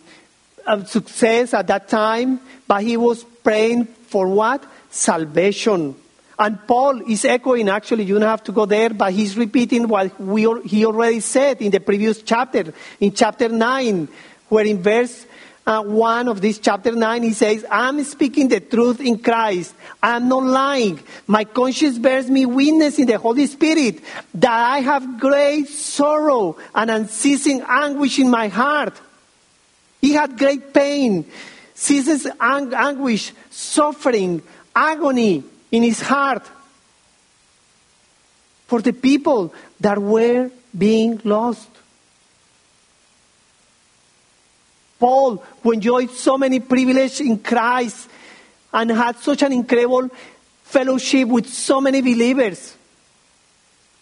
uh, 0.66 0.84
success 0.86 1.54
at 1.54 1.68
that 1.68 1.88
time, 1.90 2.40
but 2.68 2.84
he 2.84 2.98
was 2.98 3.24
praying 3.44 3.86
for 3.86 4.28
what? 4.28 4.64
Salvation. 4.90 5.96
And 6.38 6.66
Paul 6.68 7.02
is 7.10 7.26
echoing, 7.26 7.70
actually, 7.70 8.06
you 8.06 8.16
don't 8.18 8.28
have 8.28 8.44
to 8.46 8.52
go 8.52 8.66
there, 8.66 8.90
but 8.90 9.14
he's 9.14 9.38
repeating 9.38 9.88
what 9.88 10.20
we, 10.20 10.48
he 10.66 10.86
already 10.86 11.20
said 11.20 11.62
in 11.62 11.72
the 11.72 11.80
previous 11.80 12.22
chapter, 12.24 12.74
in 13.00 13.14
chapter 13.14 13.50
9, 13.50 14.08
where 14.50 14.66
in 14.66 14.82
verse 14.82 15.28
uh, 15.66 15.84
1 15.84 16.28
of 16.28 16.42
this 16.42 16.58
chapter 16.60 16.92
9, 16.92 17.24
he 17.24 17.34
says, 17.34 17.66
I'm 17.70 18.04
speaking 18.04 18.48
the 18.48 18.60
truth 18.60 19.00
in 19.00 19.20
Christ. 19.20 19.76
I'm 20.02 20.28
not 20.28 20.44
lying. 20.44 21.00
My 21.28 21.44
conscience 21.44 22.00
bears 22.00 22.30
me 22.30 22.46
witness 22.46 23.00
in 23.00 23.08
the 23.08 23.18
Holy 23.18 23.46
Spirit 23.48 24.02
that 24.34 24.52
I 24.52 24.80
have 24.80 25.20
great 25.20 25.68
sorrow 25.68 26.58
and 26.74 26.90
unceasing 26.90 27.64
anguish 27.68 28.20
in 28.20 28.30
my 28.30 28.48
heart. 28.48 29.00
He 30.02 30.14
had 30.14 30.38
great 30.38 30.74
pain, 30.74 31.26
ceaseless 31.76 32.28
ang- 32.42 32.74
anguish, 32.74 33.32
suffering, 33.52 34.42
agony 34.76 35.44
in 35.74 35.82
his 35.82 36.00
heart 36.02 36.48
for 38.68 38.80
the 38.80 38.94
people 38.94 39.52
that 39.80 39.98
were 39.98 40.52
being 40.78 41.20
lost. 41.24 41.68
Paul, 45.00 45.44
who 45.64 45.72
enjoyed 45.72 46.12
so 46.12 46.38
many 46.38 46.60
privileges 46.60 47.20
in 47.22 47.40
Christ 47.40 48.08
and 48.72 48.92
had 48.92 49.18
such 49.18 49.42
an 49.42 49.52
incredible 49.52 50.10
fellowship 50.64 51.28
with 51.28 51.50
so 51.50 51.82
many 51.82 52.02
believers, 52.02 52.78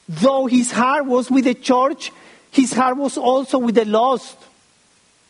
though 0.09 0.47
his 0.47 0.71
heart 0.71 1.05
was 1.05 1.31
with 1.31 1.45
the 1.45 1.53
church, 1.53 2.11
his 2.51 2.73
heart 2.73 2.97
was 2.97 3.17
also 3.17 3.59
with 3.59 3.75
the 3.75 3.85
lost. 3.85 4.37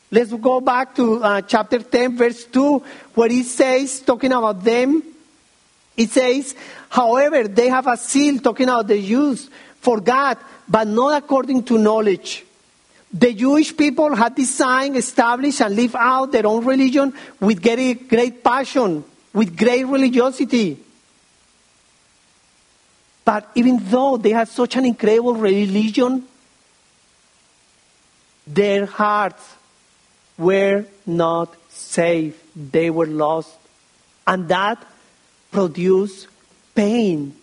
Let's 0.09 0.33
go 0.33 0.59
back 0.59 0.95
to 0.95 1.23
uh, 1.23 1.41
chapter 1.41 1.79
10, 1.79 2.17
verse 2.17 2.45
2, 2.45 2.83
where 3.13 3.29
he 3.29 3.43
says, 3.43 3.99
talking 3.99 4.33
about 4.33 4.63
them, 4.63 5.03
it 6.01 6.09
says, 6.09 6.55
however, 6.89 7.47
they 7.47 7.69
have 7.69 7.87
a 7.87 7.95
seal 7.95 8.39
talking 8.39 8.67
about 8.67 8.87
the 8.87 9.01
Jews 9.01 9.49
for 9.79 9.99
God, 9.99 10.37
but 10.67 10.87
not 10.87 11.23
according 11.23 11.63
to 11.65 11.77
knowledge. 11.77 12.45
The 13.13 13.33
Jewish 13.33 13.75
people 13.75 14.15
had 14.15 14.35
designed, 14.35 14.95
established, 14.95 15.61
and 15.61 15.75
lived 15.75 15.95
out 15.97 16.31
their 16.31 16.47
own 16.47 16.65
religion 16.65 17.13
with 17.39 17.61
great, 17.61 18.07
great 18.07 18.43
passion, 18.43 19.03
with 19.33 19.57
great 19.57 19.85
religiosity. 19.85 20.79
But 23.23 23.49
even 23.55 23.77
though 23.89 24.17
they 24.17 24.31
had 24.31 24.47
such 24.47 24.75
an 24.77 24.85
incredible 24.85 25.35
religion, 25.35 26.23
their 28.47 28.85
hearts 28.85 29.43
were 30.37 30.85
not 31.05 31.53
saved. 31.69 32.39
They 32.55 32.89
were 32.89 33.07
lost. 33.07 33.55
And 34.25 34.47
that 34.47 34.83
produce 35.51 36.27
pain 36.73 37.35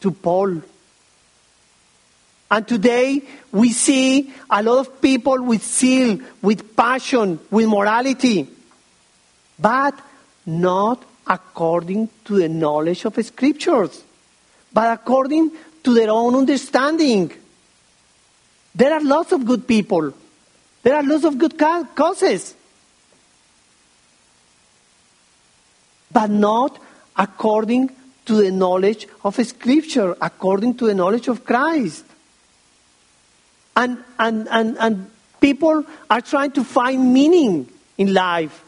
to 0.00 0.10
Paul. 0.10 0.62
And 2.50 2.68
today 2.68 3.22
we 3.50 3.72
see 3.72 4.32
a 4.50 4.62
lot 4.62 4.78
of 4.78 5.00
people 5.00 5.42
with 5.42 5.64
zeal, 5.64 6.18
with 6.42 6.76
passion, 6.76 7.40
with 7.50 7.66
morality, 7.66 8.46
but 9.58 9.98
not 10.46 11.02
according 11.26 12.10
to 12.26 12.36
the 12.38 12.48
knowledge 12.48 13.04
of 13.06 13.14
the 13.14 13.22
scriptures, 13.22 14.04
but 14.72 14.92
according 14.92 15.50
to 15.82 15.94
their 15.94 16.10
own 16.10 16.34
understanding. 16.34 17.32
There 18.74 18.92
are 18.92 19.00
lots 19.00 19.32
of 19.32 19.46
good 19.46 19.66
people. 19.66 20.12
There 20.82 20.94
are 20.94 21.02
lots 21.02 21.24
of 21.24 21.38
good 21.38 21.58
causes. 21.58 22.54
But 26.12 26.30
not 26.30 26.78
according 27.16 27.90
to 28.26 28.34
the 28.34 28.50
knowledge 28.50 29.06
of 29.24 29.36
Scripture, 29.46 30.14
according 30.20 30.74
to 30.76 30.86
the 30.86 30.94
knowledge 30.94 31.28
of 31.28 31.44
Christ. 31.44 32.04
And, 33.76 33.98
and, 34.18 34.48
and, 34.50 34.76
and 34.78 35.10
people 35.40 35.84
are 36.08 36.20
trying 36.20 36.52
to 36.52 36.62
find 36.64 37.12
meaning 37.12 37.68
in 37.98 38.14
life, 38.14 38.64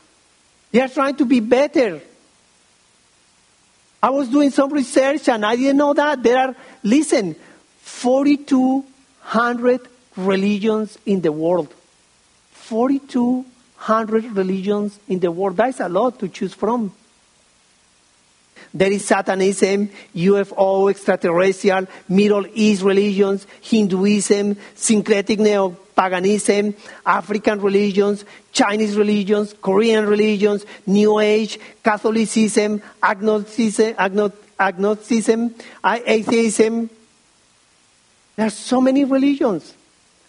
they 0.73 0.81
are 0.81 0.89
trying 0.89 1.15
to 1.17 1.25
be 1.25 1.41
better. 1.41 2.01
I 4.03 4.11
was 4.11 4.29
doing 4.29 4.51
some 4.51 4.71
research 4.73 5.29
and 5.29 5.45
I 5.45 5.57
didn't 5.57 5.79
know 5.79 5.93
that. 5.95 6.23
There 6.23 6.39
are, 6.39 6.55
listen, 6.83 7.35
4,200 7.81 9.89
religions 10.17 10.99
in 11.07 11.23
the 11.23 11.33
world. 11.33 11.73
4,200 12.53 14.37
religions 14.37 15.01
in 15.09 15.19
the 15.21 15.31
world. 15.31 15.57
That's 15.57 15.81
a 15.81 15.89
lot 15.89 16.19
to 16.21 16.29
choose 16.29 16.53
from. 16.53 16.93
There 18.77 18.93
is 18.93 19.07
Satanism, 19.07 19.89
UFO, 20.15 20.91
extraterrestrial, 20.91 21.87
Middle 22.11 22.47
East 22.53 22.83
religions, 22.83 23.47
Hinduism, 23.63 24.55
syncretic 24.75 25.39
neo 25.39 25.71
paganism, 25.97 26.75
African 27.07 27.63
religions, 27.63 28.27
Chinese 28.53 28.95
religions, 28.95 29.55
Korean 29.63 30.05
religions, 30.07 30.67
New 30.87 31.19
Age, 31.21 31.59
Catholicism, 31.83 32.83
agnosticism, 33.03 33.95
agnosticism 34.61 35.55
atheism. 35.83 36.91
There 38.37 38.47
are 38.47 38.51
so 38.51 38.83
many 38.83 39.05
religions. 39.05 39.73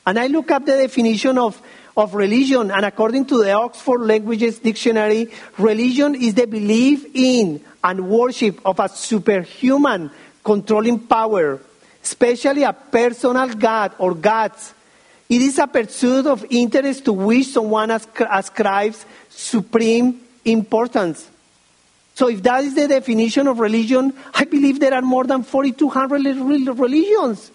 And 0.06 0.18
I 0.18 0.28
look 0.28 0.52
up 0.52 0.66
the 0.66 0.78
definition 0.78 1.38
of, 1.38 1.62
of 1.98 2.14
religion, 2.14 2.70
and 2.70 2.86
according 2.86 3.26
to 3.26 3.44
the 3.44 3.52
Oxford 3.52 4.02
Languages 4.02 4.60
Dictionary, 4.60 5.32
religion 5.58 6.14
is 6.14 6.36
the 6.36 6.46
belief 6.46 7.04
in 7.14 7.60
and 7.84 8.08
worship 8.08 8.62
of 8.64 8.80
a 8.80 8.88
superhuman 8.88 10.12
controlling 10.44 11.00
power, 11.00 11.60
especially 12.04 12.62
a 12.62 12.72
personal 12.72 13.50
God 13.50 13.94
or 13.98 14.14
gods. 14.14 14.76
It 15.28 15.42
is 15.42 15.58
a 15.58 15.66
pursuit 15.66 16.28
of 16.28 16.46
interest 16.52 17.04
to 17.06 17.14
which 17.14 17.48
someone 17.48 17.90
ascribes 17.90 19.04
supreme 19.30 20.22
importance. 20.46 21.28
So, 22.14 22.30
if 22.30 22.42
that 22.44 22.64
is 22.64 22.76
the 22.76 22.88
definition 22.88 23.48
of 23.48 23.60
religion, 23.60 24.14
I 24.34 24.46
believe 24.46 24.80
there 24.80 24.94
are 24.94 25.02
more 25.02 25.26
than 25.26 25.44
4,200 25.44 26.78
religions. 26.80 27.52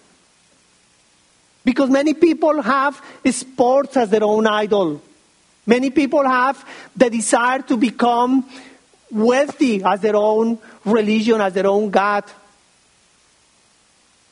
Because 1.65 1.89
many 1.89 2.13
people 2.13 2.61
have 2.61 3.01
sports 3.31 3.97
as 3.97 4.09
their 4.09 4.23
own 4.23 4.47
idol. 4.47 5.01
Many 5.65 5.89
people 5.91 6.27
have 6.27 6.63
the 6.95 7.09
desire 7.09 7.61
to 7.61 7.77
become 7.77 8.45
wealthy 9.09 9.81
as 9.83 10.01
their 10.01 10.15
own 10.15 10.59
religion, 10.83 11.39
as 11.39 11.53
their 11.53 11.67
own 11.67 11.89
God. 11.89 12.25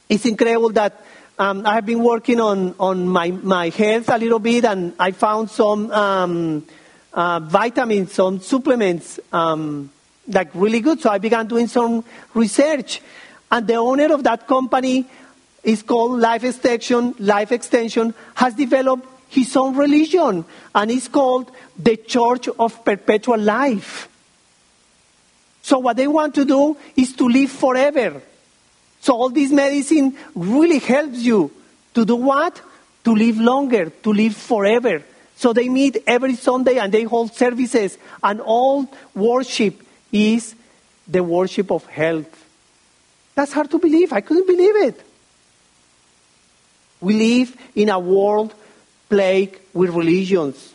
It's 0.10 0.26
incredible 0.26 0.72
that 0.72 1.06
um, 1.39 1.65
I 1.65 1.76
have 1.76 1.86
been 1.86 2.04
working 2.04 2.41
on, 2.41 2.76
on 2.80 3.08
my, 3.08 3.32
my 3.32 3.70
health 3.70 4.10
a 4.10 4.17
little 4.17 4.39
bit 4.39 4.65
and 4.65 4.94
I 5.00 5.12
found 5.12 5.50
some 5.50 5.89
um, 5.91 6.67
uh, 7.13 7.39
vitamins, 7.39 8.13
some 8.13 8.41
supplements, 8.41 9.20
um, 9.32 9.89
like 10.28 10.50
really 10.54 10.82
good. 10.82 11.00
So 11.00 11.10
I 11.10 11.17
began 11.17 11.48
doing 11.48 11.67
some 11.67 12.04
research. 12.34 13.02
And 13.50 13.67
the 13.67 13.76
owner 13.76 14.13
of 14.13 14.24
that 14.24 14.48
company 14.48 15.08
is 15.63 15.84
called 15.84 16.19
Life 16.19 16.43
Extension. 16.43 17.15
Life 17.19 17.52
Extension 17.52 18.13
has 18.36 18.54
developed 18.54 19.08
his 19.30 19.56
own 19.56 19.76
religion, 19.76 20.43
and 20.76 20.91
it's 20.91 21.08
called 21.08 21.52
the 21.78 21.95
Church 21.95 22.50
of 22.60 22.84
Perpetual 22.84 23.38
Life. 23.38 24.10
So 25.62 25.80
what 25.80 25.95
they 25.95 26.08
want 26.08 26.36
to 26.36 26.45
do 26.45 26.76
is 26.95 27.13
to 27.13 27.28
live 27.28 27.52
forever. 27.52 28.21
So 29.00 29.13
all 29.13 29.30
this 29.30 29.52
medicine 29.52 30.17
really 30.36 30.80
helps 30.80 31.19
you 31.19 31.52
to 31.93 32.04
do 32.04 32.15
what? 32.15 32.62
To 33.06 33.13
live 33.15 33.39
longer, 33.39 33.89
to 33.89 34.13
live 34.13 34.36
forever. 34.36 35.04
So 35.36 35.54
they 35.54 35.69
meet 35.69 36.04
every 36.06 36.36
Sunday 36.36 36.78
and 36.78 36.91
they 36.91 37.04
hold 37.04 37.34
services, 37.34 37.97
and 38.21 38.41
all 38.41 38.88
worship 39.15 39.82
is 40.12 40.56
the 41.08 41.24
worship 41.24 41.71
of 41.71 41.86
health. 41.86 42.45
That's 43.34 43.54
hard 43.54 43.71
to 43.71 43.80
believe. 43.80 44.12
I 44.13 44.21
couldn't 44.21 44.47
believe 44.47 44.76
it. 44.76 45.02
We 47.02 47.14
live 47.16 47.58
in 47.76 47.90
a 47.90 48.00
world 48.00 48.54
plagued 49.10 49.58
with 49.74 49.90
religions. 49.90 50.74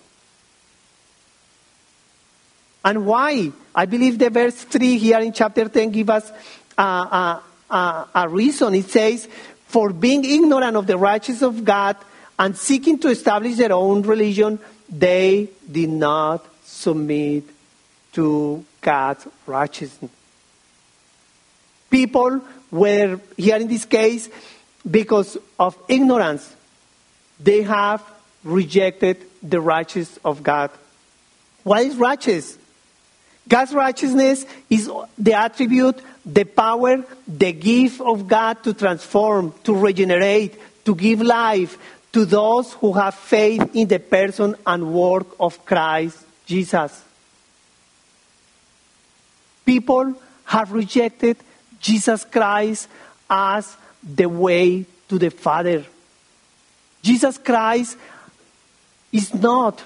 And 2.84 3.06
why? 3.06 3.50
I 3.74 3.86
believe 3.86 4.18
the 4.18 4.30
verse 4.30 4.62
3 4.62 4.98
here 4.98 5.18
in 5.20 5.32
chapter 5.32 5.68
10 5.68 5.90
gives 5.90 6.10
us 6.10 6.32
a, 6.78 6.82
a, 6.82 7.42
a, 7.70 8.08
a 8.14 8.28
reason. 8.28 8.74
It 8.74 8.88
says, 8.90 9.26
For 9.66 9.92
being 9.92 10.24
ignorant 10.24 10.76
of 10.76 10.86
the 10.86 10.96
righteousness 10.96 11.42
of 11.42 11.64
God 11.64 11.96
and 12.38 12.56
seeking 12.56 12.98
to 13.00 13.08
establish 13.08 13.56
their 13.56 13.72
own 13.72 14.02
religion, 14.02 14.58
they 14.88 15.48
did 15.70 15.90
not 15.90 16.46
submit 16.64 17.44
to 18.12 18.64
God's 18.80 19.26
righteousness. 19.46 20.10
People 21.90 22.40
were, 22.70 23.20
here 23.36 23.56
in 23.56 23.68
this 23.68 23.84
case, 23.84 24.28
because 24.88 25.36
of 25.58 25.76
ignorance, 25.88 26.54
they 27.40 27.62
have 27.62 28.02
rejected 28.44 29.18
the 29.42 29.60
righteousness 29.60 30.18
of 30.24 30.42
God. 30.42 30.70
What 31.64 31.82
is 31.82 31.96
righteous? 31.96 32.56
God's 33.48 33.74
righteousness 33.74 34.46
is 34.70 34.90
the 35.18 35.34
attribute, 35.34 36.00
the 36.24 36.44
power, 36.44 37.04
the 37.26 37.52
gift 37.52 38.00
of 38.00 38.26
God 38.26 38.62
to 38.64 38.74
transform, 38.74 39.52
to 39.64 39.74
regenerate, 39.74 40.58
to 40.84 40.94
give 40.94 41.20
life 41.20 41.78
to 42.12 42.24
those 42.24 42.72
who 42.74 42.92
have 42.94 43.14
faith 43.14 43.70
in 43.74 43.88
the 43.88 43.98
person 43.98 44.56
and 44.66 44.92
work 44.92 45.26
of 45.38 45.64
Christ 45.64 46.18
Jesus. 46.46 47.04
People 49.64 50.14
have 50.44 50.72
rejected 50.72 51.36
Jesus 51.80 52.24
Christ 52.24 52.88
as 53.28 53.76
the 54.06 54.26
way 54.26 54.86
to 55.08 55.18
the 55.18 55.30
Father. 55.30 55.84
Jesus 57.02 57.38
Christ 57.38 57.96
is 59.12 59.34
not 59.34 59.82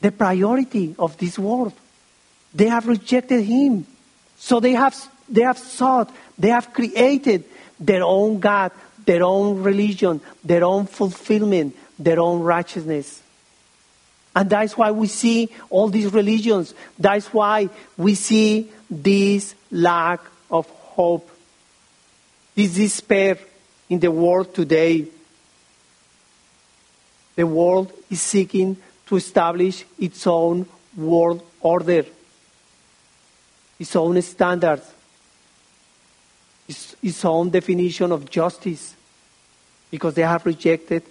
the 0.00 0.12
priority 0.12 0.94
of 0.98 1.16
this 1.18 1.38
world. 1.38 1.72
They 2.54 2.68
have 2.68 2.86
rejected 2.86 3.44
him. 3.44 3.86
So 4.36 4.60
they 4.60 4.72
have, 4.72 4.96
they 5.28 5.42
have 5.42 5.58
sought, 5.58 6.14
they 6.38 6.48
have 6.48 6.72
created 6.72 7.44
their 7.78 8.02
own 8.02 8.40
God, 8.40 8.72
their 9.04 9.22
own 9.22 9.62
religion, 9.62 10.20
their 10.44 10.64
own 10.64 10.86
fulfillment, 10.86 11.76
their 11.98 12.20
own 12.20 12.40
righteousness. 12.40 13.22
And 14.34 14.48
that's 14.48 14.76
why 14.76 14.90
we 14.90 15.08
see 15.08 15.50
all 15.70 15.88
these 15.88 16.12
religions. 16.12 16.74
That's 16.98 17.26
why 17.32 17.68
we 17.96 18.14
see 18.14 18.70
this 18.90 19.54
lack 19.70 20.20
of 20.50 20.68
hope, 20.68 21.28
this 22.54 22.74
despair 22.74 23.38
in 23.88 23.98
the 23.98 24.10
world 24.10 24.54
today. 24.54 25.06
The 27.34 27.46
world 27.46 27.92
is 28.10 28.20
seeking 28.20 28.76
to 29.06 29.16
establish 29.16 29.84
its 29.98 30.26
own 30.26 30.66
world 30.96 31.42
order, 31.60 32.04
its 33.78 33.96
own 33.96 34.20
standards, 34.22 34.90
its, 36.68 36.96
its 37.02 37.24
own 37.24 37.50
definition 37.50 38.12
of 38.12 38.28
justice, 38.28 38.94
because 39.90 40.14
they 40.14 40.22
have 40.22 40.44
rejected 40.44 41.02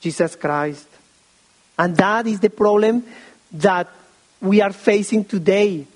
Jesus 0.00 0.36
Christ. 0.36 0.88
And 1.78 1.96
that 1.96 2.26
is 2.26 2.40
the 2.40 2.50
problem 2.50 3.04
that 3.52 3.88
we 4.40 4.60
are 4.60 4.72
facing 4.72 5.24
today. 5.24 5.86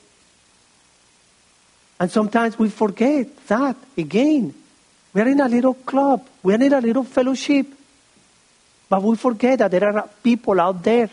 And 2.00 2.10
sometimes 2.10 2.58
we 2.58 2.70
forget 2.70 3.46
that 3.46 3.76
again. 3.96 4.54
We 5.14 5.20
are 5.20 5.28
in 5.28 5.40
a 5.40 5.48
little 5.48 5.74
club, 5.74 6.26
we 6.42 6.52
are 6.54 6.60
in 6.62 6.72
a 6.72 6.80
little 6.80 7.04
fellowship. 7.04 7.68
But 8.88 9.02
we 9.02 9.16
forget 9.16 9.60
that 9.60 9.70
there 9.70 9.96
are 9.96 10.08
people 10.22 10.60
out 10.60 10.82
there, 10.82 11.08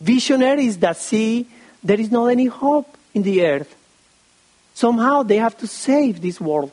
visionaries 0.00 0.78
that 0.78 0.96
see 0.96 1.46
there 1.82 1.98
is 1.98 2.10
not 2.10 2.26
any 2.26 2.46
hope 2.46 2.96
in 3.14 3.22
the 3.22 3.44
earth. 3.44 3.74
Somehow 4.74 5.22
they 5.22 5.36
have 5.36 5.56
to 5.58 5.66
save 5.66 6.20
this 6.20 6.40
world. 6.40 6.70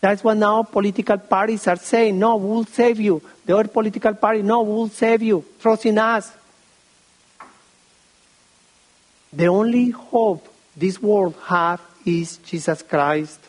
That's 0.00 0.22
what 0.22 0.36
now 0.36 0.62
political 0.62 1.16
parties 1.18 1.66
are 1.66 1.76
saying. 1.76 2.18
No, 2.18 2.36
we'll 2.36 2.66
save 2.66 3.00
you. 3.00 3.22
The 3.46 3.56
other 3.56 3.68
political 3.68 4.14
party, 4.14 4.42
no, 4.42 4.62
we'll 4.62 4.88
save 4.88 5.22
you. 5.22 5.44
Trust 5.60 5.86
in 5.86 5.98
us. 5.98 6.30
The 9.32 9.46
only 9.46 9.90
hope 9.90 10.46
this 10.76 11.00
world 11.00 11.34
has 11.44 11.80
is 12.04 12.36
Jesus 12.38 12.82
Christ. 12.82 13.40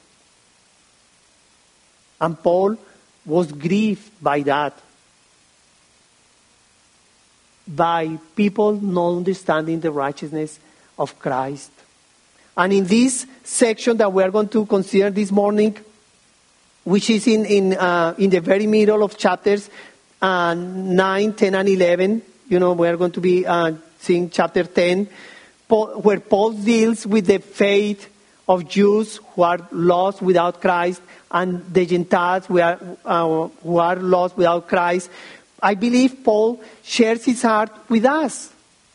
And 2.19 2.41
Paul 2.41 2.77
was 3.25 3.51
grieved 3.51 4.11
by 4.21 4.41
that. 4.41 4.73
By 7.67 8.17
people 8.35 8.73
not 8.73 9.17
understanding 9.17 9.79
the 9.79 9.91
righteousness 9.91 10.59
of 10.97 11.19
Christ. 11.19 11.71
And 12.55 12.73
in 12.73 12.85
this 12.85 13.27
section 13.43 13.97
that 13.97 14.11
we 14.11 14.23
are 14.23 14.31
going 14.31 14.49
to 14.49 14.65
consider 14.65 15.09
this 15.11 15.31
morning, 15.31 15.77
which 16.83 17.09
is 17.09 17.27
in, 17.27 17.45
in, 17.45 17.73
uh, 17.73 18.15
in 18.17 18.29
the 18.29 18.39
very 18.39 18.65
middle 18.65 19.03
of 19.03 19.17
chapters 19.17 19.69
uh, 20.21 20.53
9, 20.55 21.33
10, 21.33 21.55
and 21.55 21.69
11, 21.69 22.21
you 22.47 22.59
know, 22.59 22.73
we 22.73 22.87
are 22.87 22.97
going 22.97 23.11
to 23.11 23.21
be 23.21 23.45
uh, 23.45 23.73
seeing 23.99 24.29
chapter 24.29 24.63
10, 24.63 25.07
Paul, 25.67 26.01
where 26.01 26.19
Paul 26.19 26.53
deals 26.53 27.05
with 27.05 27.27
the 27.27 27.39
fate 27.39 28.07
of 28.47 28.67
Jews 28.67 29.19
who 29.35 29.43
are 29.43 29.59
lost 29.71 30.21
without 30.21 30.61
Christ 30.61 31.01
and 31.31 31.63
the 31.73 31.85
Gentiles 31.85 32.45
who 32.45 32.59
are, 32.59 32.79
uh, 33.05 33.47
who 33.63 33.77
are 33.77 33.95
lost 33.97 34.37
without 34.37 34.67
Christ. 34.67 35.09
I 35.61 35.75
believe 35.75 36.23
Paul 36.23 36.61
shares 36.83 37.25
his 37.25 37.41
heart 37.41 37.71
with 37.89 38.05
us. 38.05 38.53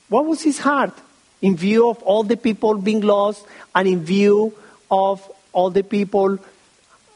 What 0.09 0.27
was 0.27 0.43
his 0.43 0.59
heart? 0.59 0.95
In 1.41 1.57
view 1.57 1.89
of 1.89 2.03
all 2.03 2.23
the 2.23 2.37
people 2.37 2.75
being 2.77 3.01
lost 3.01 3.45
and 3.75 3.89
in 3.89 4.05
view 4.05 4.55
of 4.91 5.29
all 5.53 5.71
the 5.71 5.83
people 5.83 6.39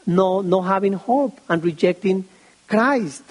not, 0.07 0.45
not 0.45 0.63
having 0.63 0.95
hope 0.95 1.41
and 1.49 1.65
rejecting 1.65 2.25
Christ. 2.67 3.23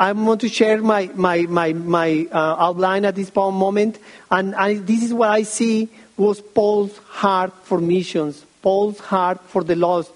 I 0.00 0.12
want 0.12 0.40
to 0.40 0.48
share 0.48 0.80
my, 0.80 1.10
my, 1.14 1.42
my, 1.42 1.74
my 1.74 2.26
uh, 2.32 2.56
outline 2.58 3.04
at 3.04 3.16
this 3.16 3.34
moment. 3.36 3.98
And, 4.30 4.54
and 4.54 4.86
this 4.86 5.02
is 5.02 5.12
what 5.12 5.28
I 5.28 5.42
see 5.42 5.90
was 6.16 6.40
Paul's 6.40 6.96
heart 6.96 7.52
for 7.64 7.78
missions, 7.78 8.42
Paul's 8.62 8.98
heart 8.98 9.42
for 9.42 9.62
the 9.62 9.76
lost. 9.76 10.10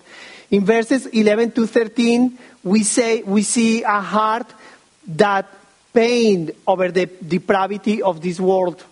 In 0.51 0.64
verses 0.64 1.05
11 1.05 1.53
to 1.53 1.66
13, 1.66 2.39
we, 2.62 2.82
say, 2.82 3.24
we 3.24 3.43
see 3.43 3.82
a 3.82 4.01
heart 4.01 4.47
that 5.07 5.47
pained 5.93 6.53
over 6.66 6.91
the 6.91 7.05
depravity 7.05 8.01
of 8.01 8.22
this 8.22 8.41
world. 8.41 8.82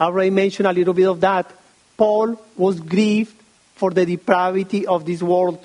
I 0.00 0.06
already 0.06 0.30
mentioned 0.30 0.66
a 0.66 0.72
little 0.72 0.94
bit 0.94 1.06
of 1.06 1.20
that. 1.20 1.52
Paul 1.96 2.36
was 2.56 2.80
grieved 2.80 3.36
for 3.76 3.92
the 3.92 4.04
depravity 4.04 4.88
of 4.88 5.06
this 5.06 5.22
world. 5.22 5.64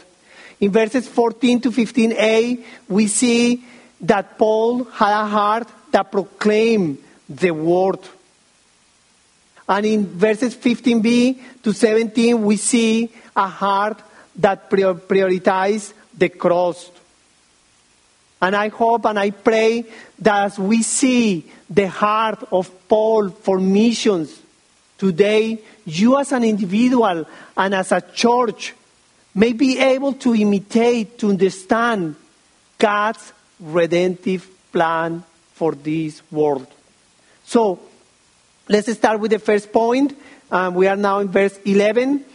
In 0.59 0.71
verses 0.71 1.07
14 1.07 1.61
to 1.61 1.71
15a, 1.71 2.63
we 2.87 3.07
see 3.07 3.63
that 4.01 4.37
Paul 4.37 4.83
had 4.85 5.21
a 5.21 5.27
heart 5.27 5.67
that 5.91 6.11
proclaimed 6.11 6.97
the 7.29 7.51
word. 7.51 7.99
And 9.67 9.85
in 9.85 10.05
verses 10.05 10.55
15b 10.55 11.63
to 11.63 11.73
17, 11.73 12.41
we 12.43 12.57
see 12.57 13.11
a 13.35 13.47
heart 13.47 14.01
that 14.35 14.69
prioritized 14.69 15.93
the 16.15 16.29
cross. 16.29 16.91
And 18.41 18.55
I 18.55 18.67
hope 18.67 19.05
and 19.05 19.17
I 19.17 19.31
pray 19.31 19.85
that 20.19 20.45
as 20.45 20.59
we 20.59 20.83
see 20.83 21.51
the 21.69 21.87
heart 21.87 22.43
of 22.51 22.69
Paul 22.87 23.29
for 23.29 23.59
missions 23.59 24.39
today, 24.97 25.59
you 25.85 26.19
as 26.19 26.31
an 26.31 26.43
individual 26.43 27.25
and 27.57 27.75
as 27.75 27.91
a 27.91 28.01
church 28.01 28.73
may 29.33 29.53
be 29.53 29.79
able 29.79 30.13
to 30.13 30.35
imitate, 30.35 31.17
to 31.19 31.29
understand 31.29 32.15
God's 32.77 33.33
redemptive 33.59 34.49
plan 34.71 35.23
for 35.53 35.73
this 35.73 36.21
world. 36.31 36.67
So, 37.45 37.79
let's 38.67 38.91
start 38.93 39.19
with 39.19 39.31
the 39.31 39.39
first 39.39 39.71
point. 39.71 40.17
Um, 40.51 40.75
we 40.75 40.87
are 40.87 40.95
now 40.95 41.19
in 41.19 41.29
verse 41.29 41.57
11. 41.65 42.25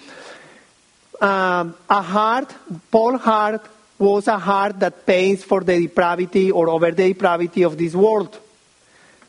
Um, 1.20 1.76
a 1.88 2.02
heart, 2.02 2.54
Paul's 2.90 3.20
heart 3.20 3.66
was 3.98 4.26
a 4.28 4.38
heart 4.38 4.80
that 4.80 5.04
pains 5.04 5.44
for 5.44 5.60
the 5.60 5.78
depravity 5.78 6.50
or 6.50 6.70
over 6.70 6.90
the 6.90 7.08
depravity 7.08 7.62
of 7.62 7.76
this 7.76 7.94
world. 7.94 8.38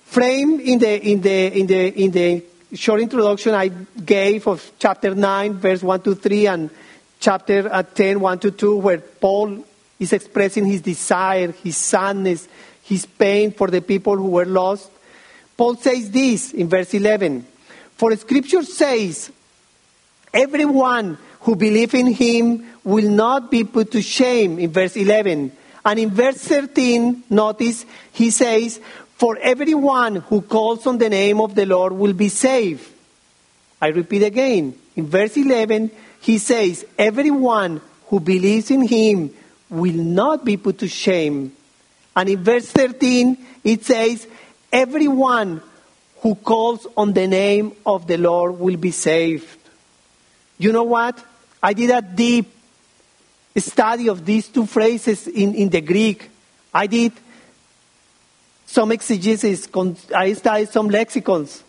Framed 0.05 0.61
in 0.61 0.79
the, 0.79 1.11
in 1.11 1.21
the, 1.21 1.59
in 1.59 1.67
the, 1.67 2.03
in 2.03 2.11
the 2.11 2.43
short 2.73 3.01
introduction 3.01 3.53
I 3.53 3.67
gave 3.67 4.47
of 4.47 4.71
chapter 4.79 5.13
9, 5.13 5.53
verse 5.55 5.83
1 5.83 6.01
to 6.01 6.15
3, 6.15 6.47
and 6.47 6.69
chapter 7.19 7.69
uh, 7.71 7.83
10, 7.83 8.19
1 8.19 8.39
to 8.39 8.51
2, 8.51 8.77
where 8.77 8.99
Paul 8.99 9.65
is 10.01 10.13
expressing 10.13 10.65
his 10.65 10.81
desire, 10.81 11.51
his 11.51 11.77
sadness, 11.77 12.47
his 12.81 13.05
pain 13.05 13.51
for 13.51 13.67
the 13.67 13.81
people 13.81 14.17
who 14.17 14.31
were 14.31 14.47
lost. 14.47 14.89
Paul 15.55 15.75
says 15.75 16.09
this 16.09 16.53
in 16.53 16.67
verse 16.67 16.91
11 16.95 17.45
For 17.97 18.15
scripture 18.15 18.63
says, 18.63 19.31
Everyone 20.33 21.19
who 21.41 21.55
believes 21.55 21.93
in 21.93 22.07
him 22.07 22.67
will 22.83 23.09
not 23.11 23.51
be 23.51 23.63
put 23.63 23.91
to 23.91 24.01
shame, 24.01 24.57
in 24.57 24.71
verse 24.71 24.97
11. 24.97 25.51
And 25.85 25.99
in 25.99 26.09
verse 26.09 26.37
13, 26.37 27.25
notice, 27.29 27.85
he 28.11 28.31
says, 28.31 28.79
For 29.17 29.37
everyone 29.37 30.15
who 30.15 30.41
calls 30.41 30.87
on 30.87 30.97
the 30.97 31.09
name 31.09 31.39
of 31.39 31.53
the 31.53 31.67
Lord 31.67 31.93
will 31.93 32.13
be 32.13 32.29
saved. 32.29 32.87
I 33.79 33.89
repeat 33.89 34.23
again. 34.23 34.73
In 34.95 35.05
verse 35.05 35.37
11, 35.37 35.91
he 36.21 36.39
says, 36.39 36.85
Everyone 36.97 37.81
who 38.07 38.19
believes 38.19 38.71
in 38.71 38.81
him 38.81 39.31
will 39.71 39.95
not 39.95 40.45
be 40.45 40.57
put 40.57 40.77
to 40.79 40.87
shame. 40.87 41.55
And 42.15 42.29
in 42.29 42.43
verse 42.43 42.69
13, 42.69 43.37
it 43.63 43.85
says, 43.85 44.27
Everyone 44.71 45.61
who 46.21 46.35
calls 46.35 46.85
on 46.95 47.13
the 47.13 47.27
name 47.27 47.73
of 47.85 48.05
the 48.05 48.17
Lord 48.17 48.59
will 48.59 48.77
be 48.77 48.91
saved. 48.91 49.57
You 50.59 50.71
know 50.71 50.83
what? 50.83 51.23
I 51.63 51.73
did 51.73 51.89
a 51.89 52.01
deep 52.01 52.53
study 53.57 54.07
of 54.07 54.25
these 54.25 54.47
two 54.47 54.65
phrases 54.65 55.27
in, 55.27 55.55
in 55.55 55.69
the 55.69 55.81
Greek. 55.81 56.29
I 56.73 56.87
did 56.87 57.13
some 58.65 58.91
exegesis, 58.91 59.67
I 60.15 60.33
studied 60.33 60.69
some 60.69 60.89
lexicons. 60.89 61.63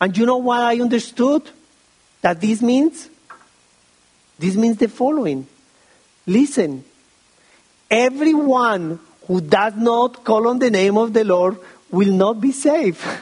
And 0.00 0.16
you 0.16 0.24
know 0.24 0.38
what 0.38 0.60
I 0.60 0.80
understood 0.80 1.50
that 2.20 2.40
this 2.40 2.62
means? 2.62 3.08
This 4.38 4.54
means 4.54 4.76
the 4.76 4.88
following 4.88 5.46
Listen, 6.26 6.84
everyone 7.90 9.00
who 9.26 9.40
does 9.40 9.74
not 9.76 10.24
call 10.24 10.48
on 10.48 10.58
the 10.58 10.70
name 10.70 10.96
of 10.96 11.12
the 11.12 11.24
Lord 11.24 11.58
will 11.90 12.12
not 12.12 12.40
be 12.40 12.52
saved. 12.52 13.04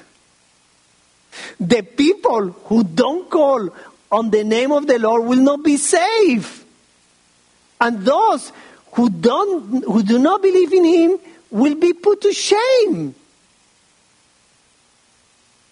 The 1.60 1.82
people 1.82 2.48
who 2.64 2.82
don't 2.82 3.28
call 3.28 3.68
on 4.10 4.30
the 4.30 4.42
name 4.42 4.72
of 4.72 4.86
the 4.86 4.98
Lord 4.98 5.24
will 5.24 5.40
not 5.40 5.62
be 5.62 5.76
saved. 5.76 6.64
And 7.78 8.02
those 8.04 8.52
who, 8.92 9.10
don't, 9.10 9.84
who 9.84 10.02
do 10.02 10.18
not 10.18 10.40
believe 10.42 10.72
in 10.72 10.84
Him 10.84 11.18
will 11.50 11.74
be 11.74 11.92
put 11.92 12.22
to 12.22 12.32
shame. 12.32 13.14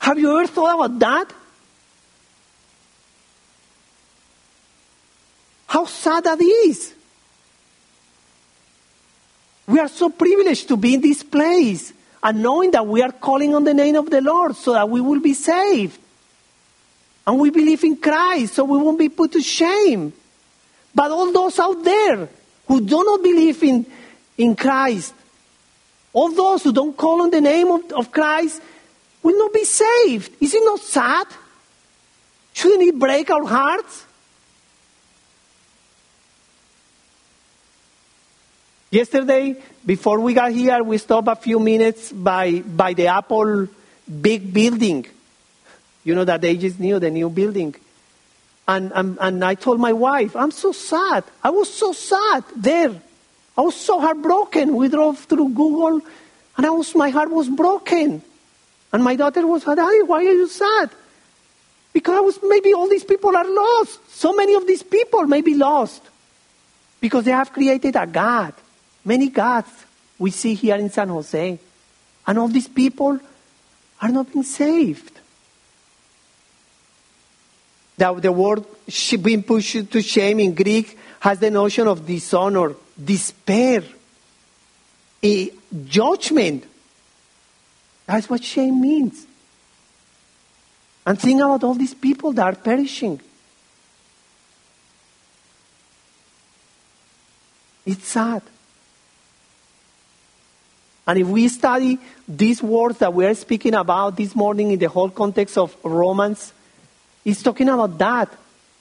Have 0.01 0.19
you 0.19 0.39
ever 0.39 0.47
thought 0.47 0.75
about 0.75 0.99
that? 0.99 1.33
How 5.67 5.87
sad 5.87 6.25
that 6.25 6.41
is. 6.41 6.94
We 9.67 9.79
are 9.81 9.89
so 9.89 10.11
privileged 10.11 10.69
to 10.69 10.77
be 10.77 10.95
in 10.95 11.01
this 11.01 11.23
place 11.23 11.93
and 12.23 12.43
knowing 12.43 12.71
that 12.73 12.87
we 12.87 13.03
are 13.03 13.13
calling 13.13 13.55
on 13.55 13.65
the 13.65 13.75
name 13.75 13.97
of 13.97 14.11
the 14.11 14.21
Lord 14.21 14.57
so 14.57 14.73
that 14.73 14.89
we 14.89 15.01
will 15.01 15.21
be 15.21 15.35
saved. 15.35 15.99
And 17.27 17.39
we 17.39 17.51
believe 17.51 17.83
in 17.85 17.97
Christ 17.97 18.55
so 18.55 18.65
we 18.65 18.79
won't 18.79 18.99
be 18.99 19.09
put 19.09 19.33
to 19.33 19.41
shame. 19.41 20.13
But 20.95 21.11
all 21.11 21.33
those 21.33 21.59
out 21.59 21.83
there 21.83 22.29
who 22.67 22.81
do 22.81 23.05
not 23.05 23.23
believe 23.23 23.63
in, 23.63 23.87
in 24.37 24.55
Christ, 24.55 25.15
all 26.13 26.31
those 26.31 26.63
who 26.63 26.73
don't 26.73 26.97
call 26.97 27.23
on 27.23 27.31
the 27.31 27.41
name 27.41 27.69
of, 27.69 27.93
of 27.93 28.13
Christ, 28.13 28.61
will 29.23 29.39
not 29.39 29.53
be 29.53 29.65
saved. 29.65 30.31
Is 30.41 30.55
it 30.55 30.63
not 30.65 30.81
sad? 30.81 31.27
Shouldn't 32.53 32.83
it 32.83 32.99
break 32.99 33.31
our 33.31 33.45
hearts? 33.45 34.04
Yesterday, 38.95 39.57
before 39.85 40.21
we 40.21 40.35
got 40.35 40.53
here, 40.53 40.81
we 40.85 40.99
stopped 40.99 41.27
a 41.27 41.35
few 41.35 41.59
minutes 41.59 42.13
by, 42.13 42.61
by 42.61 42.93
the 42.95 43.09
Apple 43.09 43.67
big 44.21 44.55
building. 44.55 45.05
You 46.05 46.15
know 46.15 46.25
that 46.25 46.41
they 46.41 46.57
just 46.57 46.79
knew 46.79 47.01
the 47.01 47.11
new 47.11 47.29
building. 47.29 47.75
And, 48.69 48.93
and, 48.95 49.19
and 49.21 49.45
I 49.45 49.57
told 49.57 49.81
my 49.81 49.93
wife, 49.93 50.37
I'm 50.37 50.53
so 50.53 50.71
sad. 50.71 51.25
I 51.43 51.51
was 51.51 51.75
so 51.75 51.93
sad 51.93 52.45
there. 52.55 52.95
I 53.59 53.63
was 53.63 53.75
so 53.75 53.99
heartbroken. 53.99 54.77
We 54.77 54.89
drove 54.89 55.19
through 55.19 55.49
Google 55.49 56.01
and 56.57 56.65
I 56.65 56.71
was, 56.71 56.95
my 56.95 57.11
heart 57.11 57.33
was 57.33 57.49
broken. 57.49 58.23
And 58.93 59.03
my 59.03 59.17
daughter 59.17 59.45
was, 59.45 59.65
Daddy, 59.65 60.03
why 60.05 60.19
are 60.19 60.39
you 60.39 60.47
sad? 60.47 60.91
Because 61.93 62.15
I 62.15 62.21
was, 62.21 62.39
maybe 62.45 62.73
all 62.73 62.89
these 62.89 63.03
people 63.03 63.37
are 63.37 63.51
lost. 63.51 64.09
So 64.13 64.33
many 64.33 64.55
of 64.55 64.69
these 64.69 64.85
people 64.85 65.27
may 65.27 65.41
be 65.41 65.57
lost. 65.57 66.01
Because 67.01 67.25
they 67.25 67.33
have 67.33 67.53
created 67.53 67.97
a 67.97 68.07
God. 68.07 68.55
Many 69.05 69.29
gods 69.29 69.71
we 70.19 70.31
see 70.31 70.55
here 70.55 70.77
in 70.77 70.91
San 70.91 71.09
Jose. 71.09 71.59
And 72.27 72.39
all 72.39 72.49
these 72.49 72.69
people 72.69 73.21
are 74.01 74.09
not 74.09 74.33
being 74.33 74.45
saved. 74.45 75.21
The, 77.97 78.13
the 78.15 78.33
word 78.33 78.65
being 79.23 79.43
pushed 79.43 79.91
to 79.91 80.03
shame 80.03 80.41
in 80.41 80.55
Greek 80.55 80.99
has 81.21 81.39
the 81.39 81.51
notion 81.51 81.87
of 81.87 82.07
dishonor, 82.07 82.75
despair, 83.03 83.83
a 85.23 85.51
judgment. 85.87 86.65
That's 88.07 88.29
what 88.29 88.43
shame 88.43 88.81
means. 88.81 89.27
And 91.07 91.19
think 91.19 91.41
about 91.41 91.63
all 91.65 91.75
these 91.75 91.95
people 91.95 92.33
that 92.33 92.45
are 92.45 92.57
perishing. 92.57 93.21
It's 97.87 98.09
sad. 98.09 98.43
And 101.07 101.19
if 101.19 101.27
we 101.27 101.49
study 101.49 101.99
these 102.27 102.63
words 102.63 102.99
that 102.99 103.13
we 103.13 103.27
are 103.27 103.35
speaking 103.35 103.75
about 103.75 104.17
this 104.17 104.35
morning 104.35 104.71
in 104.71 104.79
the 104.79 104.89
whole 104.89 105.11
context 105.11 105.59
of 105.59 105.77
Romans, 105.85 106.53
it's 107.25 107.43
talking 107.43 107.69
about 107.69 107.99
that. 107.99 108.29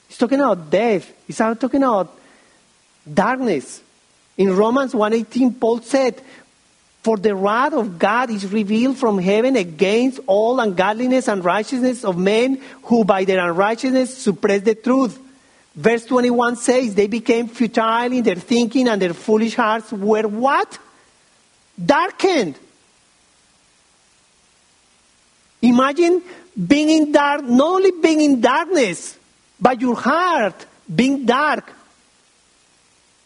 It's 0.08 0.18
talking 0.18 0.40
about 0.40 0.70
death. 0.70 1.12
It's 1.28 1.38
talking 1.38 1.84
about 1.84 2.16
darkness. 3.12 3.82
In 4.38 4.56
Romans 4.56 4.94
1:18, 4.94 5.54
Paul 5.54 5.82
said, 5.82 6.22
"For 7.04 7.18
the 7.18 7.36
wrath 7.36 7.74
of 7.74 8.00
God 8.00 8.30
is 8.30 8.52
revealed 8.52 8.98
from 8.98 9.20
heaven 9.20 9.58
against 9.58 10.20
all 10.26 10.60
ungodliness 10.60 11.28
and 11.28 11.44
righteousness 11.44 12.06
of 12.06 12.18
men 12.18 12.62
who 12.84 13.04
by 13.04 13.26
their 13.26 13.46
unrighteousness 13.46 14.18
suppress 14.18 14.62
the 14.62 14.76
truth." 14.76 15.20
Verse 15.76 16.06
21 16.06 16.56
says, 16.56 16.96
"They 16.96 17.08
became 17.08 17.48
futile 17.48 18.14
in 18.14 18.24
their 18.24 18.36
thinking, 18.36 18.88
and 18.88 19.02
their 19.02 19.14
foolish 19.14 19.56
hearts 19.56 19.92
were 19.92 20.28
what? 20.28 20.78
Darkened. 21.84 22.56
Imagine 25.62 26.22
being 26.68 26.90
in 26.90 27.12
dark, 27.12 27.44
not 27.44 27.68
only 27.68 27.92
being 28.02 28.22
in 28.22 28.42
darkness, 28.42 29.18
but 29.60 29.80
your 29.80 29.96
heart 29.96 30.66
being 30.94 31.26
dark. 31.26 31.72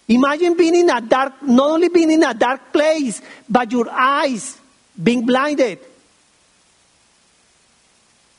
Imagine 0.08 0.56
being 0.56 0.76
in 0.76 0.90
a 0.90 1.02
dark, 1.02 1.42
not 1.44 1.72
only 1.72 1.90
being 1.90 2.12
in 2.12 2.24
a 2.24 2.34
dark 2.34 2.72
place, 2.72 3.22
but 3.50 3.72
your 3.72 3.90
eyes 3.90 4.58
being 5.02 5.26
blinded. 5.26 5.80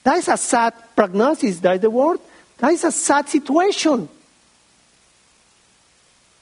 That 0.04 0.18
is 0.18 0.28
a 0.28 0.36
sad 0.36 0.72
prognosis, 0.96 1.61
that 1.61 1.74
is 1.74 1.80
the 1.82 1.90
word. 1.90 2.20
That 2.59 2.72
is 2.72 2.84
a 2.84 2.92
sad 2.92 3.28
situation. 3.28 4.09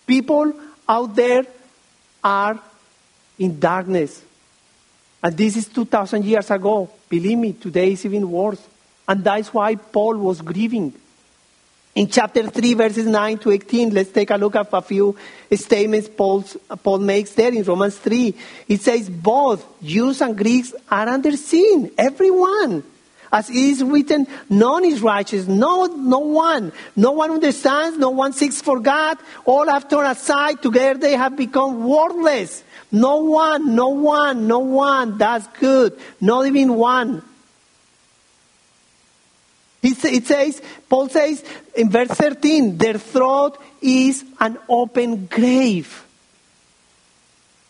People 0.06 0.52
out 0.88 1.16
there 1.16 1.44
are 2.22 2.60
in 3.39 3.59
darkness. 3.59 4.22
And 5.22 5.37
this 5.37 5.57
is 5.57 5.66
2,000 5.68 6.24
years 6.24 6.51
ago. 6.51 6.91
Believe 7.09 7.39
me, 7.39 7.53
today 7.53 7.93
is 7.93 8.05
even 8.05 8.30
worse. 8.30 8.62
And 9.09 9.22
that's 9.22 9.53
why 9.53 9.74
Paul 9.74 10.16
was 10.18 10.41
grieving. 10.41 10.93
In 11.95 12.09
chapter 12.09 12.47
3, 12.47 12.74
verses 12.74 13.07
9 13.07 13.39
to 13.39 13.53
18, 13.53 13.91
let's 13.95 14.11
take 14.11 14.30
a 14.30 14.37
look 14.37 14.55
at 14.55 14.68
a 14.70 14.82
few 14.82 15.16
statements 15.53 16.09
Paul's, 16.09 16.57
Paul 16.82 16.99
makes 16.99 17.32
there 17.32 17.53
in 17.53 17.62
Romans 17.62 17.97
3. 17.97 18.34
It 18.68 18.82
says, 18.82 19.09
Both 19.09 19.64
Jews 19.82 20.20
and 20.20 20.37
Greeks 20.37 20.74
are 20.91 21.09
under 21.09 21.34
sin, 21.37 21.91
everyone. 21.97 22.84
As 23.32 23.49
it 23.49 23.57
is 23.57 23.82
written, 23.82 24.26
none 24.51 24.84
is 24.84 25.01
righteous, 25.01 25.47
no, 25.47 25.87
no 25.87 26.18
one. 26.18 26.70
No 26.95 27.12
one 27.12 27.30
understands, 27.30 27.97
no 27.99 28.11
one 28.11 28.34
seeks 28.34 28.61
for 28.61 28.78
God. 28.78 29.16
All 29.45 29.66
have 29.66 29.89
turned 29.89 30.07
aside, 30.07 30.62
together 30.62 30.99
they 30.99 31.16
have 31.16 31.34
become 31.34 31.84
worthless. 31.84 32.62
No 32.93 33.16
one, 33.24 33.74
no 33.74 33.89
one, 33.89 34.47
no 34.47 34.61
one. 34.61 35.18
That's 35.18 35.47
good. 35.59 35.99
Not 36.20 36.47
even 36.47 36.74
one. 36.74 37.22
It 39.82 40.26
says, 40.26 40.61
Paul 40.89 41.09
says 41.09 41.45
in 41.76 41.91
verse 41.91 42.09
13, 42.09 42.76
their 42.76 42.99
throat 42.99 43.61
is 43.80 44.24
an 44.41 44.59
open 44.68 45.26
grave. 45.26 46.05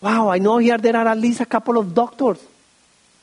Wow, 0.01 0.29
I 0.29 0.39
know 0.39 0.59
here 0.59 0.79
there 0.79 0.97
are 0.97 1.09
at 1.09 1.19
least 1.19 1.41
a 1.41 1.47
couple 1.47 1.77
of 1.77 1.95
doctors. 1.95 2.39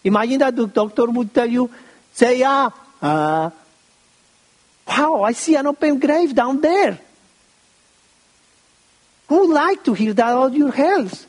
Imagine 0.04 0.40
that 0.40 0.56
the 0.56 0.68
doctor 0.68 1.06
would 1.06 1.34
tell 1.34 1.50
you, 1.50 1.72
say, 2.12 2.44
ah, 2.46 2.70
uh, 3.02 3.50
wow, 4.88 5.24
I 5.24 5.32
see 5.32 5.56
an 5.56 5.68
open 5.68 6.00
grave 6.00 6.36
down 6.36 6.62
there. 6.62 7.00
Who 9.30 9.48
would 9.48 9.54
like 9.54 9.84
to 9.86 9.94
hear 9.94 10.14
that 10.14 10.32
about 10.32 10.54
your 10.54 10.72
health? 10.72 11.26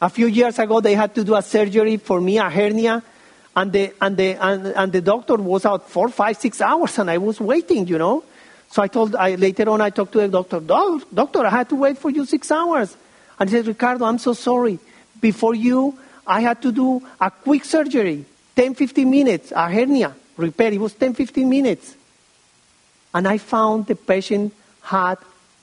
A 0.00 0.08
few 0.08 0.28
years 0.28 0.58
ago, 0.58 0.80
they 0.80 0.94
had 0.94 1.14
to 1.16 1.24
do 1.24 1.34
a 1.34 1.42
surgery 1.42 1.96
for 1.96 2.20
me, 2.20 2.38
a 2.38 2.48
hernia, 2.48 3.02
and 3.56 3.72
the, 3.72 3.92
and 4.00 4.16
the, 4.16 4.44
and, 4.44 4.66
and 4.66 4.92
the 4.92 5.00
doctor 5.00 5.34
was 5.34 5.66
out 5.66 5.90
four, 5.90 6.08
five, 6.08 6.36
six 6.36 6.60
hours, 6.60 6.98
and 6.98 7.10
I 7.10 7.18
was 7.18 7.40
waiting, 7.40 7.88
you 7.88 7.98
know. 7.98 8.22
So 8.70 8.82
I 8.82 8.86
told, 8.86 9.16
I, 9.16 9.34
later 9.34 9.68
on, 9.70 9.80
I 9.80 9.90
talked 9.90 10.12
to 10.12 10.18
the 10.20 10.28
doctor, 10.28 10.60
doctor, 10.60 11.44
I 11.44 11.50
had 11.50 11.68
to 11.70 11.74
wait 11.74 11.98
for 11.98 12.10
you 12.10 12.24
six 12.24 12.50
hours. 12.52 12.96
And 13.40 13.50
he 13.50 13.56
said, 13.56 13.66
Ricardo, 13.66 14.04
I'm 14.04 14.18
so 14.18 14.34
sorry. 14.34 14.78
Before 15.20 15.54
you, 15.54 15.98
I 16.26 16.42
had 16.42 16.62
to 16.62 16.70
do 16.70 17.02
a 17.20 17.30
quick 17.30 17.64
surgery, 17.64 18.24
10, 18.54 18.74
15 18.74 19.10
minutes, 19.10 19.52
a 19.52 19.68
hernia 19.68 20.14
repair. 20.36 20.72
It 20.72 20.80
was 20.80 20.94
10, 20.94 21.14
15 21.14 21.48
minutes. 21.48 21.96
And 23.12 23.26
I 23.26 23.38
found 23.38 23.86
the 23.86 23.96
patient 23.96 24.54
had 24.82 25.16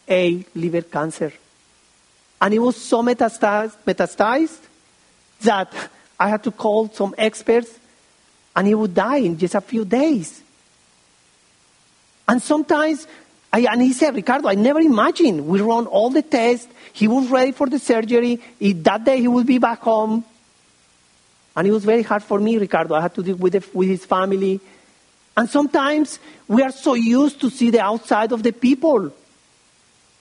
a 0.10 0.46
liver 0.56 0.82
cancer. 0.82 1.32
And 2.46 2.54
it 2.54 2.60
was 2.60 2.76
so 2.76 3.02
metastasized, 3.02 3.76
metastasized 3.88 4.60
that 5.42 5.74
I 6.20 6.30
had 6.30 6.44
to 6.44 6.52
call 6.52 6.90
some 6.90 7.16
experts 7.18 7.80
and 8.56 8.68
he 8.68 8.76
would 8.76 8.94
die 8.94 9.18
in 9.18 9.36
just 9.36 9.56
a 9.56 9.62
few 9.62 9.84
days. 9.84 10.44
And 12.28 12.40
sometimes, 12.40 13.08
I, 13.52 13.62
and 13.62 13.82
he 13.82 13.94
said, 13.94 14.14
Ricardo, 14.14 14.48
I 14.48 14.54
never 14.54 14.80
imagined. 14.80 15.48
We 15.48 15.60
run 15.62 15.88
all 15.88 16.12
the 16.12 16.22
tests. 16.22 16.72
He 16.94 17.08
was 17.08 17.30
ready 17.30 17.52
for 17.52 17.66
the 17.66 17.80
surgery. 17.80 18.40
He, 18.60 18.74
that 18.74 19.06
day 19.06 19.22
he 19.22 19.28
would 19.28 19.48
be 19.48 19.58
back 19.58 19.80
home. 19.80 20.24
And 21.56 21.68
it 21.68 21.72
was 21.72 21.84
very 21.84 22.04
hard 22.04 22.22
for 22.22 22.40
me, 22.40 22.60
Ricardo. 22.60 22.94
I 22.94 23.02
had 23.02 23.16
to 23.16 23.24
deal 23.24 23.38
with, 23.38 23.54
the, 23.54 23.66
with 23.74 23.90
his 23.90 24.06
family. 24.06 24.60
And 25.36 25.50
sometimes 25.50 26.20
we 26.48 26.62
are 26.62 26.72
so 26.72 26.94
used 26.94 27.42
to 27.42 27.50
see 27.50 27.72
the 27.72 27.82
outside 27.82 28.32
of 28.32 28.44
the 28.44 28.52
people. 28.52 29.12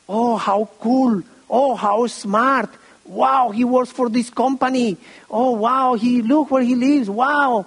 Oh, 0.08 0.38
how 0.38 0.70
cool. 0.80 1.22
Oh, 1.48 1.74
how 1.74 2.06
smart. 2.06 2.70
Wow, 3.04 3.50
he 3.50 3.64
works 3.64 3.90
for 3.90 4.08
this 4.08 4.30
company. 4.30 4.96
Oh, 5.30 5.52
wow, 5.52 5.94
he 5.94 6.22
look 6.22 6.50
where 6.50 6.62
he 6.62 6.74
lives. 6.74 7.10
Wow. 7.10 7.66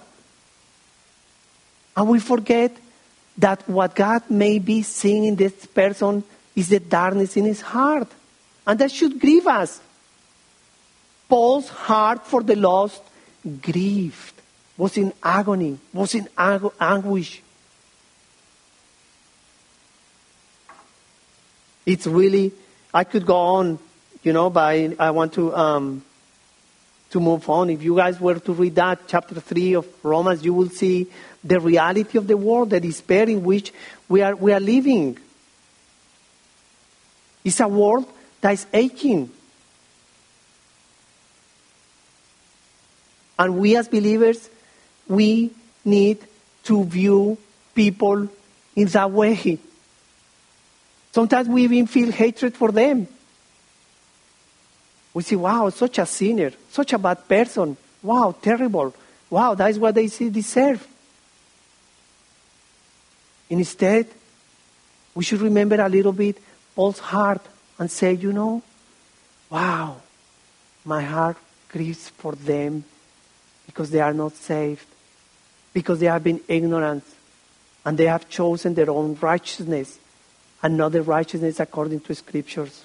And 1.95 2.09
we 2.09 2.19
forget 2.19 2.75
that 3.37 3.67
what 3.69 3.95
God 3.95 4.23
may 4.29 4.59
be 4.59 4.81
seeing 4.81 5.25
in 5.25 5.35
this 5.35 5.65
person 5.67 6.23
is 6.55 6.69
the 6.69 6.79
darkness 6.79 7.37
in 7.37 7.45
his 7.45 7.61
heart. 7.61 8.07
And 8.65 8.79
that 8.79 8.91
should 8.91 9.19
grieve 9.19 9.47
us. 9.47 9.79
Paul's 11.29 11.69
heart 11.69 12.25
for 12.25 12.41
the 12.41 12.55
lost 12.55 13.01
grieved, 13.61 14.33
was 14.77 14.97
in 14.97 15.13
agony, 15.21 15.77
was 15.93 16.15
in 16.15 16.27
anguish. 16.37 17.41
It's 21.85 22.07
really 22.07 22.51
I 22.97 23.03
could 23.03 23.27
go 23.27 23.37
on, 23.37 23.77
you 24.23 24.33
know, 24.33 24.49
but 24.49 24.99
I 24.99 25.11
want 25.11 25.33
to 25.33 25.55
um, 25.55 26.03
to 27.11 27.19
move 27.19 27.47
on. 27.47 27.69
If 27.69 27.83
you 27.83 27.95
guys 27.95 28.19
were 28.19 28.39
to 28.39 28.53
read 28.53 28.73
that 28.73 29.01
chapter 29.05 29.39
three 29.39 29.75
of 29.75 29.85
Romans, 30.03 30.43
you 30.43 30.51
will 30.51 30.69
see 30.69 31.05
the 31.43 31.59
reality 31.59 32.17
of 32.17 32.25
the 32.25 32.35
world, 32.35 32.71
the 32.71 32.79
despair 32.79 33.29
in 33.29 33.43
which 33.43 33.71
we 34.09 34.23
are 34.23 34.35
we 34.35 34.51
are 34.51 34.59
living. 34.59 35.15
It's 37.45 37.59
a 37.59 37.67
world 37.67 38.11
that 38.41 38.53
is 38.53 38.65
aching. 38.73 39.29
And 43.37 43.59
we 43.59 43.77
as 43.77 43.87
believers, 43.87 44.49
we 45.07 45.51
need 45.85 46.17
to 46.63 46.83
view 46.83 47.37
people 47.75 48.27
in 48.75 48.87
that 48.87 49.11
way. 49.11 49.59
Sometimes 51.17 51.47
we 51.49 51.63
even 51.63 51.87
feel 51.87 52.11
hatred 52.11 52.55
for 52.55 52.71
them. 52.71 53.07
We 55.15 55.23
say, 55.23 55.35
wow, 55.35 55.67
such 55.69 55.97
a 55.97 56.05
sinner, 56.05 56.51
such 56.69 56.93
a 56.93 56.99
bad 56.99 57.27
person. 57.27 57.75
Wow, 58.03 58.35
terrible. 58.39 58.93
Wow, 59.27 59.55
that 59.55 59.71
is 59.71 59.79
what 59.79 59.95
they 59.95 60.05
deserve. 60.05 60.87
Instead, 63.49 64.05
we 65.15 65.23
should 65.23 65.41
remember 65.41 65.81
a 65.81 65.89
little 65.89 66.11
bit 66.11 66.37
Paul's 66.75 66.99
heart 66.99 67.41
and 67.79 67.89
say, 67.89 68.13
you 68.13 68.31
know, 68.31 68.61
wow, 69.49 69.95
my 70.85 71.01
heart 71.01 71.37
grieves 71.67 72.09
for 72.09 72.33
them 72.33 72.83
because 73.65 73.89
they 73.89 74.01
are 74.01 74.13
not 74.13 74.35
saved, 74.35 74.85
because 75.73 75.99
they 75.99 76.05
have 76.05 76.23
been 76.23 76.41
ignorant, 76.47 77.03
and 77.83 77.97
they 77.97 78.05
have 78.05 78.29
chosen 78.29 78.75
their 78.75 78.91
own 78.91 79.17
righteousness 79.19 79.97
another 80.61 81.01
righteousness 81.01 81.59
according 81.59 82.01
to 82.01 82.15
scriptures. 82.15 82.83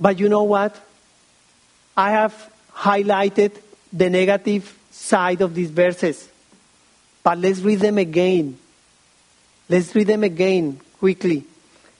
But 0.00 0.18
you 0.18 0.28
know 0.28 0.44
what? 0.44 0.76
I 1.96 2.12
have 2.12 2.52
highlighted 2.72 3.56
the 3.92 4.08
negative 4.10 4.78
side 4.90 5.40
of 5.40 5.54
these 5.54 5.70
verses. 5.70 6.28
But 7.22 7.38
let's 7.38 7.60
read 7.60 7.80
them 7.80 7.98
again. 7.98 8.58
Let's 9.68 9.94
read 9.94 10.06
them 10.06 10.24
again 10.24 10.80
quickly. 10.98 11.44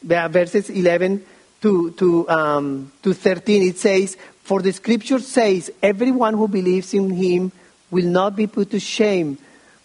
Verses 0.03 0.71
11 0.71 1.25
to, 1.61 1.91
to, 1.93 2.29
um, 2.29 2.93
to 3.03 3.13
13, 3.13 3.63
it 3.63 3.79
says, 3.79 4.17
For 4.43 4.63
the 4.63 4.73
scripture 4.73 5.19
says, 5.19 5.71
everyone 5.83 6.35
who 6.35 6.47
believes 6.47 6.95
in 6.95 7.11
him 7.11 7.53
will 7.91 8.07
not 8.07 8.37
be 8.37 8.47
put 8.47 8.71
to 8.71 8.81
shame. 8.81 9.39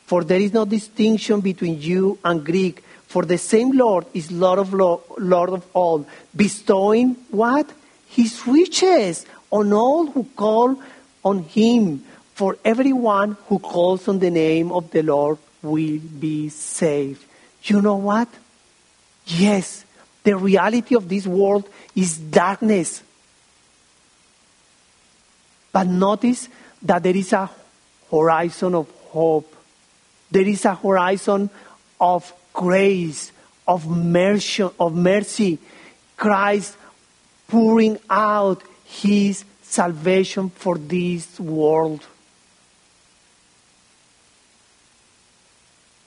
For 0.05 0.23
there 0.23 0.39
is 0.39 0.53
no 0.53 0.65
distinction 0.65 1.39
between 1.39 1.79
Jew 1.79 2.17
and 2.23 2.45
Greek, 2.45 2.83
for 3.07 3.25
the 3.25 3.37
same 3.37 3.71
Lord 3.71 4.05
is 4.13 4.31
Lord 4.31 4.59
of, 4.59 4.73
Lord 4.73 5.49
of 5.49 5.65
all, 5.73 6.05
bestowing 6.35 7.15
what? 7.29 7.71
His 8.07 8.45
riches 8.45 9.25
on 9.51 9.71
all 9.71 10.07
who 10.07 10.25
call 10.35 10.81
on 11.23 11.43
him. 11.43 12.03
For 12.33 12.57
everyone 12.65 13.37
who 13.47 13.59
calls 13.59 14.07
on 14.07 14.19
the 14.19 14.31
name 14.31 14.71
of 14.71 14.89
the 14.91 15.03
Lord 15.03 15.37
will 15.61 15.99
be 15.99 16.49
saved. 16.49 17.23
You 17.63 17.81
know 17.81 17.95
what? 17.95 18.27
Yes, 19.25 19.85
the 20.23 20.35
reality 20.35 20.95
of 20.95 21.07
this 21.07 21.25
world 21.25 21.69
is 21.95 22.17
darkness. 22.17 23.03
But 25.71 25.87
notice 25.87 26.49
that 26.81 27.03
there 27.03 27.15
is 27.15 27.31
a 27.33 27.49
horizon 28.11 28.75
of 28.75 28.89
hope 29.09 29.52
there 30.33 30.47
is 30.47 30.65
a 30.65 30.73
horizon 30.73 31.49
of 32.01 32.33
grace, 32.53 33.31
of 33.67 33.87
mercy, 33.87 34.63
of 34.79 34.95
mercy 34.95 35.59
Christ 36.17 36.75
pouring 37.47 37.99
out 38.09 38.63
his 38.83 39.45
salvation 39.61 40.49
for 40.49 40.77
this 40.77 41.39
world. 41.39 42.03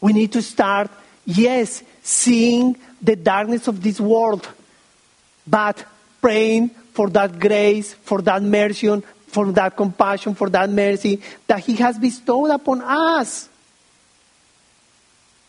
We 0.01 0.12
need 0.12 0.33
to 0.33 0.43
start, 0.43 0.91
yes, 1.24 1.83
seeing 2.03 2.77
the 3.01 3.14
darkness 3.14 3.68
of 3.68 3.83
this 3.83 4.01
world, 4.01 4.49
but 5.47 5.85
praying 6.20 6.70
for 6.95 7.09
that 7.11 7.39
grace, 7.39 7.95
for 7.95 8.20
that 8.22 8.43
mercy, 8.43 9.03
for 9.29 9.53
that 9.53 9.77
compassion, 9.77 10.35
for 10.35 10.51
that 10.51 10.68
mercy 10.70 11.20
that 11.47 11.61
He 11.61 11.77
has 11.77 11.99
bestowed 11.99 12.51
upon 12.51 12.81
us. 12.83 13.49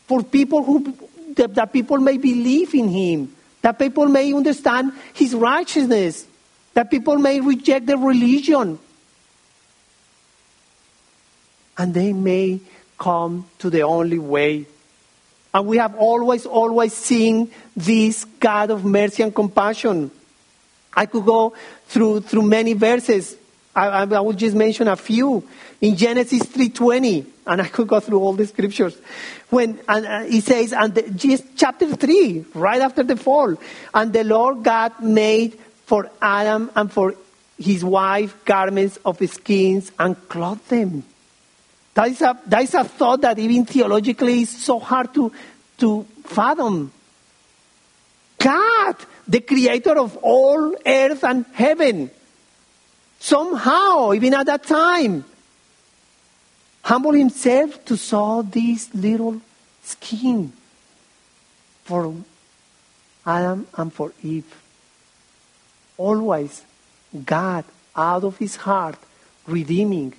For 0.07 0.23
people 0.23 0.63
who, 0.63 0.95
that, 1.35 1.53
that 1.55 1.73
people 1.73 1.97
may 1.97 2.17
believe 2.17 2.73
in 2.73 2.87
Him, 2.87 3.35
that 3.61 3.77
people 3.77 4.07
may 4.07 4.33
understand 4.33 4.93
His 5.13 5.35
righteousness, 5.35 6.25
that 6.73 6.89
people 6.89 7.17
may 7.17 7.41
reject 7.41 7.85
the 7.85 7.97
religion, 7.97 8.79
and 11.77 11.93
they 11.93 12.13
may 12.13 12.59
come 12.97 13.45
to 13.59 13.69
the 13.69 13.81
only 13.81 14.19
way. 14.19 14.65
And 15.53 15.67
we 15.67 15.77
have 15.77 15.95
always, 15.95 16.45
always 16.45 16.93
seen 16.93 17.51
this 17.75 18.25
God 18.25 18.71
of 18.71 18.85
mercy 18.85 19.23
and 19.23 19.33
compassion. 19.33 20.11
I 20.93 21.05
could 21.05 21.25
go 21.25 21.53
through, 21.87 22.21
through 22.21 22.43
many 22.43 22.73
verses. 22.73 23.35
I, 23.75 23.87
I, 23.87 24.01
I 24.03 24.19
will 24.19 24.33
just 24.33 24.55
mention 24.55 24.87
a 24.87 24.95
few. 24.95 25.47
In 25.79 25.95
Genesis 25.95 26.43
3.20, 26.43 27.25
and 27.47 27.61
I 27.61 27.67
could 27.67 27.87
go 27.87 27.99
through 27.99 28.19
all 28.19 28.33
the 28.33 28.45
scriptures. 28.45 28.97
When 29.49 29.79
and, 29.87 30.05
uh, 30.05 30.23
he 30.23 30.41
says, 30.41 30.73
and 30.73 30.93
the, 30.93 31.09
just 31.11 31.43
chapter 31.55 31.95
3, 31.95 32.45
right 32.53 32.81
after 32.81 33.03
the 33.03 33.15
fall, 33.15 33.55
and 33.93 34.13
the 34.13 34.23
Lord 34.23 34.63
God 34.63 35.01
made 35.01 35.57
for 35.85 36.09
Adam 36.21 36.69
and 36.75 36.91
for 36.91 37.15
his 37.57 37.83
wife 37.83 38.45
garments 38.45 38.99
of 39.05 39.17
skins 39.29 39.91
and 39.97 40.15
clothed 40.29 40.69
them. 40.69 41.03
That 41.93 42.09
is 42.09 42.21
a, 42.21 42.37
that 42.45 42.61
is 42.61 42.75
a 42.75 42.83
thought 42.83 43.21
that 43.21 43.39
even 43.39 43.65
theologically 43.65 44.41
is 44.41 44.49
so 44.49 44.77
hard 44.79 45.13
to, 45.15 45.31
to 45.79 46.05
fathom. 46.25 46.91
God, 48.37 48.95
the 49.27 49.39
creator 49.39 49.97
of 49.97 50.15
all 50.17 50.75
earth 50.85 51.23
and 51.23 51.45
heaven, 51.53 52.11
somehow, 53.19 54.13
even 54.13 54.35
at 54.35 54.45
that 54.45 54.63
time, 54.63 55.25
humbled 56.87 57.15
himself 57.15 57.83
to 57.83 57.97
sew 57.97 58.41
this 58.43 58.93
little 58.95 59.41
skin 59.83 60.53
for 61.83 62.15
Adam 63.25 63.67
and 63.75 63.91
for 63.91 64.13
Eve. 64.23 64.55
Always 65.97 66.63
God, 67.25 67.65
out 67.93 68.23
of 68.23 68.37
his 68.37 68.55
heart, 68.55 68.97
redeeming 69.45 70.13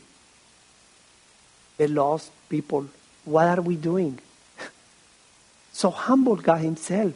the 1.79 1.89
lost 1.89 2.31
people. 2.51 2.87
What 3.25 3.59
are 3.59 3.63
we 3.63 3.77
doing? 3.77 4.19
so 5.73 5.89
humble 5.89 6.37
God 6.37 6.61
Himself, 6.61 7.15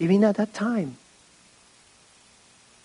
even 0.00 0.24
at 0.24 0.36
that 0.36 0.52
time. 0.52 0.96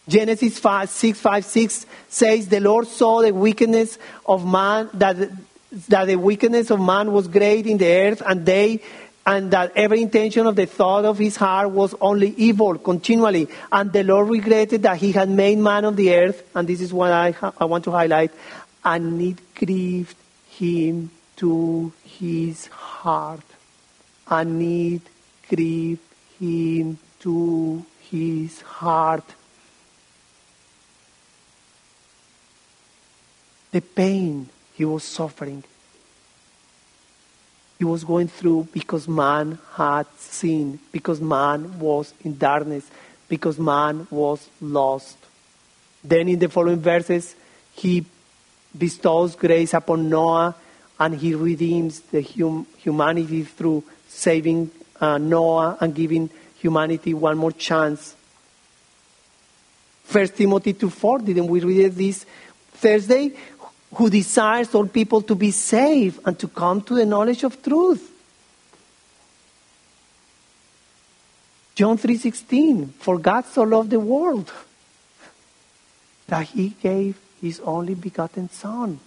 Genesis 0.07 0.59
5, 0.59 0.89
6, 0.89 1.19
5, 1.19 1.45
6 1.45 1.85
says, 2.09 2.47
The 2.47 2.59
Lord 2.59 2.87
saw 2.87 3.21
the 3.21 3.31
wickedness 3.31 3.97
of 4.25 4.45
man, 4.45 4.89
that, 4.93 5.17
that 5.89 6.05
the 6.05 6.15
wickedness 6.15 6.69
of 6.69 6.79
man 6.79 7.11
was 7.11 7.27
great 7.27 7.65
in 7.65 7.77
the 7.77 7.91
earth, 7.91 8.21
and 8.25 8.45
they 8.45 8.81
and 9.27 9.49
that 9.51 9.71
every 9.75 10.01
intention 10.03 10.45
of 10.45 10.55
the 10.55 10.67
thought 10.67 11.03
of 11.03 11.17
his 11.17 11.35
heart 11.35 11.71
was 11.71 11.95
only 11.99 12.29
evil 12.37 12.77
continually. 12.77 13.47
And 13.71 13.91
the 13.91 14.03
Lord 14.03 14.29
regretted 14.29 14.83
that 14.83 14.97
he 14.97 15.13
had 15.13 15.29
made 15.29 15.57
man 15.57 15.83
of 15.83 15.95
the 15.95 16.13
earth, 16.13 16.47
and 16.55 16.67
this 16.67 16.79
is 16.79 16.93
what 16.93 17.11
I, 17.11 17.33
I 17.57 17.65
want 17.65 17.85
to 17.85 17.91
highlight, 17.91 18.31
and 18.83 19.19
it 19.19 19.55
grieved 19.55 20.15
him 20.49 21.09
to 21.37 21.91
his 22.03 22.67
heart. 22.67 23.41
And 24.27 24.61
it 24.61 25.01
grieved 25.49 26.01
him 26.39 26.99
to 27.21 27.85
his 28.11 28.61
heart. 28.61 29.23
The 33.75 33.81
pain 33.81 34.47
he 34.75 34.85
was 34.85 35.03
suffering, 35.03 35.61
he 37.77 37.83
was 37.83 38.05
going 38.05 38.29
through 38.29 38.69
because 38.71 39.05
man 39.05 39.59
had 39.73 40.05
sinned, 40.17 40.79
because 40.93 41.19
man 41.19 41.77
was 41.77 42.13
in 42.23 42.37
darkness, 42.37 42.89
because 43.27 43.59
man 43.59 44.07
was 44.09 44.47
lost. 44.61 45.17
Then 46.01 46.29
in 46.29 46.39
the 46.39 46.47
following 46.47 46.79
verses, 46.79 47.35
he 47.73 48.05
bestows 48.77 49.35
grace 49.35 49.73
upon 49.73 50.07
Noah 50.07 50.55
and 50.97 51.13
he 51.13 51.35
redeems 51.35 51.99
the 51.99 52.21
hum- 52.21 52.67
humanity 52.77 53.43
through 53.43 53.83
saving 54.07 54.71
uh, 55.01 55.17
Noah 55.17 55.77
and 55.81 55.93
giving 55.93 56.29
humanity 56.59 57.13
one 57.13 57.37
more 57.37 57.51
chance. 57.51 58.15
First 60.05 60.37
Timothy 60.37 60.71
2 60.71 60.89
4, 60.89 61.19
didn't 61.19 61.47
we 61.47 61.59
read 61.59 61.93
this 61.93 62.25
Thursday? 62.75 63.31
Who 63.97 64.09
desires 64.09 64.75
all 64.75 64.87
people 64.87 65.21
to 65.21 65.35
be 65.35 65.51
saved 65.51 66.19
and 66.25 66.37
to 66.39 66.47
come 66.47 66.81
to 66.81 66.95
the 66.95 67.05
knowledge 67.05 67.43
of 67.43 67.61
truth. 67.61 68.11
John 71.75 71.97
3:16 71.97 72.93
For 72.99 73.17
God 73.17 73.45
so 73.45 73.63
loved 73.63 73.89
the 73.89 73.99
world 73.99 74.51
that 76.27 76.47
he 76.47 76.69
gave 76.81 77.17
his 77.41 77.59
only 77.59 77.95
begotten 77.95 78.49
Son. 78.49 78.99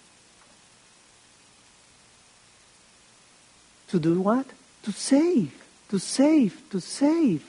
To 3.88 3.98
do 3.98 4.20
what? 4.20 4.46
To 4.82 4.92
save, 4.92 5.52
to 5.88 5.98
save, 5.98 6.62
to 6.70 6.80
save. 6.80 7.42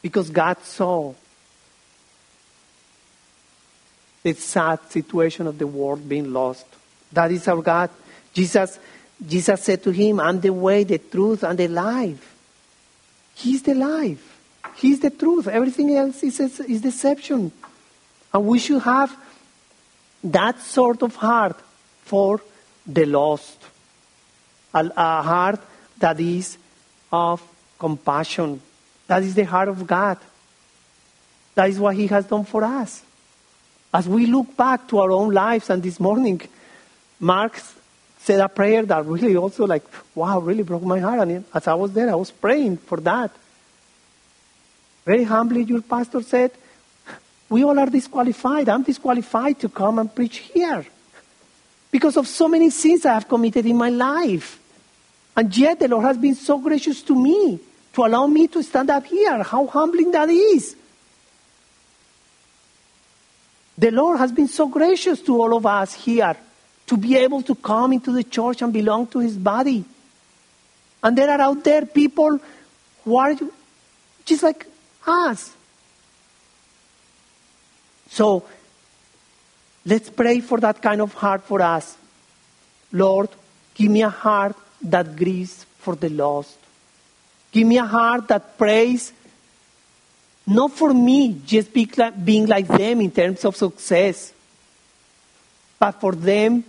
Because 0.00 0.30
God 0.30 0.56
saw 0.64 1.14
the 4.22 4.32
sad 4.34 4.78
situation 4.90 5.46
of 5.46 5.58
the 5.58 5.66
world 5.66 6.08
being 6.08 6.32
lost. 6.32 6.66
That 7.12 7.30
is 7.32 7.46
our 7.48 7.60
God. 7.60 7.90
Jesus, 8.32 8.78
Jesus 9.26 9.62
said 9.62 9.82
to 9.82 9.90
him, 9.90 10.20
I'm 10.20 10.40
the 10.40 10.52
way, 10.52 10.84
the 10.84 10.98
truth, 10.98 11.42
and 11.42 11.58
the 11.58 11.68
life. 11.68 12.34
He's 13.34 13.62
the 13.62 13.74
life. 13.74 14.28
He's 14.76 15.00
the 15.00 15.10
truth. 15.10 15.48
Everything 15.48 15.94
else 15.96 16.22
is, 16.22 16.40
is 16.40 16.80
deception. 16.80 17.52
And 18.32 18.46
we 18.46 18.58
should 18.58 18.82
have 18.82 19.16
that 20.24 20.60
sort 20.60 21.02
of 21.02 21.16
heart 21.16 21.58
for 22.04 22.40
the 22.86 23.04
lost. 23.04 23.58
A, 24.72 24.90
a 24.96 25.22
heart 25.22 25.60
that 25.98 26.18
is 26.18 26.56
of 27.12 27.42
compassion. 27.78 28.60
That 29.06 29.22
is 29.22 29.34
the 29.34 29.44
heart 29.44 29.68
of 29.68 29.86
God. 29.86 30.18
That 31.54 31.68
is 31.68 31.78
what 31.78 31.96
He 31.96 32.06
has 32.06 32.24
done 32.26 32.44
for 32.44 32.64
us. 32.64 33.02
As 33.92 34.08
we 34.08 34.26
look 34.26 34.56
back 34.56 34.88
to 34.88 35.00
our 35.00 35.10
own 35.10 35.34
lives, 35.34 35.68
and 35.68 35.82
this 35.82 36.00
morning, 36.00 36.40
Mark 37.20 37.60
said 38.18 38.40
a 38.40 38.48
prayer 38.48 38.84
that 38.86 39.04
really 39.04 39.36
also, 39.36 39.66
like, 39.66 39.84
wow, 40.14 40.40
really 40.40 40.62
broke 40.62 40.82
my 40.82 40.98
heart. 40.98 41.28
And 41.28 41.44
as 41.52 41.68
I 41.68 41.74
was 41.74 41.92
there, 41.92 42.10
I 42.10 42.14
was 42.14 42.30
praying 42.30 42.78
for 42.78 42.98
that. 43.00 43.30
Very 45.04 45.24
humbly, 45.24 45.64
your 45.64 45.82
pastor 45.82 46.22
said, 46.22 46.52
We 47.50 47.64
all 47.64 47.78
are 47.78 47.86
disqualified. 47.86 48.68
I'm 48.68 48.82
disqualified 48.82 49.60
to 49.60 49.68
come 49.68 49.98
and 49.98 50.14
preach 50.14 50.38
here 50.38 50.86
because 51.90 52.16
of 52.16 52.26
so 52.26 52.48
many 52.48 52.70
sins 52.70 53.04
I 53.04 53.14
have 53.14 53.28
committed 53.28 53.66
in 53.66 53.76
my 53.76 53.90
life. 53.90 54.58
And 55.36 55.54
yet, 55.56 55.80
the 55.80 55.88
Lord 55.88 56.04
has 56.04 56.16
been 56.16 56.34
so 56.34 56.58
gracious 56.58 57.02
to 57.02 57.14
me 57.14 57.58
to 57.92 58.04
allow 58.04 58.26
me 58.26 58.48
to 58.48 58.62
stand 58.62 58.88
up 58.88 59.04
here. 59.04 59.42
How 59.42 59.66
humbling 59.66 60.12
that 60.12 60.30
is. 60.30 60.76
The 63.76 63.90
Lord 63.90 64.18
has 64.18 64.32
been 64.32 64.48
so 64.48 64.68
gracious 64.68 65.20
to 65.22 65.40
all 65.40 65.56
of 65.56 65.64
us 65.66 65.94
here 65.94 66.36
to 66.86 66.96
be 66.96 67.16
able 67.16 67.42
to 67.42 67.54
come 67.54 67.92
into 67.92 68.12
the 68.12 68.24
church 68.24 68.62
and 68.62 68.72
belong 68.72 69.06
to 69.08 69.18
His 69.20 69.36
body. 69.36 69.84
And 71.02 71.16
there 71.16 71.30
are 71.30 71.40
out 71.40 71.64
there 71.64 71.86
people 71.86 72.38
who 73.04 73.16
are 73.16 73.34
just 74.24 74.42
like 74.42 74.66
us. 75.06 75.52
So 78.10 78.44
let's 79.86 80.10
pray 80.10 80.40
for 80.40 80.60
that 80.60 80.82
kind 80.82 81.00
of 81.00 81.14
heart 81.14 81.42
for 81.44 81.62
us. 81.62 81.96
Lord, 82.92 83.30
give 83.74 83.90
me 83.90 84.02
a 84.02 84.10
heart 84.10 84.54
that 84.82 85.16
grieves 85.16 85.64
for 85.78 85.96
the 85.96 86.10
lost. 86.10 86.58
Give 87.50 87.66
me 87.66 87.78
a 87.78 87.84
heart 87.84 88.28
that 88.28 88.58
prays 88.58 89.12
not 90.54 90.72
for 90.72 90.92
me 90.92 91.40
just 91.46 91.72
be 91.72 91.88
being 92.24 92.46
like 92.46 92.68
them 92.68 93.00
in 93.00 93.10
terms 93.10 93.44
of 93.44 93.56
success, 93.56 94.32
but 95.78 96.00
for 96.00 96.12
them 96.12 96.64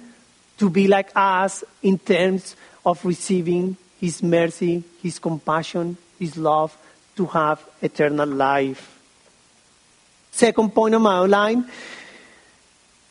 to 0.58 0.70
be 0.70 0.88
like 0.88 1.12
us 1.16 1.64
in 1.82 1.98
terms 2.00 2.56
of 2.86 3.04
receiving 3.06 3.78
His 4.00 4.22
mercy, 4.22 4.84
His 5.02 5.20
compassion, 5.20 5.98
his 6.24 6.38
love 6.38 6.76
to 7.16 7.26
have 7.28 7.64
eternal 7.82 8.28
life. 8.28 9.00
Second 10.32 10.74
point 10.74 10.96
of 10.96 11.02
my 11.02 11.18
outline 11.18 11.66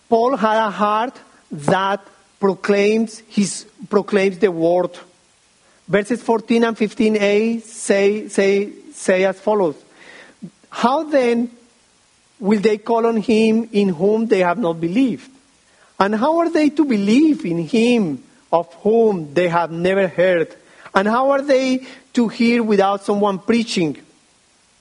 Paul 0.08 0.36
had 0.36 0.58
a 0.66 0.70
heart 0.70 1.18
that 1.50 2.00
proclaims, 2.38 3.22
his, 3.28 3.64
proclaims 3.88 4.38
the 4.38 4.50
word. 4.50 4.90
Verses 5.88 6.22
14 6.22 6.64
and 6.64 6.76
15a 6.76 7.62
say, 7.62 8.28
say, 8.28 8.72
say 8.92 9.24
as 9.24 9.40
follows 9.40 9.76
How 10.72 11.04
then 11.04 11.50
will 12.40 12.60
they 12.60 12.78
call 12.78 13.06
on 13.06 13.18
him 13.18 13.68
in 13.72 13.90
whom 13.90 14.26
they 14.26 14.40
have 14.40 14.58
not 14.58 14.80
believed? 14.80 15.30
And 16.00 16.14
how 16.14 16.38
are 16.38 16.48
they 16.50 16.70
to 16.70 16.84
believe 16.84 17.44
in 17.44 17.58
him 17.58 18.24
of 18.50 18.72
whom 18.76 19.34
they 19.34 19.48
have 19.48 19.70
never 19.70 20.08
heard? 20.08 20.56
And 20.94 21.06
how 21.06 21.30
are 21.30 21.42
they 21.42 21.86
to 22.14 22.28
hear 22.28 22.62
without 22.62 23.04
someone 23.04 23.38
preaching? 23.38 23.98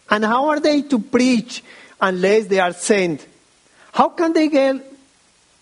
And 0.09 0.23
how 0.23 0.47
are 0.47 0.61
they 0.61 0.81
to 0.83 0.97
preach 0.97 1.61
unless 1.99 2.47
they 2.47 2.59
are 2.59 2.73
sent? 2.73 3.27
How 3.91 4.09
can 4.09 4.31
they 4.31 4.47
get, 4.47 4.77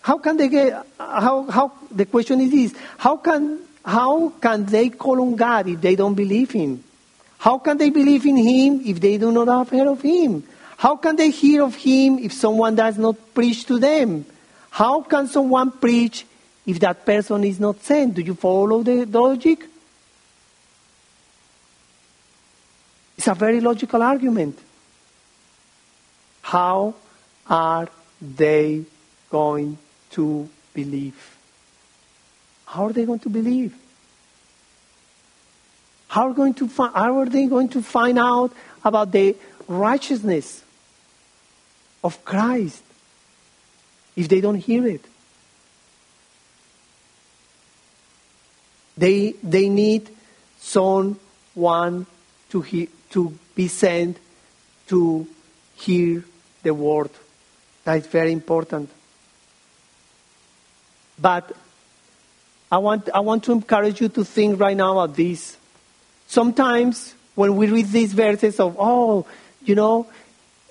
how 0.00 0.18
can 0.18 0.36
they 0.36 0.48
get, 0.48 0.86
how, 0.96 1.50
how, 1.50 1.72
the 1.90 2.06
question 2.06 2.40
is 2.40 2.52
this, 2.52 2.80
how 2.98 3.16
can, 3.16 3.58
how 3.84 4.30
can 4.40 4.64
they 4.64 4.90
call 4.90 5.20
on 5.20 5.34
God 5.34 5.66
if 5.66 5.80
they 5.80 5.96
don't 5.96 6.14
believe 6.14 6.52
Him? 6.52 6.84
How 7.40 7.56
can 7.56 7.78
they 7.78 7.88
believe 7.88 8.26
in 8.26 8.36
Him 8.36 8.82
if 8.84 9.00
they 9.00 9.16
do 9.16 9.32
not 9.32 9.48
have 9.48 9.70
heard 9.70 9.88
of 9.88 10.02
Him? 10.02 10.44
How 10.76 10.96
can 10.96 11.16
they 11.16 11.30
hear 11.30 11.62
of 11.62 11.74
Him 11.74 12.18
if 12.18 12.34
someone 12.34 12.74
does 12.74 12.98
not 12.98 13.16
preach 13.32 13.64
to 13.64 13.78
them? 13.78 14.26
How 14.68 15.00
can 15.00 15.26
someone 15.26 15.70
preach 15.70 16.26
if 16.66 16.78
that 16.80 17.06
person 17.06 17.42
is 17.44 17.58
not 17.58 17.82
sent? 17.82 18.12
Do 18.12 18.20
you 18.20 18.34
follow 18.34 18.82
the 18.82 19.06
logic? 19.06 19.64
It's 23.16 23.26
a 23.26 23.34
very 23.34 23.62
logical 23.62 24.02
argument. 24.02 24.58
How 26.42 26.94
are 27.46 27.88
they 28.20 28.84
going 29.30 29.78
to 30.10 30.46
believe? 30.74 31.38
How 32.66 32.84
are 32.88 32.92
they 32.92 33.06
going 33.06 33.20
to 33.20 33.30
believe? 33.30 33.74
How 36.10 36.28
are, 36.28 36.34
going 36.34 36.54
to 36.54 36.66
fi- 36.66 36.90
how 36.90 37.20
are 37.20 37.26
they 37.26 37.46
going 37.46 37.68
to 37.68 37.82
find 37.82 38.18
out 38.18 38.52
about 38.84 39.12
the 39.12 39.36
righteousness 39.68 40.64
of 42.02 42.24
Christ 42.24 42.82
if 44.16 44.28
they 44.28 44.40
don't 44.40 44.56
hear 44.56 44.88
it? 44.88 45.04
They, 48.98 49.36
they 49.40 49.68
need 49.68 50.10
someone 50.58 52.06
to, 52.48 52.60
he, 52.60 52.88
to 53.10 53.38
be 53.54 53.68
sent 53.68 54.18
to 54.88 55.28
hear 55.76 56.24
the 56.64 56.74
word. 56.74 57.10
That 57.84 57.98
is 57.98 58.08
very 58.08 58.32
important. 58.32 58.90
But 61.20 61.56
I 62.72 62.78
want, 62.78 63.08
I 63.14 63.20
want 63.20 63.44
to 63.44 63.52
encourage 63.52 64.00
you 64.00 64.08
to 64.08 64.24
think 64.24 64.58
right 64.58 64.76
now 64.76 64.98
about 64.98 65.14
this. 65.14 65.56
Sometimes 66.30 67.14
when 67.34 67.56
we 67.56 67.66
read 67.66 67.88
these 67.88 68.12
verses 68.12 68.60
of, 68.60 68.76
oh, 68.78 69.26
you 69.64 69.74
know, 69.74 70.06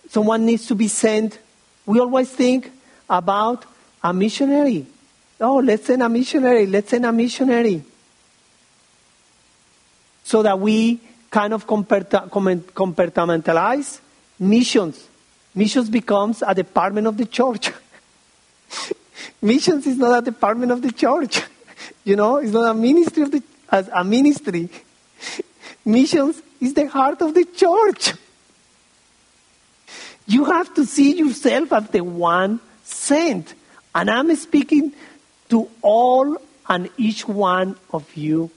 someone 0.10 0.46
needs 0.46 0.68
to 0.68 0.76
be 0.76 0.88
sent, 0.88 1.38
we 1.86 2.00
always 2.00 2.32
think 2.32 2.72
about 3.10 3.66
a 4.02 4.14
missionary. 4.14 4.86
Oh, 5.42 5.58
let's 5.58 5.86
send 5.86 6.02
a 6.02 6.08
missionary, 6.08 6.66
let's 6.66 6.90
send 6.90 7.06
a 7.06 7.12
missionary. 7.12 7.84
So 10.24 10.44
that 10.44 10.62
we 10.62 11.02
kind 11.30 11.54
of 11.54 11.68
compartmentalize 11.68 14.00
missions. 14.40 15.10
Missions 15.54 15.90
becomes 15.90 16.42
a 16.42 16.56
department 16.56 17.06
of 17.06 17.18
the 17.18 17.26
church. 17.26 17.74
missions 19.42 19.86
is 19.86 19.98
not 19.98 20.20
a 20.20 20.22
department 20.22 20.72
of 20.72 20.82
the 20.82 20.94
church. 20.94 21.42
you 22.06 22.16
know, 22.16 22.38
it's 22.38 22.54
not 22.54 22.72
a 22.72 22.74
ministry 22.74 23.24
of 23.24 23.32
the 23.32 23.44
as 23.70 23.90
a 23.90 24.06
ministry. 24.06 24.70
Missions 25.92 26.42
is 26.62 26.74
the 26.74 26.88
heart 26.88 27.22
of 27.22 27.34
the 27.34 27.46
church. 27.46 28.14
You 30.28 30.46
have 30.46 30.74
to 30.76 30.86
see 30.86 31.18
yourself 31.18 31.74
as 31.74 31.90
the 31.90 32.02
one 32.02 32.60
sent. 32.84 33.54
And 33.96 34.10
I'm 34.10 34.36
speaking 34.36 34.94
to 35.50 35.70
all 35.82 36.38
and 36.68 36.90
each 36.98 37.28
one 37.28 37.76
of 37.92 38.16
you. 38.16 38.52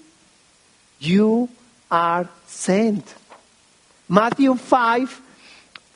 You 1.01 1.49
are 1.91 2.28
sent. 2.47 3.14
Matthew 4.09 4.55
5 4.55 5.22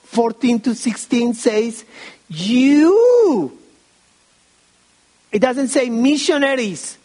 14 0.04 0.60
to 0.60 0.74
16 0.74 1.34
says, 1.34 1.84
You. 2.28 3.58
It 5.30 5.40
doesn't 5.40 5.68
say 5.68 5.90
missionaries. 5.90 6.96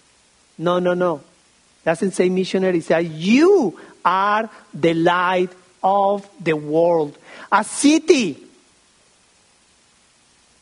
No, 0.58 0.80
no, 0.80 0.94
no. 0.94 1.18
It 1.18 1.86
doesn't 1.86 2.12
say 2.12 2.30
missionaries. 2.30 2.86
It 2.86 2.88
says, 2.88 3.08
You 3.08 3.78
are 4.04 4.50
the 4.74 4.94
light 4.94 5.52
of 5.84 6.28
the 6.40 6.54
world. 6.54 7.18
A 7.52 7.64
city 7.64 8.38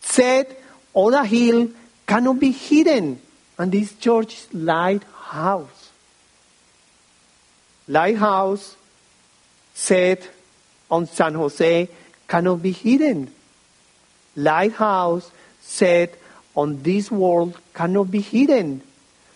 set 0.01 0.61
on 0.93 1.13
a 1.13 1.25
hill 1.25 1.69
cannot 2.07 2.39
be 2.39 2.51
hidden. 2.51 3.21
And 3.57 3.71
this 3.71 3.93
church 3.93 4.33
is 4.33 4.53
lighthouse. 4.53 5.89
Lighthouse 7.87 8.75
set 9.73 10.29
on 10.89 11.05
San 11.07 11.33
Jose 11.35 11.89
cannot 12.27 12.61
be 12.61 12.71
hidden. 12.71 13.33
Lighthouse 14.35 15.29
set 15.61 16.15
on 16.55 16.81
this 16.81 17.11
world 17.11 17.57
cannot 17.73 18.09
be 18.09 18.21
hidden. 18.21 18.81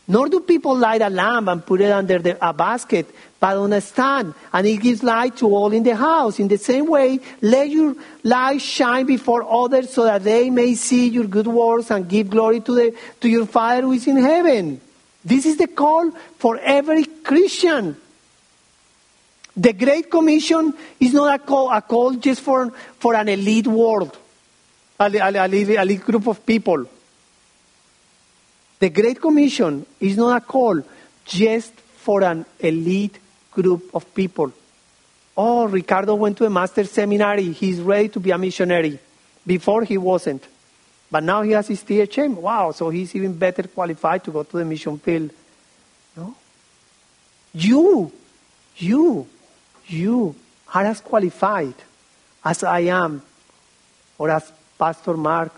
Nor 0.08 0.28
do 0.28 0.42
people 0.42 0.76
light 0.76 1.02
a 1.02 1.10
lamp 1.10 1.48
and 1.48 1.66
put 1.66 1.80
it 1.80 1.92
under 1.92 2.20
the, 2.20 2.38
a 2.46 2.52
basket, 2.52 3.08
but 3.40 3.56
on 3.56 3.72
a 3.72 3.80
stand, 3.80 4.34
and 4.52 4.68
it 4.68 4.82
gives 4.82 5.02
light 5.02 5.38
to 5.38 5.48
all 5.48 5.72
in 5.72 5.84
the 5.84 5.96
house. 5.96 6.40
In 6.40 6.50
the 6.50 6.58
same 6.58 6.88
way, 6.88 7.20
let 7.42 7.70
your 7.70 7.96
light 8.24 8.62
shine 8.62 9.06
before 9.06 9.44
others 9.44 9.92
so 9.92 10.04
that 10.04 10.24
they 10.24 10.50
may 10.50 10.76
see 10.76 11.08
your 11.08 11.26
good 11.26 11.48
works 11.48 11.90
and 11.90 12.08
give 12.08 12.30
glory 12.30 12.60
to, 12.62 12.76
the, 12.76 12.96
to 13.22 13.30
your 13.30 13.46
Father 13.46 13.84
who 13.84 13.94
is 13.94 14.06
in 14.08 14.18
heaven. 14.18 14.82
This 15.24 15.46
is 15.46 15.56
the 15.58 15.68
call 15.68 16.12
for 16.38 16.58
every 16.58 17.06
Christian. 17.06 17.96
The 19.56 19.72
Great 19.72 20.10
Commission 20.12 20.74
is 21.00 21.14
not 21.14 21.36
a 21.36 21.40
call, 21.40 21.72
a 21.72 21.82
call 21.82 22.16
just 22.16 22.42
for, 22.42 22.72
for 23.00 23.16
an 23.16 23.30
elite 23.30 23.68
world, 23.68 24.18
a, 25.00 25.06
a, 25.06 25.34
a 25.34 25.82
elite 25.82 26.02
group 26.02 26.28
of 26.28 26.46
people. 26.46 26.88
The 28.84 28.90
Great 28.90 29.22
Commission 29.22 29.86
is 30.02 30.18
not 30.18 30.36
a 30.36 30.46
call 30.46 30.82
just 31.24 31.74
for 31.74 32.22
an 32.22 32.46
elite 32.60 33.18
group 33.50 33.90
of 33.96 34.14
people. 34.14 34.52
Oh, 35.38 35.68
Ricardo 35.68 36.16
went 36.16 36.38
to 36.40 36.46
a 36.46 36.50
master's 36.50 36.92
seminary. 36.92 37.54
He's 37.54 37.80
ready 37.80 38.10
to 38.10 38.20
be 38.20 38.32
a 38.32 38.38
missionary. 38.38 39.00
Before 39.48 39.86
he 39.86 39.98
wasn't. 39.98 40.44
But 41.10 41.24
now 41.24 41.44
he 41.44 41.52
has 41.52 41.70
his 41.70 41.82
THM. 41.82 42.34
Wow, 42.36 42.72
so 42.72 42.90
he's 42.90 43.16
even 43.16 43.32
better 43.32 43.64
qualified 43.64 44.22
to 44.26 44.32
go 44.32 44.44
to 44.44 44.58
the 44.58 44.66
mission 44.66 44.98
field. 44.98 45.32
No? 46.18 46.36
You, 47.54 48.12
you 48.76 49.28
you 49.88 50.36
are 50.74 50.86
as 50.86 51.00
qualified 51.00 51.76
as 52.44 52.66
I 52.66 52.82
am, 52.82 53.22
or 54.18 54.30
as 54.30 54.52
Pastor 54.78 55.16
Mark, 55.16 55.54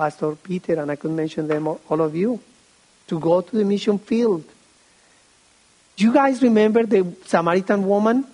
Pastor 0.00 0.34
Peter, 0.34 0.80
and 0.80 0.90
I 0.90 0.96
could 0.96 1.10
mention 1.10 1.46
them, 1.46 1.68
all 1.68 2.00
of 2.00 2.16
you, 2.16 2.40
to 3.06 3.20
go 3.20 3.42
to 3.42 3.54
the 3.54 3.66
mission 3.66 3.98
field. 3.98 4.42
Do 5.94 6.04
you 6.04 6.10
guys 6.10 6.40
remember 6.40 6.86
the 6.86 7.06
Samaritan 7.26 7.86
woman? 7.86 8.24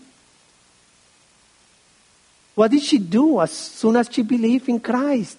What 2.54 2.70
did 2.70 2.82
she 2.82 2.98
do 2.98 3.40
as 3.40 3.50
soon 3.50 3.96
as 3.96 4.08
she 4.12 4.22
believed 4.22 4.68
in 4.68 4.78
Christ? 4.78 5.38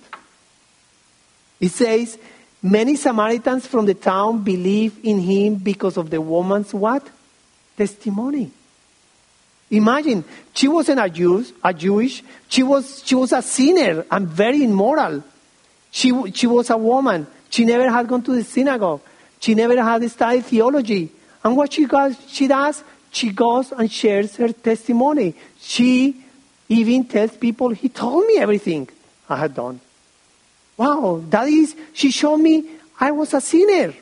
It 1.61 1.69
says, 1.69 2.17
many 2.61 2.97
Samaritans 2.97 3.65
from 3.65 3.85
the 3.85 3.93
town 3.93 4.43
believed 4.43 5.05
in 5.05 5.19
him 5.19 5.55
because 5.55 5.95
of 5.95 6.09
the 6.09 6.19
woman's 6.19 6.73
what? 6.73 7.07
Testimony. 7.77 8.51
Imagine, 9.71 10.25
she 10.53 10.67
wasn't 10.67 10.99
a 10.99 11.09
Jew, 11.09 11.45
a 11.63 11.73
Jewish. 11.73 12.21
She 12.49 12.63
was, 12.63 13.01
she 13.05 13.15
was 13.15 13.31
a 13.31 13.41
sinner 13.41 14.05
and 14.11 14.27
very 14.27 14.65
immoral. 14.65 15.23
She, 15.91 16.31
she 16.31 16.47
was 16.47 16.69
a 16.69 16.77
woman. 16.77 17.27
She 17.49 17.65
never 17.65 17.89
had 17.89 18.07
gone 18.07 18.21
to 18.23 18.33
the 18.33 18.43
synagogue. 18.43 19.01
She 19.39 19.55
never 19.55 19.81
had 19.81 20.09
studied 20.11 20.45
theology. 20.45 21.11
And 21.43 21.55
what 21.55 21.73
she, 21.73 21.85
does, 21.85 22.17
she 22.27 22.47
does, 22.47 22.83
she 23.11 23.29
goes 23.29 23.71
and 23.71 23.91
shares 23.91 24.35
her 24.35 24.49
testimony. 24.49 25.35
She 25.59 26.23
even 26.69 27.05
tells 27.05 27.35
people, 27.37 27.69
he 27.69 27.89
told 27.89 28.25
me 28.27 28.37
everything 28.37 28.89
I 29.29 29.37
had 29.37 29.55
done. 29.55 29.79
Wow, 30.75 31.23
that 31.29 31.47
is, 31.47 31.75
she 31.93 32.11
showed 32.11 32.37
me 32.37 32.69
I 32.99 33.11
was 33.11 33.33
a 33.33 33.41
sinner. 33.41 33.93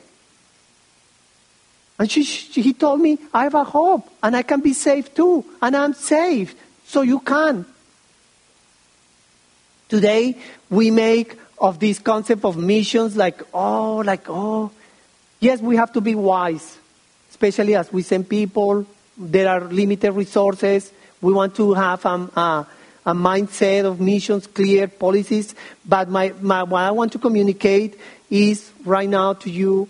And 1.98 2.10
she, 2.10 2.24
she, 2.24 2.60
he 2.60 2.72
told 2.74 3.00
me, 3.00 3.18
I 3.32 3.44
have 3.44 3.54
a 3.54 3.64
hope 3.64 4.08
and 4.22 4.36
I 4.36 4.42
can 4.42 4.60
be 4.60 4.74
saved 4.74 5.16
too. 5.16 5.44
And 5.62 5.74
I'm 5.74 5.94
saved. 5.94 6.56
So 6.86 7.02
you 7.02 7.20
can. 7.20 7.64
Today, 9.88 10.36
we 10.68 10.90
make 10.90 11.38
of 11.58 11.78
this 11.78 11.98
concept 11.98 12.44
of 12.44 12.56
missions 12.56 13.16
like, 13.16 13.42
oh, 13.52 14.02
like, 14.04 14.28
oh. 14.28 14.70
Yes, 15.40 15.60
we 15.60 15.76
have 15.76 15.92
to 15.92 16.00
be 16.00 16.14
wise, 16.14 16.78
especially 17.30 17.74
as 17.74 17.92
we 17.92 18.02
send 18.02 18.28
people. 18.28 18.86
There 19.16 19.48
are 19.48 19.60
limited 19.60 20.12
resources. 20.12 20.92
We 21.20 21.32
want 21.32 21.54
to 21.56 21.74
have 21.74 22.04
um, 22.04 22.30
a, 22.36 22.66
a 23.06 23.14
mindset 23.14 23.84
of 23.84 24.00
missions, 24.00 24.46
clear 24.46 24.88
policies. 24.88 25.54
But 25.84 26.08
my, 26.08 26.32
my, 26.40 26.62
what 26.62 26.82
I 26.82 26.90
want 26.90 27.12
to 27.12 27.18
communicate 27.18 27.98
is 28.30 28.70
right 28.84 29.08
now 29.08 29.34
to 29.34 29.50
you 29.50 29.88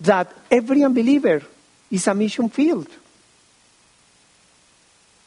that 0.00 0.32
every 0.50 0.84
unbeliever 0.84 1.42
is 1.90 2.06
a 2.06 2.14
mission 2.14 2.48
field. 2.48 2.88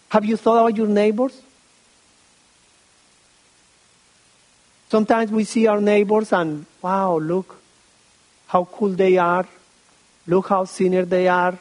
Have 0.10 0.26
you 0.26 0.38
thought 0.38 0.60
about 0.60 0.78
your 0.78 0.88
neighbors? 0.88 1.40
Sometimes 4.90 5.32
we 5.32 5.44
see 5.44 5.68
our 5.68 5.80
neighbors 5.80 6.34
and, 6.34 6.66
wow, 6.82 7.18
look 7.20 7.56
how 8.48 8.66
cool 8.66 8.90
they 8.90 9.18
are. 9.18 9.48
Look 10.26 10.50
how 10.50 10.66
senior 10.66 11.06
they 11.06 11.28
are. 11.28 11.58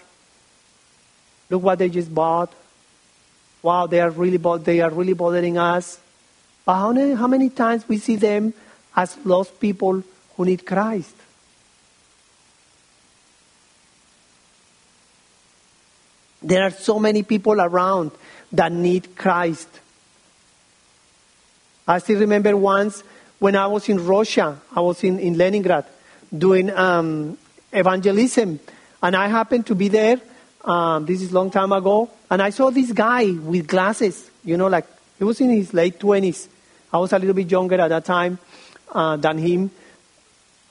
Look 1.51 1.63
what 1.63 1.79
they 1.79 1.91
just 1.91 2.15
bought. 2.15 2.53
Wow, 3.63 3.87
they 3.87 4.01
are 4.01 4.11
really, 4.11 4.39
they 4.59 4.81
are 4.81 4.91
really 4.91 5.13
bothering 5.13 5.59
us. 5.59 5.99
But 6.65 6.75
how 6.75 6.93
many, 6.93 7.15
how 7.15 7.27
many 7.27 7.51
times 7.51 7.87
we 7.87 7.99
see 7.99 8.17
them 8.17 8.55
as 8.97 9.17
lost 9.25 9.61
people 9.61 10.03
who 10.37 10.45
need 10.45 10.65
Christ? 10.65 11.15
There 16.41 16.63
are 16.63 16.71
so 16.71 16.99
many 16.99 17.23
people 17.23 17.61
around 17.61 18.13
that 18.53 18.73
need 18.73 19.17
Christ. 19.17 19.69
I 21.87 21.99
still 21.99 22.21
remember 22.21 22.57
once 22.57 23.03
when 23.39 23.55
I 23.57 23.67
was 23.67 23.89
in 23.89 24.05
Russia, 24.05 24.61
I 24.75 24.81
was 24.81 25.03
in, 25.05 25.19
in 25.19 25.39
Leningrad 25.39 25.87
doing 26.37 26.71
um, 26.71 27.39
evangelism, 27.73 28.61
and 29.03 29.17
I 29.17 29.29
happened 29.29 29.67
to 29.67 29.75
be 29.75 29.89
there. 29.89 30.21
Um, 30.65 31.07
this 31.07 31.23
is 31.23 31.31
a 31.31 31.35
long 31.35 31.51
time 31.51 31.73
ago, 31.73 32.11
and 32.31 32.43
I 32.43 32.51
saw 32.51 32.71
this 32.71 32.93
guy 32.93 33.31
with 33.31 33.67
glasses. 33.67 34.31
You 34.45 34.57
know, 34.57 34.67
like 34.67 34.87
he 35.19 35.25
was 35.25 35.41
in 35.41 35.51
his 35.51 35.73
late 35.73 36.01
twenties. 36.01 36.49
I 36.93 36.99
was 36.99 37.13
a 37.13 37.19
little 37.19 37.35
bit 37.35 37.51
younger 37.51 37.81
at 37.81 37.89
that 37.89 38.05
time 38.05 38.39
uh, 38.93 39.17
than 39.17 39.39
him, 39.39 39.71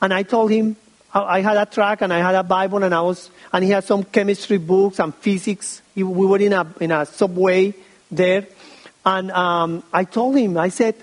and 0.02 0.14
I 0.14 0.24
told 0.24 0.52
him 0.52 0.76
I 1.14 1.42
had 1.42 1.58
a 1.58 1.66
track 1.66 2.02
and 2.02 2.12
I 2.12 2.20
had 2.20 2.36
a 2.36 2.44
Bible, 2.44 2.84
and 2.84 2.94
I 2.94 3.02
was, 3.02 3.32
and 3.54 3.64
he 3.64 3.72
had 3.72 3.84
some 3.86 4.04
chemistry 4.04 4.58
books 4.58 5.00
and 5.00 5.16
physics. 5.16 5.82
We 5.96 6.04
were 6.04 6.38
in 6.38 6.54
a 6.54 6.68
in 6.82 6.92
a 6.92 7.06
subway 7.06 7.74
there, 8.12 8.46
and 9.06 9.32
um, 9.32 9.84
I 9.94 10.04
told 10.04 10.36
him, 10.36 10.58
I 10.58 10.70
said, 10.70 10.96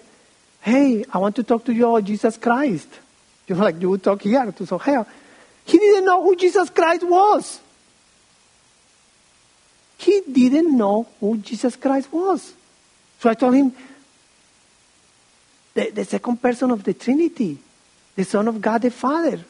hey, 0.64 1.04
I 1.12 1.18
want 1.18 1.36
to 1.36 1.42
talk 1.42 1.62
to 1.66 1.74
you 1.74 1.86
about 1.86 2.04
Jesus 2.04 2.38
Christ. 2.38 2.88
You 3.46 3.54
know, 3.54 3.64
like 3.64 3.80
you 3.82 3.90
would 3.90 4.02
talk 4.02 4.22
here 4.22 4.50
to 4.50 4.66
so 4.66 4.78
hey, 4.78 5.02
he 5.66 5.76
didn't 5.78 6.06
know 6.06 6.22
who 6.22 6.34
Jesus 6.34 6.70
Christ 6.70 7.04
was. 7.04 7.60
He 9.98 10.22
didn't 10.32 10.76
know 10.76 11.06
who 11.20 11.36
Jesus 11.36 11.76
Christ 11.76 12.10
was. 12.10 12.54
So 13.20 13.28
I 13.28 13.34
told 13.34 13.54
him, 13.54 13.72
the, 15.74 15.90
the 15.90 16.04
second 16.04 16.40
person 16.40 16.70
of 16.70 16.82
the 16.82 16.94
Trinity, 16.94 17.58
the 18.16 18.24
Son 18.24 18.48
of 18.48 18.60
God 18.62 18.80
the 18.80 18.90
Father. 18.90 19.40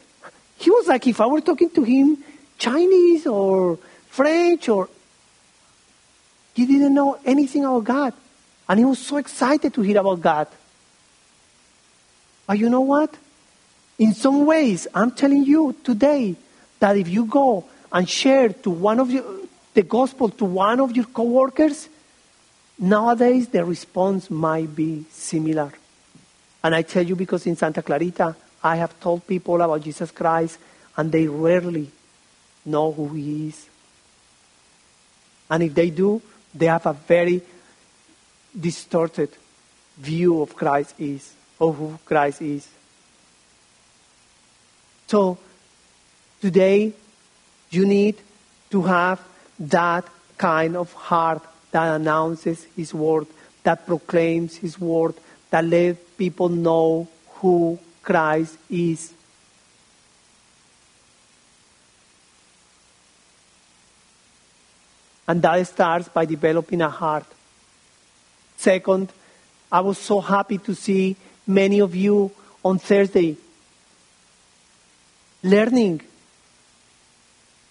He 0.59 0.71
was 0.71 0.89
like 0.89 1.07
if 1.07 1.21
I 1.21 1.27
were 1.27 1.41
talking 1.41 1.71
to 1.71 1.85
him 1.85 2.25
Chinese 2.59 3.27
or 3.27 3.79
French 4.09 4.69
or 4.69 4.89
he 6.55 6.67
didn't 6.67 6.95
know 6.95 7.21
anything 7.25 7.65
about 7.65 7.85
God. 7.85 8.15
And 8.69 8.79
he 8.81 8.85
was 8.85 8.99
so 8.99 9.19
excited 9.19 9.73
to 9.75 9.83
hear 9.83 9.99
about 9.99 10.21
God. 10.21 10.49
But 12.47 12.59
you 12.59 12.69
know 12.69 12.83
what? 12.83 13.15
In 13.99 14.13
some 14.13 14.45
ways, 14.45 14.87
I'm 14.95 15.13
telling 15.13 15.45
you 15.45 15.75
today 15.85 16.37
that 16.81 16.97
if 16.97 17.09
you 17.09 17.27
go 17.27 17.65
and 17.93 18.09
share 18.09 18.49
to 18.49 18.71
one 18.71 19.01
of 19.01 19.11
your, 19.11 19.25
the 19.73 19.83
gospel 19.83 20.29
to 20.31 20.45
one 20.45 20.81
of 20.81 20.95
your 20.97 21.07
coworkers, 21.07 21.89
nowadays 22.79 23.49
the 23.49 23.65
response 23.65 24.31
might 24.31 24.75
be 24.75 25.05
similar. 25.11 25.73
And 26.63 26.75
I 26.75 26.83
tell 26.83 27.05
you 27.05 27.15
because 27.15 27.47
in 27.47 27.57
Santa 27.57 27.83
Clarita, 27.83 28.35
I 28.63 28.77
have 28.77 28.99
told 28.99 29.27
people 29.27 29.61
about 29.61 29.83
Jesus 29.83 30.11
Christ, 30.11 30.59
and 30.97 31.13
they 31.13 31.27
rarely 31.27 31.91
know 32.65 32.91
who 32.93 33.09
he 33.09 33.49
is. 33.49 33.69
And 35.51 35.63
if 35.63 35.75
they 35.75 35.91
do, 35.91 36.23
they 36.55 36.67
have 36.67 36.87
a 36.87 36.95
very 36.95 37.43
distorted 38.59 39.31
view 39.99 40.41
of 40.41 40.57
Christ 40.57 40.95
is 40.99 41.35
of 41.61 41.77
who 41.77 41.99
Christ 42.05 42.43
is. 42.43 42.69
So, 45.07 45.39
today, 46.41 46.93
you 47.71 47.87
need 47.87 48.17
to 48.71 48.83
have 48.83 49.21
that 49.59 50.05
kind 50.37 50.77
of 50.77 50.93
heart 50.93 51.43
that 51.71 51.95
announces 51.95 52.65
His 52.77 52.95
word, 52.95 53.27
that 53.63 53.87
proclaims 53.87 54.57
His 54.57 54.81
word, 54.81 55.15
that 55.51 55.65
lets 55.65 55.99
people 56.17 56.49
know 56.49 57.09
who 57.37 57.79
Christ 58.03 58.57
is. 58.71 59.13
And 65.27 65.41
that 65.43 65.67
starts 65.67 66.09
by 66.09 66.25
developing 66.25 66.83
a 66.83 66.91
heart. 66.91 67.25
Second, 68.57 69.11
I 69.73 69.81
was 69.81 69.99
so 69.99 70.21
happy 70.21 70.59
to 70.59 70.75
see 70.75 71.17
many 71.47 71.81
of 71.81 71.95
you 71.95 72.31
on 72.65 72.79
Thursday 72.79 73.37
learning. 75.45 76.01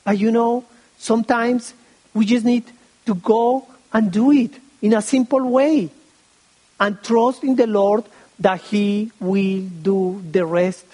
But 0.05 0.17
you 0.17 0.31
know, 0.31 0.63
sometimes 0.97 1.73
we 2.13 2.25
just 2.25 2.45
need 2.45 2.63
to 3.05 3.15
go 3.15 3.67
and 3.91 4.11
do 4.11 4.31
it 4.31 4.51
in 4.81 4.93
a 4.93 5.01
simple 5.01 5.49
way 5.49 5.89
and 6.79 7.01
trust 7.03 7.43
in 7.43 7.55
the 7.55 7.67
Lord 7.67 8.03
that 8.39 8.61
He 8.61 9.11
will 9.19 9.61
do 9.81 10.23
the 10.31 10.45
rest. 10.45 10.85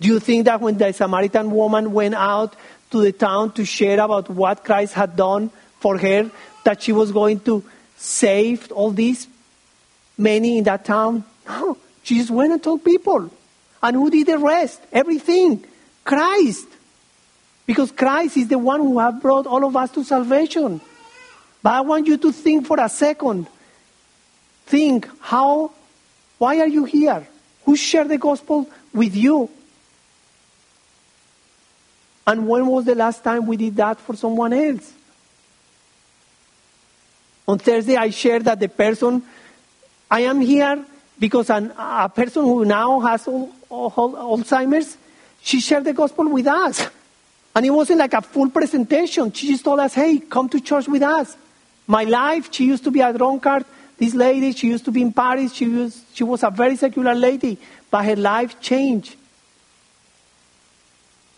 Do 0.00 0.08
you 0.08 0.20
think 0.20 0.44
that 0.44 0.60
when 0.60 0.78
the 0.78 0.92
Samaritan 0.92 1.50
woman 1.50 1.92
went 1.92 2.14
out 2.14 2.54
to 2.90 3.00
the 3.02 3.12
town 3.12 3.52
to 3.52 3.64
share 3.64 4.00
about 4.00 4.30
what 4.30 4.64
Christ 4.64 4.94
had 4.94 5.16
done 5.16 5.50
for 5.80 5.98
her, 5.98 6.30
that 6.64 6.82
she 6.82 6.92
was 6.92 7.10
going 7.10 7.40
to 7.40 7.64
save 7.96 8.70
all 8.72 8.90
these 8.90 9.26
many 10.16 10.58
in 10.58 10.64
that 10.64 10.84
town? 10.84 11.24
No. 11.46 11.76
Jesus 12.08 12.30
went 12.30 12.52
and 12.52 12.62
told 12.62 12.82
people. 12.82 13.30
And 13.82 13.94
who 13.94 14.10
did 14.10 14.26
the 14.26 14.38
rest? 14.38 14.80
Everything. 14.90 15.62
Christ. 16.04 16.66
Because 17.66 17.92
Christ 17.92 18.38
is 18.38 18.48
the 18.48 18.58
one 18.58 18.80
who 18.80 18.98
has 18.98 19.14
brought 19.20 19.46
all 19.46 19.62
of 19.64 19.76
us 19.76 19.90
to 19.92 20.02
salvation. 20.02 20.80
But 21.62 21.74
I 21.74 21.80
want 21.82 22.06
you 22.06 22.16
to 22.16 22.32
think 22.32 22.66
for 22.66 22.80
a 22.80 22.88
second. 22.88 23.46
Think, 24.64 25.06
how, 25.20 25.70
why 26.38 26.60
are 26.60 26.66
you 26.66 26.86
here? 26.86 27.28
Who 27.66 27.76
shared 27.76 28.08
the 28.08 28.16
gospel 28.16 28.68
with 28.94 29.14
you? 29.14 29.50
And 32.26 32.48
when 32.48 32.66
was 32.66 32.86
the 32.86 32.94
last 32.94 33.22
time 33.22 33.46
we 33.46 33.58
did 33.58 33.76
that 33.76 34.00
for 34.00 34.16
someone 34.16 34.54
else? 34.54 34.94
On 37.46 37.58
Thursday, 37.58 37.96
I 37.96 38.10
shared 38.10 38.44
that 38.44 38.60
the 38.60 38.68
person, 38.68 39.22
I 40.10 40.20
am 40.20 40.40
here 40.40 40.84
because 41.18 41.50
an, 41.50 41.72
a 41.76 42.08
person 42.08 42.42
who 42.42 42.64
now 42.64 43.00
has 43.00 43.26
all, 43.26 43.52
all, 43.68 43.90
Alzheimer's, 43.90 44.96
she 45.42 45.60
shared 45.60 45.84
the 45.84 45.92
gospel 45.92 46.28
with 46.28 46.46
us. 46.46 46.86
And 47.54 47.66
it 47.66 47.70
wasn't 47.70 47.98
like 47.98 48.14
a 48.14 48.22
full 48.22 48.50
presentation. 48.50 49.32
She 49.32 49.48
just 49.48 49.64
told 49.64 49.80
us, 49.80 49.94
hey, 49.94 50.18
come 50.18 50.48
to 50.50 50.60
church 50.60 50.86
with 50.86 51.02
us. 51.02 51.36
My 51.86 52.04
life, 52.04 52.52
she 52.52 52.66
used 52.66 52.84
to 52.84 52.90
be 52.90 53.00
a 53.00 53.12
drunkard. 53.12 53.64
This 53.96 54.14
lady, 54.14 54.52
she 54.52 54.68
used 54.68 54.84
to 54.84 54.92
be 54.92 55.02
in 55.02 55.12
Paris. 55.12 55.54
She 55.54 55.66
was, 55.66 56.02
she 56.12 56.22
was 56.22 56.44
a 56.44 56.50
very 56.50 56.76
secular 56.76 57.14
lady, 57.14 57.58
but 57.90 58.04
her 58.04 58.16
life 58.16 58.60
changed. 58.60 59.16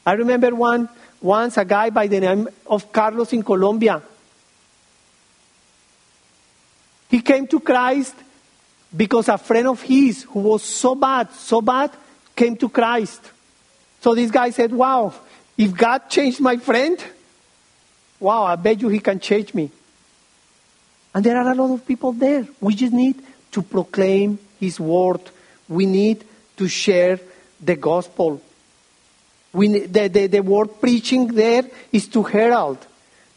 I 0.05 0.13
remember 0.13 0.55
one, 0.55 0.89
once 1.23 1.57
a 1.57 1.65
guy 1.65 1.91
by 1.91 2.07
the 2.07 2.21
name 2.21 2.49
of 2.67 2.93
Carlos 2.93 3.33
in 3.33 3.43
Colombia. 3.43 4.03
He 7.09 7.21
came 7.21 7.47
to 7.47 7.61
Christ 7.61 8.15
because 8.97 9.29
a 9.29 9.39
friend 9.39 9.69
of 9.69 9.83
his 9.83 10.25
who 10.25 10.41
was 10.41 10.63
so 10.63 10.95
bad, 10.95 11.33
so 11.33 11.61
bad, 11.61 11.91
came 12.35 12.57
to 12.57 12.69
Christ. 12.69 13.21
So 14.01 14.15
this 14.15 14.31
guy 14.31 14.51
said, 14.51 14.73
Wow, 14.73 15.15
if 15.57 15.77
God 15.77 16.09
changed 16.09 16.41
my 16.41 16.57
friend, 16.57 17.03
wow, 18.19 18.45
I 18.45 18.57
bet 18.57 18.81
you 18.81 18.89
he 18.89 19.01
can 19.01 19.21
change 19.21 19.55
me. 19.55 19.71
And 21.15 21.25
there 21.25 21.37
are 21.37 21.51
a 21.51 21.55
lot 21.55 21.73
of 21.73 21.87
people 21.87 22.13
there. 22.13 22.47
We 22.61 22.75
just 22.75 22.93
need 22.93 23.21
to 23.53 23.63
proclaim 23.63 24.39
his 24.59 24.79
word. 24.79 25.21
We 25.69 25.87
need 25.87 26.25
to 26.57 26.69
share 26.69 27.19
the 27.61 27.77
gospel. 27.77 28.41
We, 29.53 29.87
the, 29.87 30.09
the, 30.09 30.27
the 30.29 30.41
word 30.41 30.81
preaching 30.81 31.27
there 31.29 31.65
is 31.91 32.07
to 32.09 32.23
herald, 32.23 32.79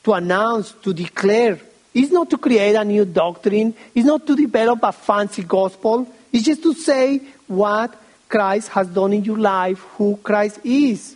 to 0.04 0.14
announce, 0.14 0.72
to 0.84 0.94
declare. 0.94 1.60
It's 1.94 2.12
not 2.12 2.30
to 2.32 2.38
create 2.38 2.76
a 2.76 2.84
new 2.84 3.06
doctrine. 3.06 3.76
It's 3.94 4.06
not 4.06 4.26
to 4.26 4.36
develop 4.36 4.80
a 4.84 4.92
fancy 4.92 5.44
gospel. 5.44 6.08
It's 6.32 6.44
just 6.44 6.64
to 6.64 6.74
say 6.74 7.22
what 7.48 7.96
Christ 8.28 8.70
has 8.70 8.88
done 8.88 9.14
in 9.14 9.24
your 9.24 9.38
life, 9.38 9.80
who 9.98 10.18
Christ 10.18 10.60
is. 10.64 11.16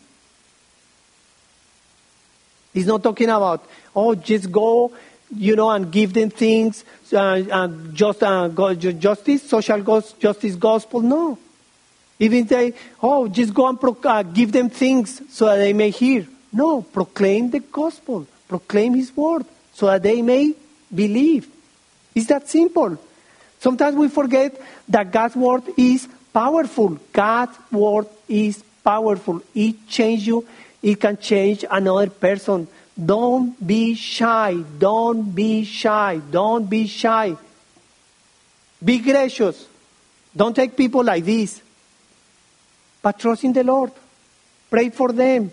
He's 2.74 2.86
not 2.86 3.02
talking 3.02 3.30
about, 3.30 3.66
oh, 3.96 4.14
just 4.14 4.52
go, 4.52 4.92
you 5.36 5.56
know, 5.56 5.72
and 5.72 5.92
give 5.92 6.14
them 6.14 6.30
things, 6.30 6.86
uh, 7.12 7.18
uh, 7.18 7.68
just 7.92 8.22
uh, 8.22 8.50
justice, 8.76 9.50
social 9.50 9.82
justice 10.20 10.56
gospel. 10.56 11.02
No. 11.02 11.40
Even 12.20 12.48
say, 12.48 12.74
oh, 13.02 13.28
just 13.28 13.52
go 13.52 13.68
and 13.68 13.82
pro- 13.82 13.98
uh, 14.04 14.22
give 14.22 14.52
them 14.52 14.70
things 14.70 15.22
so 15.30 15.48
that 15.48 15.58
they 15.58 15.74
may 15.74 15.90
hear. 15.90 16.28
No, 16.54 16.84
proclaim 16.84 17.50
the 17.50 17.60
gospel, 17.60 18.28
proclaim 18.48 18.94
His 18.94 19.16
word 19.16 19.46
so 19.74 19.88
that 19.88 20.04
they 20.04 20.22
may 20.22 20.54
believe. 20.94 21.48
It's 22.16 22.28
that 22.28 22.50
simple. 22.50 22.98
Sometimes 23.60 23.96
we 23.96 24.08
forget 24.08 24.60
that 24.90 25.12
God's 25.12 25.36
word 25.36 25.64
is 25.78 26.08
powerful. 26.34 27.00
God's 27.12 27.58
word 27.72 28.08
is 28.28 28.64
powerful. 28.84 29.42
It 29.54 29.88
changes 29.88 30.28
you, 30.28 30.48
it 30.82 31.00
can 31.00 31.18
change 31.18 31.66
another 31.70 32.10
person. 32.10 32.68
Don't 32.98 33.56
be 33.66 33.94
shy. 33.94 34.56
Don't 34.78 35.36
be 35.36 35.64
shy. 35.64 36.20
Don't 36.32 36.68
be 36.68 36.88
shy. 36.88 37.36
Be 38.84 39.00
gracious. 39.00 39.68
Don't 40.36 40.56
take 40.56 40.76
people 40.76 41.04
like 41.04 41.24
this. 41.24 41.62
But 43.02 43.20
trust 43.20 43.44
in 43.44 43.54
the 43.54 43.64
Lord. 43.64 43.92
Pray 44.70 44.90
for 44.90 45.12
them. 45.12 45.52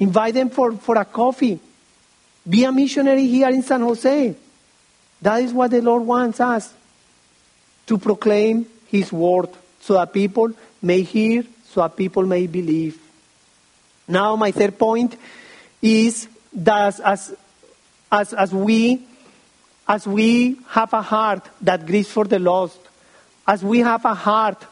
Invite 0.00 0.34
them 0.34 0.50
for, 0.50 0.72
for 0.72 0.96
a 0.96 1.04
coffee. 1.04 1.58
Be 2.48 2.64
a 2.64 2.72
missionary 2.72 3.26
here 3.26 3.48
in 3.48 3.62
San 3.62 3.80
Jose. 3.80 4.34
That 5.22 5.42
is 5.42 5.52
what 5.52 5.70
the 5.70 5.82
Lord 5.82 6.04
wants 6.04 6.40
us 6.40 6.72
to 7.86 7.98
proclaim 7.98 8.66
His 8.86 9.12
word 9.12 9.48
so 9.80 9.94
that 9.94 10.12
people 10.12 10.52
may 10.82 11.02
hear, 11.02 11.44
so 11.70 11.80
that 11.80 11.96
people 11.96 12.24
may 12.24 12.46
believe. 12.46 13.00
Now, 14.06 14.36
my 14.36 14.52
third 14.52 14.78
point 14.78 15.16
is 15.82 16.28
that 16.52 17.00
as, 17.00 17.34
as, 18.10 18.32
as, 18.32 18.52
we, 18.52 19.06
as 19.86 20.06
we 20.06 20.58
have 20.68 20.92
a 20.92 21.02
heart 21.02 21.48
that 21.60 21.86
grieves 21.86 22.10
for 22.10 22.24
the 22.24 22.38
lost, 22.38 22.78
as 23.46 23.62
we 23.62 23.80
have 23.80 24.04
a 24.04 24.14
heart 24.14 24.64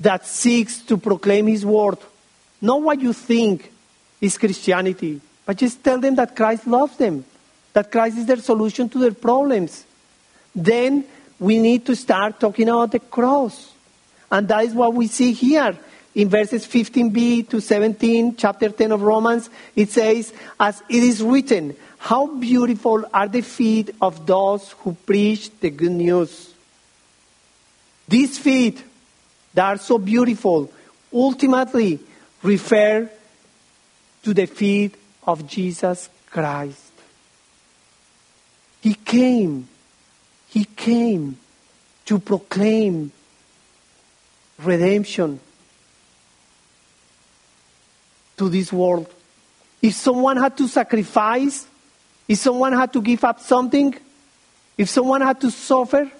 that 0.00 0.26
seeks 0.26 0.80
to 0.82 0.96
proclaim 0.96 1.46
His 1.46 1.64
word, 1.64 1.98
not 2.60 2.82
what 2.82 3.00
you 3.00 3.12
think 3.12 3.72
is 4.20 4.36
Christianity, 4.36 5.20
but 5.46 5.56
just 5.56 5.82
tell 5.82 5.98
them 5.98 6.14
that 6.16 6.36
Christ 6.36 6.66
loves 6.66 6.96
them, 6.96 7.24
that 7.72 7.90
Christ 7.90 8.18
is 8.18 8.26
their 8.26 8.38
solution 8.38 8.88
to 8.88 8.98
their 8.98 9.12
problems. 9.12 9.84
Then 10.54 11.04
we 11.38 11.58
need 11.58 11.86
to 11.86 11.96
start 11.96 12.40
talking 12.40 12.68
about 12.68 12.92
the 12.92 13.00
cross. 13.00 13.72
And 14.30 14.46
that 14.48 14.64
is 14.64 14.74
what 14.74 14.94
we 14.94 15.06
see 15.06 15.32
here 15.32 15.76
in 16.14 16.28
verses 16.28 16.66
15b 16.66 17.48
to 17.48 17.60
17, 17.60 18.36
chapter 18.36 18.68
10 18.68 18.92
of 18.92 19.02
Romans. 19.02 19.48
It 19.76 19.90
says, 19.90 20.32
As 20.58 20.82
it 20.88 21.02
is 21.02 21.22
written, 21.22 21.76
how 21.98 22.26
beautiful 22.26 23.04
are 23.12 23.28
the 23.28 23.42
feet 23.42 23.94
of 24.00 24.26
those 24.26 24.72
who 24.78 24.94
preach 24.94 25.50
the 25.60 25.70
good 25.70 25.92
news. 25.92 26.52
These 28.08 28.38
feet 28.38 28.82
that 29.54 29.64
are 29.64 29.78
so 29.78 29.98
beautiful 29.98 30.72
ultimately 31.12 32.00
refer 32.42 33.08
to 34.22 34.34
the 34.34 34.46
feet 34.46 34.94
of 35.26 35.46
Jesus 35.46 36.08
Christ. 36.30 36.89
He 38.80 38.94
came, 38.94 39.68
He 40.48 40.64
came 40.64 41.36
to 42.06 42.18
proclaim 42.18 43.12
redemption 44.58 45.40
to 48.36 48.48
this 48.48 48.72
world. 48.72 49.06
If 49.82 49.94
someone 49.94 50.36
had 50.36 50.56
to 50.58 50.68
sacrifice, 50.68 51.66
if 52.26 52.38
someone 52.38 52.72
had 52.72 52.92
to 52.92 53.02
give 53.02 53.24
up 53.24 53.40
something, 53.40 53.94
if 54.76 54.88
someone 54.88 55.20
had 55.20 55.40
to 55.40 55.50
suffer, 55.50 56.10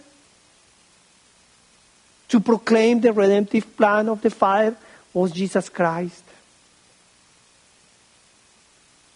to 2.28 2.40
proclaim 2.40 3.00
the 3.00 3.12
redemptive 3.12 3.76
plan 3.76 4.08
of 4.08 4.22
the 4.22 4.30
Father 4.30 4.76
was 5.12 5.32
Jesus 5.32 5.68
Christ. 5.68 6.24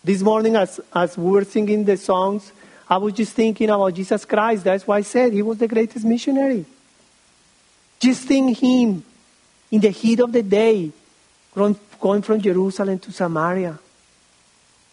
This 0.02 0.20
morning, 0.20 0.56
as, 0.56 0.80
as 0.92 1.16
we 1.16 1.30
were 1.30 1.44
singing 1.44 1.84
the 1.84 1.96
songs, 1.96 2.52
I 2.94 2.96
was 2.96 3.12
just 3.12 3.32
thinking 3.32 3.68
about 3.70 3.92
Jesus 3.92 4.24
Christ. 4.24 4.62
That's 4.62 4.86
why 4.86 4.98
I 4.98 5.00
said 5.00 5.32
he 5.32 5.42
was 5.42 5.58
the 5.58 5.66
greatest 5.66 6.04
missionary. 6.04 6.64
Just 7.98 8.28
think 8.28 8.56
him 8.56 9.02
in 9.68 9.80
the 9.80 9.88
heat 9.88 10.20
of 10.20 10.30
the 10.30 10.44
day, 10.44 10.92
going 11.52 12.22
from 12.22 12.40
Jerusalem 12.40 13.00
to 13.00 13.10
Samaria, 13.10 13.80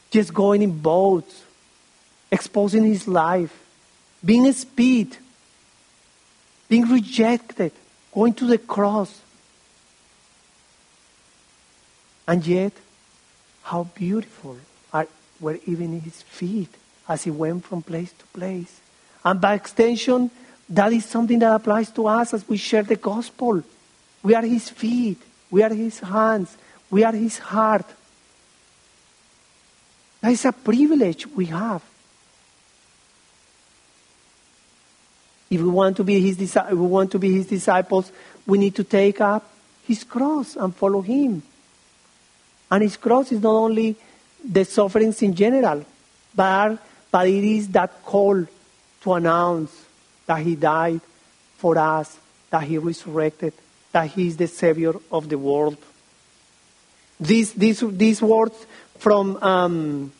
just 0.09 0.33
going 0.33 0.63
in 0.63 0.79
boats, 0.79 1.43
exposing 2.31 2.85
his 2.85 3.07
life, 3.07 3.55
being 4.25 4.51
speed, 4.51 5.15
being 6.67 6.87
rejected, 6.89 7.71
going 8.11 8.33
to 8.33 8.47
the 8.47 8.57
cross. 8.57 9.21
And 12.27 12.47
yet, 12.47 12.73
how 13.61 13.83
beautiful 13.93 14.57
are, 14.91 15.07
were 15.39 15.59
even 15.67 16.01
his 16.01 16.23
feet 16.23 16.80
as 17.11 17.23
he 17.23 17.31
went 17.31 17.65
from 17.65 17.81
place 17.81 18.13
to 18.13 18.25
place. 18.27 18.79
And 19.23 19.39
by 19.39 19.55
extension, 19.55 20.31
that 20.69 20.93
is 20.93 21.05
something 21.05 21.39
that 21.39 21.53
applies 21.53 21.91
to 21.91 22.07
us 22.07 22.33
as 22.33 22.47
we 22.47 22.57
share 22.57 22.83
the 22.83 22.95
gospel. 22.95 23.61
We 24.23 24.33
are 24.33 24.43
his 24.43 24.69
feet, 24.69 25.21
we 25.49 25.61
are 25.61 25.73
his 25.73 25.99
hands, 25.99 26.57
we 26.89 27.03
are 27.03 27.11
his 27.11 27.37
heart. 27.37 27.85
That 30.21 30.31
is 30.31 30.45
a 30.45 30.53
privilege 30.53 31.27
we 31.27 31.45
have. 31.47 31.83
If 35.49 35.59
we 35.59 35.67
want 35.67 35.97
to 35.97 36.05
be 36.05 36.21
his, 36.21 36.57
we 36.71 36.77
want 36.77 37.11
to 37.11 37.19
be 37.19 37.33
his 37.33 37.47
disciples, 37.47 38.09
we 38.47 38.57
need 38.57 38.75
to 38.75 38.85
take 38.85 39.19
up 39.19 39.51
his 39.85 40.05
cross 40.05 40.55
and 40.55 40.73
follow 40.73 41.01
him. 41.01 41.43
And 42.71 42.83
his 42.83 42.95
cross 42.95 43.33
is 43.33 43.41
not 43.41 43.51
only 43.51 43.97
the 44.43 44.63
sufferings 44.63 45.21
in 45.21 45.35
general, 45.35 45.85
but, 46.33 46.77
but 47.11 47.27
it 47.27 47.43
is 47.43 47.67
that 47.69 48.03
call 48.03 48.45
to 49.01 49.13
announce 49.13 49.71
that 50.25 50.41
he 50.41 50.55
died 50.55 51.01
for 51.57 51.77
us, 51.77 52.17
that 52.49 52.63
he 52.63 52.77
resurrected, 52.77 53.53
that 53.91 54.07
he 54.07 54.27
is 54.27 54.37
the 54.37 54.47
Savior 54.47 54.93
of 55.11 55.29
the 55.29 55.37
world. 55.37 55.77
These, 57.19 57.53
these, 57.53 57.81
these 57.81 58.21
words 58.21 58.65
from 58.97 59.37
um, 59.43 60.11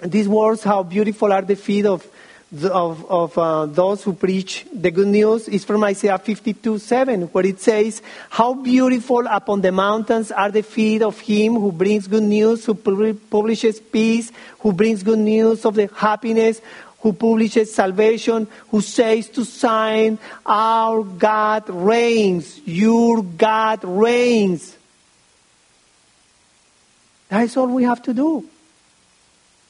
these 0.00 0.28
words, 0.28 0.62
how 0.62 0.82
beautiful 0.82 1.32
are 1.32 1.42
the 1.42 1.56
feet 1.56 1.86
of 1.86 2.06
of, 2.52 3.10
of 3.10 3.36
uh, 3.36 3.66
those 3.66 4.02
who 4.02 4.14
preach 4.14 4.66
the 4.72 4.90
good 4.90 5.08
news 5.08 5.48
is 5.48 5.64
from 5.64 5.84
Isaiah 5.84 6.18
52 6.18 6.78
7, 6.78 7.22
where 7.24 7.46
it 7.46 7.60
says, 7.60 8.00
How 8.30 8.54
beautiful 8.54 9.26
upon 9.26 9.60
the 9.60 9.72
mountains 9.72 10.32
are 10.32 10.50
the 10.50 10.62
feet 10.62 11.02
of 11.02 11.20
him 11.20 11.54
who 11.54 11.72
brings 11.72 12.08
good 12.08 12.22
news, 12.22 12.64
who 12.64 12.74
publishes 12.74 13.80
peace, 13.80 14.32
who 14.60 14.72
brings 14.72 15.02
good 15.02 15.18
news 15.18 15.64
of 15.66 15.74
the 15.74 15.90
happiness, 15.94 16.62
who 17.00 17.12
publishes 17.12 17.74
salvation, 17.74 18.48
who 18.70 18.80
says 18.80 19.28
to 19.28 19.44
Zion, 19.44 20.18
Our 20.46 21.04
God 21.04 21.68
reigns, 21.68 22.60
your 22.64 23.22
God 23.22 23.84
reigns. 23.84 24.74
That 27.28 27.42
is 27.42 27.56
all 27.58 27.66
we 27.68 27.84
have 27.84 28.02
to 28.04 28.14
do 28.14 28.48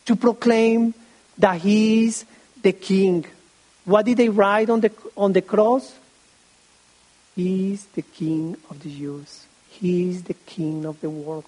to 0.07 0.15
proclaim 0.15 0.95
that 1.39 1.61
He 1.61 2.07
is 2.07 2.25
the 2.63 2.73
king. 2.73 3.25
What 3.85 4.07
did 4.07 4.19
they 4.19 4.29
write 4.29 4.71
on 4.71 4.81
the, 4.81 4.93
on 5.17 5.33
the 5.33 5.43
cross? 5.43 5.95
He 7.35 7.73
is 7.73 7.87
the 7.87 8.03
king 8.03 8.57
of 8.69 8.83
the 8.83 8.91
Jews. 8.91 9.47
He 9.71 10.11
is 10.11 10.25
the 10.25 10.35
king 10.35 10.85
of 10.85 11.01
the 11.01 11.09
world. 11.09 11.45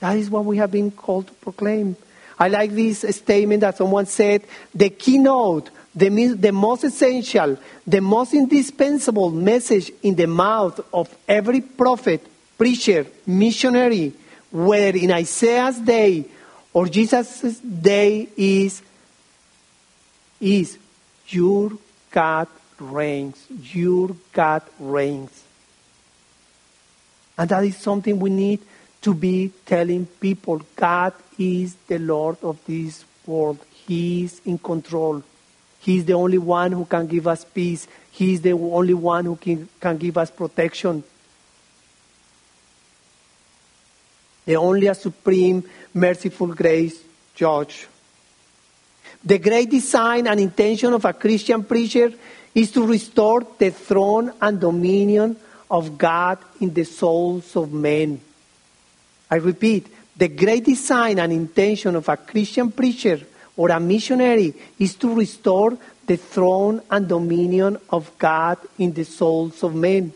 That 0.00 0.16
is 0.16 0.30
what 0.30 0.44
we 0.44 0.56
have 0.56 0.70
been 0.70 0.90
called 0.90 1.28
to 1.28 1.32
proclaim. 1.34 1.96
I 2.38 2.48
like 2.48 2.72
this 2.72 3.04
statement 3.16 3.60
that 3.60 3.76
someone 3.76 4.06
said 4.06 4.44
the 4.74 4.90
keynote, 4.90 5.70
the, 5.94 6.08
the 6.34 6.52
most 6.52 6.84
essential, 6.84 7.58
the 7.86 8.00
most 8.00 8.34
indispensable 8.34 9.30
message 9.30 9.92
in 10.02 10.14
the 10.14 10.26
mouth 10.26 10.80
of 10.92 11.14
every 11.28 11.60
prophet, 11.60 12.26
preacher, 12.58 13.06
missionary, 13.26 14.12
whether 14.50 14.98
in 14.98 15.12
Isaiah's 15.12 15.78
day 15.78 16.24
or 16.72 16.88
Jesus' 16.88 17.60
day, 17.60 18.28
is 18.36 18.82
is 20.40 20.78
your 21.28 21.72
God 22.10 22.48
reigns. 22.78 23.46
Your 23.72 24.10
God 24.32 24.62
reigns. 24.78 25.42
And 27.36 27.48
that 27.50 27.64
is 27.64 27.76
something 27.76 28.18
we 28.18 28.30
need 28.30 28.60
to 29.02 29.14
be 29.14 29.52
telling 29.66 30.06
people 30.06 30.62
God 30.76 31.12
is 31.38 31.74
the 31.88 31.98
Lord 31.98 32.36
of 32.42 32.58
this 32.66 33.04
world. 33.26 33.58
He 33.86 34.24
is 34.24 34.40
in 34.44 34.58
control. 34.58 35.22
He 35.80 35.98
is 35.98 36.04
the 36.04 36.14
only 36.14 36.38
one 36.38 36.72
who 36.72 36.84
can 36.84 37.06
give 37.06 37.26
us 37.26 37.44
peace. 37.44 37.86
He 38.10 38.34
is 38.34 38.40
the 38.40 38.52
only 38.52 38.94
one 38.94 39.24
who 39.24 39.36
can, 39.36 39.68
can 39.80 39.98
give 39.98 40.16
us 40.16 40.30
protection. 40.30 41.02
The 44.46 44.56
only 44.56 44.86
a 44.86 44.94
supreme, 44.94 45.64
merciful 45.92 46.48
grace 46.48 47.02
judge. 47.34 47.88
The 49.24 49.38
great 49.38 49.70
design 49.70 50.26
and 50.26 50.38
intention 50.38 50.92
of 50.92 51.04
a 51.04 51.12
Christian 51.14 51.64
preacher 51.64 52.12
is 52.54 52.70
to 52.72 52.86
restore 52.86 53.46
the 53.58 53.70
throne 53.70 54.32
and 54.40 54.60
dominion 54.60 55.36
of 55.70 55.96
God 55.96 56.38
in 56.60 56.72
the 56.72 56.84
souls 56.84 57.56
of 57.56 57.72
men. 57.72 58.20
I 59.30 59.36
repeat, 59.36 59.86
the 60.16 60.28
great 60.28 60.64
design 60.64 61.18
and 61.18 61.32
intention 61.32 61.96
of 61.96 62.08
a 62.08 62.16
Christian 62.16 62.70
preacher 62.70 63.20
or 63.56 63.70
a 63.70 63.80
missionary 63.80 64.54
is 64.78 64.94
to 64.96 65.14
restore 65.14 65.76
the 66.06 66.16
throne 66.16 66.82
and 66.90 67.08
dominion 67.08 67.78
of 67.90 68.16
God 68.18 68.58
in 68.78 68.92
the 68.92 69.04
souls 69.04 69.62
of 69.62 69.74
men. 69.74 70.12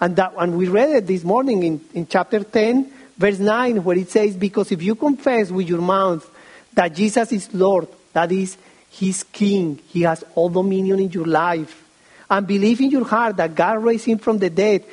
And 0.00 0.16
that 0.16 0.32
and 0.38 0.56
we 0.56 0.68
read 0.68 0.90
it 0.90 1.06
this 1.06 1.24
morning 1.24 1.62
in, 1.62 1.80
in 1.94 2.06
chapter 2.06 2.42
10, 2.42 2.90
verse 3.16 3.38
9, 3.38 3.84
where 3.84 3.98
it 3.98 4.10
says, 4.10 4.36
Because 4.36 4.72
if 4.72 4.82
you 4.82 4.94
confess 4.94 5.50
with 5.50 5.68
your 5.68 5.80
mouth 5.80 6.28
that 6.74 6.94
Jesus 6.94 7.32
is 7.32 7.52
Lord, 7.54 7.88
that 8.16 8.32
is, 8.32 8.56
He's 8.88 9.24
King, 9.24 9.78
He 9.88 10.00
has 10.02 10.24
all 10.34 10.48
dominion 10.48 11.00
in 11.00 11.10
your 11.10 11.26
life, 11.26 11.84
and 12.30 12.46
believe 12.46 12.80
in 12.80 12.90
your 12.90 13.04
heart 13.04 13.36
that 13.36 13.54
God 13.54 13.84
raised 13.84 14.06
Him 14.06 14.16
from 14.16 14.38
the 14.38 14.48
dead, 14.48 14.84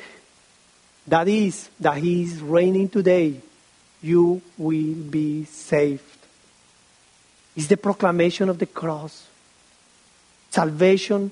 that 1.06 1.26
is, 1.26 1.70
that 1.80 1.96
He 1.96 2.24
is 2.24 2.42
reigning 2.42 2.90
today, 2.90 3.40
you 4.02 4.42
will 4.58 4.94
be 5.08 5.44
saved. 5.44 6.02
It's 7.56 7.66
the 7.66 7.78
proclamation 7.78 8.50
of 8.50 8.58
the 8.58 8.66
cross. 8.66 9.26
Salvation 10.50 11.30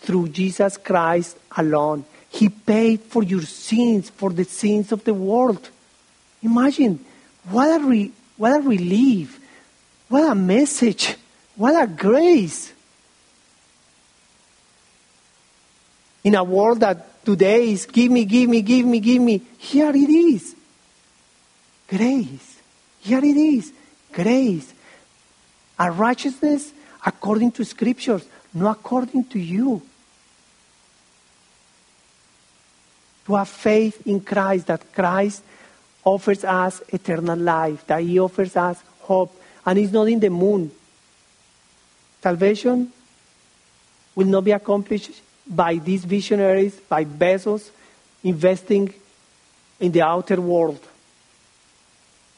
through 0.00 0.28
Jesus 0.28 0.78
Christ 0.78 1.36
alone. 1.58 2.06
He 2.30 2.48
paid 2.48 3.02
for 3.02 3.22
your 3.22 3.42
sins, 3.42 4.08
for 4.08 4.30
the 4.30 4.44
sins 4.44 4.92
of 4.92 5.04
the 5.04 5.12
world. 5.12 5.68
Imagine 6.42 7.04
what 7.50 7.82
a, 7.82 7.84
re, 7.84 8.12
what 8.38 8.56
a 8.56 8.62
relief, 8.66 9.38
what 10.08 10.32
a 10.32 10.34
message, 10.34 11.16
what 11.56 11.82
a 11.82 11.86
grace. 11.86 12.72
In 16.22 16.34
a 16.34 16.42
world 16.42 16.80
that 16.80 17.24
today 17.24 17.70
is 17.70 17.86
give 17.86 18.10
me, 18.10 18.24
give 18.24 18.48
me, 18.48 18.62
give 18.62 18.86
me, 18.86 19.00
give 19.00 19.22
me, 19.22 19.42
here 19.58 19.90
it 19.90 20.10
is. 20.10 20.54
Grace. 21.88 22.60
Here 23.00 23.18
it 23.18 23.36
is. 23.36 23.72
Grace. 24.12 24.72
A 25.78 25.90
righteousness 25.90 26.72
according 27.04 27.52
to 27.52 27.64
scriptures, 27.64 28.24
not 28.52 28.78
according 28.78 29.24
to 29.24 29.38
you. 29.38 29.82
To 33.26 33.34
have 33.34 33.48
faith 33.48 34.06
in 34.06 34.20
Christ, 34.20 34.66
that 34.66 34.92
Christ 34.92 35.42
offers 36.04 36.44
us 36.44 36.82
eternal 36.88 37.38
life, 37.38 37.86
that 37.86 38.02
He 38.02 38.18
offers 38.18 38.56
us 38.56 38.82
hope, 39.00 39.40
and 39.64 39.78
it's 39.78 39.92
not 39.92 40.08
in 40.08 40.20
the 40.20 40.30
moon. 40.30 40.70
Salvation 42.24 42.90
will 44.14 44.26
not 44.26 44.44
be 44.44 44.52
accomplished 44.52 45.10
by 45.46 45.74
these 45.74 46.06
visionaries, 46.06 46.74
by 46.88 47.04
Bezos, 47.04 47.68
investing 48.22 48.94
in 49.78 49.92
the 49.92 50.00
outer 50.00 50.40
world. 50.40 50.80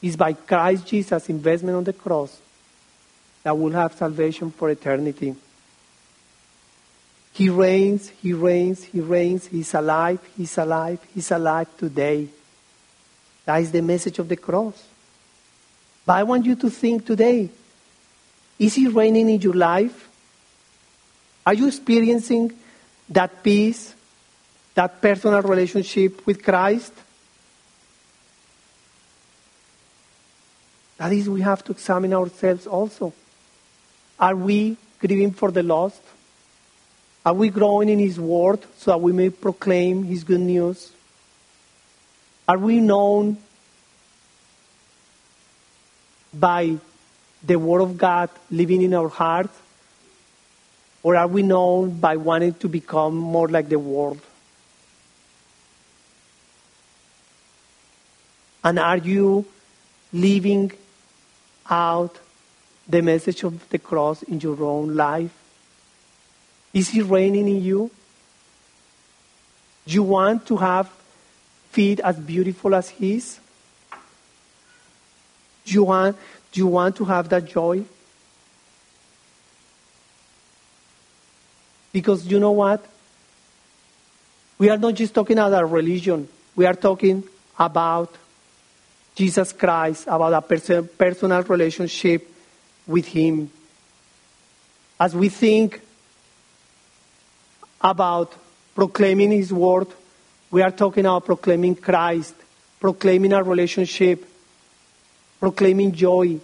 It's 0.01 0.17
by 0.17 0.33
Christ 0.33 0.87
Jesus' 0.87 1.29
investment 1.29 1.77
on 1.77 1.85
the 1.85 1.93
cross 1.93 2.37
that 3.43 3.57
will 3.57 3.71
have 3.71 3.93
salvation 3.93 4.51
for 4.51 4.69
eternity. 4.69 5.33
He 7.31 7.47
reigns, 7.47 8.09
He 8.09 8.33
reigns, 8.33 8.83
He 8.83 8.99
reigns, 8.99 9.47
He's 9.47 9.73
alive, 9.73 10.19
He's 10.35 10.57
alive, 10.57 10.99
He's 11.13 11.31
alive 11.31 11.69
today. 11.77 12.27
That 13.45 13.61
is 13.61 13.71
the 13.71 13.81
message 13.81 14.19
of 14.19 14.27
the 14.27 14.35
cross. 14.35 14.83
But 16.05 16.17
I 16.17 16.23
want 16.23 16.45
you 16.45 16.57
to 16.57 16.69
think 16.69 17.05
today 17.05 17.49
is 18.59 18.75
He 18.75 18.87
reigning 18.87 19.29
in 19.29 19.41
your 19.41 19.53
life? 19.53 20.09
Are 21.45 21.53
you 21.53 21.67
experiencing 21.67 22.51
that 23.09 23.43
peace, 23.43 23.93
that 24.75 25.01
personal 25.01 25.41
relationship 25.41 26.25
with 26.25 26.43
Christ? 26.43 26.93
That 30.97 31.13
is, 31.13 31.29
we 31.29 31.41
have 31.41 31.63
to 31.65 31.71
examine 31.71 32.13
ourselves 32.13 32.67
also. 32.67 33.13
Are 34.19 34.35
we 34.35 34.77
grieving 34.99 35.31
for 35.31 35.51
the 35.51 35.63
lost? 35.63 36.01
Are 37.25 37.33
we 37.33 37.49
growing 37.49 37.89
in 37.89 37.99
His 37.99 38.19
Word 38.19 38.59
so 38.77 38.91
that 38.91 39.01
we 39.01 39.11
may 39.11 39.29
proclaim 39.29 40.03
His 40.03 40.23
good 40.23 40.39
news? 40.39 40.91
Are 42.47 42.57
we 42.57 42.79
known 42.79 43.37
by 46.33 46.77
the 47.47 47.57
Word 47.57 47.81
of 47.81 47.97
God 47.97 48.29
living 48.51 48.81
in 48.81 48.93
our 48.93 49.07
heart? 49.07 49.49
Or 51.01 51.15
are 51.15 51.27
we 51.27 51.41
known 51.41 51.99
by 51.99 52.17
wanting 52.17 52.53
to 52.55 52.67
become 52.67 53.15
more 53.15 53.47
like 53.47 53.69
the 53.69 53.79
world? 53.79 54.19
And 58.63 58.77
are 58.77 58.97
you 58.97 59.45
living 60.11 60.73
out 61.69 62.19
the 62.87 63.01
message 63.01 63.43
of 63.43 63.69
the 63.69 63.79
cross 63.79 64.23
in 64.23 64.41
your 64.41 64.61
own 64.61 64.95
life? 64.95 65.31
Is 66.73 66.89
He 66.89 67.01
reigning 67.01 67.47
in 67.47 67.63
you? 67.63 67.91
You 69.85 70.03
want 70.03 70.45
to 70.47 70.57
have 70.57 70.89
feet 71.71 72.01
as 72.01 72.17
beautiful 72.17 72.75
as 72.75 72.89
His? 72.89 73.39
You 75.65 75.83
want, 75.83 76.17
do 76.51 76.59
you 76.59 76.67
want 76.67 76.95
to 76.97 77.05
have 77.05 77.29
that 77.29 77.45
joy? 77.45 77.83
Because 81.91 82.25
you 82.25 82.39
know 82.39 82.51
what? 82.51 82.85
We 84.59 84.69
are 84.69 84.77
not 84.77 84.95
just 84.95 85.13
talking 85.13 85.37
about 85.37 85.71
religion, 85.71 86.27
we 86.55 86.65
are 86.65 86.73
talking 86.73 87.23
about 87.57 88.15
Jesus 89.15 89.51
Christ, 89.51 90.05
about 90.07 90.33
a 90.33 90.41
pers- 90.41 90.87
personal 90.97 91.41
relationship 91.43 92.31
with 92.85 93.07
Him. 93.07 93.49
As 94.99 95.15
we 95.15 95.29
think 95.29 95.81
about 97.81 98.33
proclaiming 98.75 99.31
His 99.31 99.51
word, 99.51 99.87
we 100.51 100.61
are 100.61 100.71
talking 100.71 101.05
about 101.05 101.25
proclaiming 101.25 101.75
Christ, 101.75 102.35
proclaiming 102.79 103.33
our 103.33 103.43
relationship, 103.43 104.23
proclaiming 105.39 105.91
joy, 105.91 106.39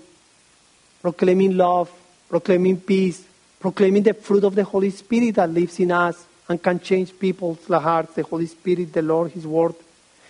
proclaiming 1.02 1.58
love, 1.58 1.92
proclaiming 2.30 2.80
peace, 2.80 3.24
proclaiming 3.60 4.04
the 4.04 4.14
fruit 4.14 4.44
of 4.44 4.56
the 4.56 4.64
Holy 4.64 4.90
Spirit 4.90 5.36
that 5.36 5.50
lives 5.50 5.80
in 5.80 5.92
us 5.92 6.26
and 6.50 6.62
can 6.62 6.80
change 6.80 7.18
people's 7.18 7.66
hearts, 7.68 8.16
the 8.16 8.24
Holy 8.24 8.46
Spirit, 8.46 8.94
the 8.94 9.02
Lord, 9.02 9.32
His 9.32 9.48
word. 9.48 9.76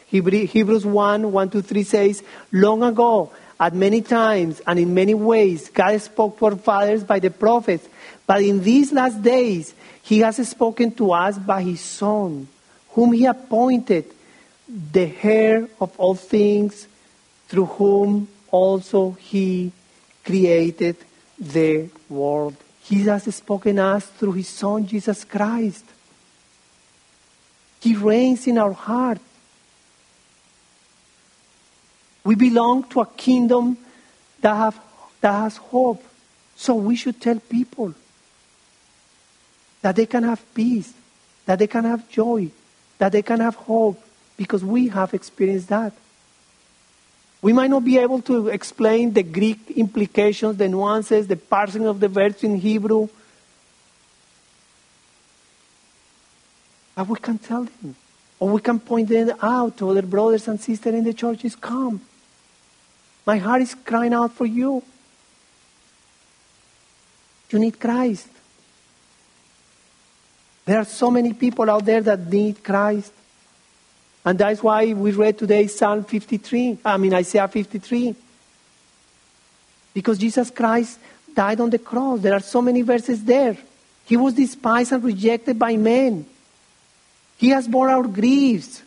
Hebrews 0.07 0.85
1 0.85 1.31
1 1.31 1.49
to 1.49 1.61
3 1.61 1.83
says, 1.83 2.23
Long 2.51 2.83
ago, 2.83 3.31
at 3.59 3.73
many 3.73 4.01
times 4.01 4.61
and 4.67 4.77
in 4.77 4.93
many 4.93 5.13
ways, 5.13 5.69
God 5.69 5.99
spoke 6.01 6.37
to 6.39 6.45
our 6.45 6.55
fathers 6.55 7.03
by 7.03 7.19
the 7.19 7.31
prophets. 7.31 7.87
But 8.27 8.41
in 8.41 8.61
these 8.61 8.91
last 8.91 9.21
days, 9.21 9.73
He 10.03 10.19
has 10.19 10.35
spoken 10.47 10.91
to 10.95 11.13
us 11.13 11.37
by 11.37 11.63
His 11.63 11.81
Son, 11.81 12.47
whom 12.89 13.13
He 13.13 13.25
appointed 13.25 14.05
the 14.67 15.13
heir 15.23 15.67
of 15.79 15.97
all 15.99 16.15
things, 16.15 16.87
through 17.47 17.65
whom 17.65 18.27
also 18.53 19.11
He 19.13 19.71
created 20.23 20.95
the 21.39 21.89
world. 22.07 22.55
He 22.83 23.01
has 23.05 23.23
spoken 23.35 23.79
us 23.79 24.05
through 24.05 24.33
His 24.33 24.47
Son, 24.47 24.85
Jesus 24.85 25.25
Christ. 25.25 25.83
He 27.81 27.95
reigns 27.95 28.45
in 28.47 28.59
our 28.59 28.71
heart. 28.71 29.17
We 32.23 32.35
belong 32.35 32.83
to 32.89 33.01
a 33.01 33.05
kingdom 33.05 33.77
that, 34.39 34.55
have, 34.55 34.79
that 35.19 35.33
has 35.33 35.57
hope. 35.57 36.03
So 36.55 36.75
we 36.75 36.95
should 36.95 37.19
tell 37.19 37.39
people 37.39 37.93
that 39.81 39.95
they 39.95 40.05
can 40.05 40.23
have 40.23 40.41
peace, 40.53 40.93
that 41.45 41.57
they 41.59 41.67
can 41.67 41.83
have 41.83 42.07
joy, 42.07 42.51
that 42.99 43.11
they 43.11 43.23
can 43.23 43.39
have 43.39 43.55
hope, 43.55 44.01
because 44.37 44.63
we 44.63 44.89
have 44.89 45.13
experienced 45.13 45.69
that. 45.69 45.93
We 47.43 47.51
might 47.51 47.69
not 47.69 47.83
be 47.83 47.97
able 47.97 48.21
to 48.21 48.47
explain 48.47 49.11
the 49.11 49.21
Greek 49.21 49.69
implications, 49.75 50.55
the 50.55 50.69
nuances, 50.69 51.27
the 51.27 51.35
parsing 51.35 51.85
of 51.85 51.99
the 51.99 52.07
verbs 52.07 52.41
in 52.41 52.55
Hebrew, 52.55 53.09
but 56.95 57.07
we 57.07 57.19
can 57.19 57.37
tell 57.37 57.65
them. 57.65 57.95
Or 58.39 58.49
we 58.49 58.61
can 58.61 58.79
point 58.79 59.09
them 59.09 59.33
out 59.41 59.77
to 59.77 59.89
other 59.89 60.03
brothers 60.03 60.47
and 60.47 60.59
sisters 60.59 60.93
in 60.93 61.03
the 61.03 61.13
churches 61.13 61.55
come. 61.55 61.99
My 63.25 63.37
heart 63.37 63.61
is 63.61 63.75
crying 63.75 64.13
out 64.13 64.31
for 64.31 64.45
you. 64.45 64.81
You 67.49 67.59
need 67.59 67.77
Christ. 67.77 68.29
There 70.65 70.77
are 70.77 70.85
so 70.85 71.11
many 71.11 71.33
people 71.33 71.69
out 71.69 71.83
there 71.83 72.01
that 72.01 72.27
need 72.31 72.63
Christ. 72.63 73.11
And 74.25 74.39
that's 74.39 74.63
why 74.63 74.93
we 74.93 75.11
read 75.11 75.37
today 75.37 75.67
Psalm 75.67 76.03
53, 76.03 76.79
I 76.85 76.97
mean 76.97 77.13
Isaiah 77.13 77.47
53. 77.47 78.15
Because 79.93 80.17
Jesus 80.17 80.49
Christ 80.49 80.99
died 81.33 81.59
on 81.59 81.69
the 81.69 81.79
cross. 81.79 82.21
There 82.21 82.33
are 82.33 82.39
so 82.39 82.61
many 82.61 82.81
verses 82.81 83.23
there. 83.23 83.57
He 84.05 84.17
was 84.17 84.33
despised 84.33 84.91
and 84.91 85.03
rejected 85.03 85.59
by 85.59 85.77
men. 85.77 86.25
He 87.37 87.49
has 87.49 87.67
borne 87.67 87.89
our 87.89 88.03
griefs. 88.03 88.81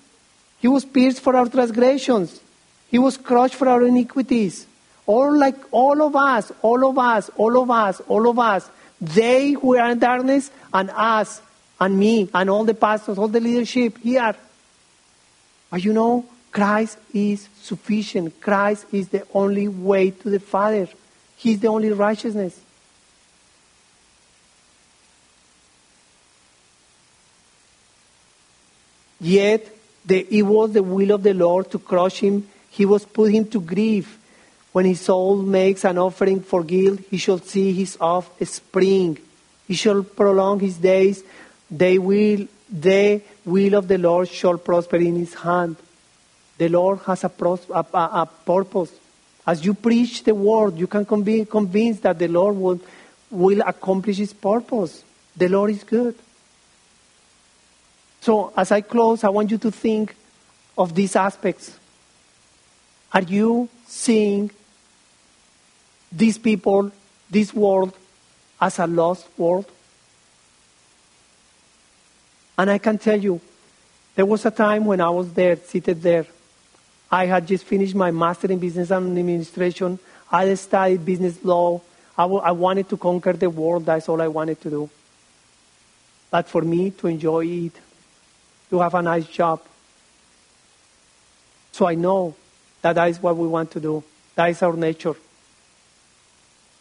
He 0.61 0.69
was 0.69 0.85
pierced 0.85 1.21
for 1.21 1.37
our 1.37 1.49
transgressions. 1.49 2.41
He 2.89 2.99
was 2.99 3.17
crushed 3.17 3.55
for 3.55 3.69
our 3.69 3.83
iniquities. 3.83 4.67
All 5.07 5.37
like 5.37 5.57
all 5.71 6.03
of 6.03 6.17
us, 6.17 6.51
all 6.63 6.89
of 6.89 6.99
us, 6.99 7.31
all 7.37 7.63
of 7.63 7.71
us, 7.71 8.01
all 8.09 8.29
of 8.29 8.39
us. 8.39 8.69
They 9.01 9.53
who 9.53 9.77
are 9.77 9.91
in 9.91 9.99
darkness 9.99 10.51
and 10.73 10.91
us 10.91 11.43
and 11.79 11.99
me 11.99 12.29
and 12.33 12.49
all 12.49 12.65
the 12.65 12.75
pastors, 12.75 13.19
all 13.19 13.29
the 13.29 13.41
leadership 13.41 13.99
here. 13.99 14.35
But 15.71 15.85
you 15.85 15.93
know, 15.93 16.25
Christ 16.53 16.99
is 17.13 17.49
sufficient. 17.61 18.41
Christ 18.41 18.87
is 18.93 19.09
the 19.09 19.27
only 19.35 19.69
way 19.69 20.11
to 20.11 20.31
the 20.31 20.41
Father. 20.41 20.89
He's 21.37 21.61
the 21.61 21.69
only 21.69 21.93
righteousness. 21.93 22.59
Yet 29.21 29.67
the, 30.05 30.27
it 30.31 30.43
was 30.43 30.73
the 30.73 30.83
will 30.83 31.11
of 31.11 31.23
the 31.23 31.35
Lord 31.35 31.71
to 31.73 31.79
crush 31.79 32.21
him. 32.21 32.49
He 32.71 32.87
was 32.87 33.05
put 33.05 33.33
him 33.33 33.47
to 33.49 33.61
grief. 33.61 34.19
When 34.73 34.85
his 34.85 35.01
soul 35.01 35.37
makes 35.37 35.85
an 35.85 35.99
offering 35.99 36.41
for 36.41 36.63
guilt, 36.63 37.01
he 37.11 37.17
shall 37.17 37.39
see 37.39 37.73
his 37.73 37.97
offspring. 38.01 39.19
He 39.67 39.75
shall 39.75 40.03
prolong 40.03 40.61
his 40.61 40.77
days. 40.77 41.25
They 41.71 41.99
will, 41.99 42.47
the 42.71 43.23
will 43.47 43.75
of 43.75 43.89
the 43.89 43.97
Lord 43.97 44.29
shall 44.29 44.59
prosper 44.59 44.97
in 44.97 45.17
his 45.17 45.33
hand. 45.33 45.77
The 46.59 46.69
Lord 46.69 46.99
has 47.07 47.25
a, 47.25 47.29
pros, 47.29 47.61
a, 47.71 47.87
a, 47.95 47.99
a 48.23 48.29
purpose. 48.45 48.93
As 49.47 49.65
you 49.65 49.73
preach 49.73 50.25
the 50.25 50.35
word, 50.35 50.77
you 50.77 50.89
can 50.89 51.23
be 51.23 51.45
convinced 51.45 52.03
that 52.03 52.19
the 52.19 52.29
Lord 52.29 52.57
will, 52.57 52.81
will 53.31 53.61
accomplish 53.61 54.17
his 54.17 54.33
purpose. 54.33 55.05
The 55.37 55.49
Lord 55.49 55.71
is 55.71 55.85
good. 55.85 56.17
So, 58.21 58.53
as 58.57 58.73
I 58.73 58.81
close, 58.81 59.23
I 59.23 59.29
want 59.29 59.53
you 59.53 59.59
to 59.59 59.71
think 59.71 60.17
of 60.77 60.95
these 60.95 61.15
aspects. 61.15 61.79
Are 63.13 63.23
you 63.23 63.69
seeing 63.87 64.51
these 66.11 66.37
people, 66.37 66.91
this 67.31 67.55
world, 67.55 67.97
as 68.61 68.81
a 68.81 68.87
lost 68.87 69.29
world? 69.39 69.71
And 72.59 72.71
I 72.71 72.79
can 72.79 72.99
tell 72.99 73.21
you, 73.21 73.41
there 74.15 74.27
was 74.27 74.47
a 74.47 74.51
time 74.51 74.87
when 74.87 75.01
I 75.01 75.11
was 75.11 75.33
there, 75.35 75.57
seated 75.57 76.03
there. 76.03 76.27
I 77.11 77.27
had 77.27 77.47
just 77.47 77.65
finished 77.65 77.95
my 77.95 78.11
master 78.11 78.51
in 78.51 78.59
business 78.59 78.91
administration. 78.91 79.99
I 80.33 80.53
studied 80.55 81.05
business 81.05 81.45
law. 81.45 81.81
I, 82.17 82.23
w- 82.23 82.41
I 82.41 82.53
wanted 82.53 82.89
to 82.89 82.97
conquer 82.97 83.35
the 83.35 83.51
world. 83.51 83.85
That's 83.85 84.09
all 84.09 84.21
I 84.21 84.29
wanted 84.29 84.61
to 84.63 84.71
do. 84.71 84.91
But 86.31 86.49
for 86.49 86.63
me 86.63 86.91
to 86.93 87.07
enjoy 87.07 87.47
it, 87.47 87.73
to 88.71 88.81
have 88.81 88.95
a 88.95 89.03
nice 89.03 89.27
job. 89.27 89.61
So 91.73 91.87
I 91.87 91.95
know 91.95 92.35
that 92.83 92.95
that 92.95 93.11
is 93.11 93.23
what 93.23 93.37
we 93.37 93.47
want 93.47 93.71
to 93.73 93.81
do. 93.81 94.03
That 94.35 94.51
is 94.51 94.63
our 94.63 94.77
nature. 94.77 95.15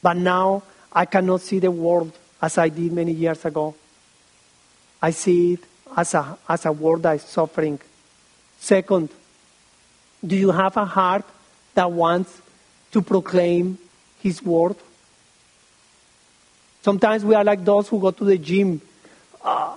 But 0.02 0.18
now 0.18 0.64
I 0.92 1.06
cannot 1.06 1.42
see 1.42 1.60
the 1.60 1.72
world 1.72 2.12
as 2.42 2.58
I 2.58 2.70
did 2.70 2.94
many 2.94 3.12
years 3.12 3.44
ago. 3.44 3.76
I 5.06 5.12
see 5.12 5.54
it 5.54 5.60
as 5.96 6.16
a, 6.16 6.36
as 6.50 6.66
a 6.66 6.72
world 6.72 7.04
that 7.04 7.18
is 7.18 7.22
suffering. 7.22 7.80
Second, 8.60 9.10
do 10.26 10.36
you 10.36 10.50
have 10.50 10.76
a 10.78 10.86
heart 10.86 11.26
that 11.76 11.92
wants 11.92 12.42
to 12.92 13.04
proclaim 13.04 13.78
His 14.24 14.42
word? 14.42 14.78
Sometimes 16.82 17.24
we 17.24 17.36
are 17.36 17.44
like 17.44 17.64
those 17.64 17.88
who 17.88 18.00
go 18.00 18.10
to 18.10 18.24
the 18.26 18.40
gym, 18.40 18.82
uh, 19.44 19.76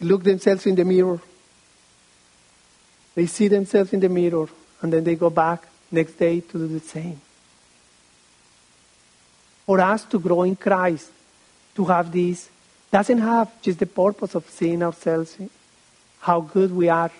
look 0.00 0.24
themselves 0.24 0.64
in 0.64 0.74
the 0.74 0.86
mirror. 0.86 1.20
They 3.14 3.26
see 3.26 3.48
themselves 3.48 3.92
in 3.92 4.00
the 4.00 4.08
mirror, 4.08 4.48
and 4.80 4.90
then 4.90 5.04
they 5.04 5.16
go 5.16 5.28
back 5.28 5.68
next 5.90 6.14
day 6.14 6.40
to 6.40 6.52
do 6.52 6.66
the 6.66 6.80
same. 6.80 7.20
For 9.66 9.78
us 9.82 10.04
to 10.04 10.18
grow 10.18 10.44
in 10.44 10.56
Christ, 10.56 11.10
to 11.74 11.84
have 11.84 12.10
this, 12.10 12.48
doesn't 12.90 13.18
have 13.18 13.60
just 13.62 13.78
the 13.78 13.86
purpose 13.86 14.34
of 14.34 14.48
seeing 14.48 14.82
ourselves 14.82 15.36
eh, 15.40 15.46
how 16.20 16.40
good 16.40 16.72
we 16.72 16.88
are, 16.88 17.10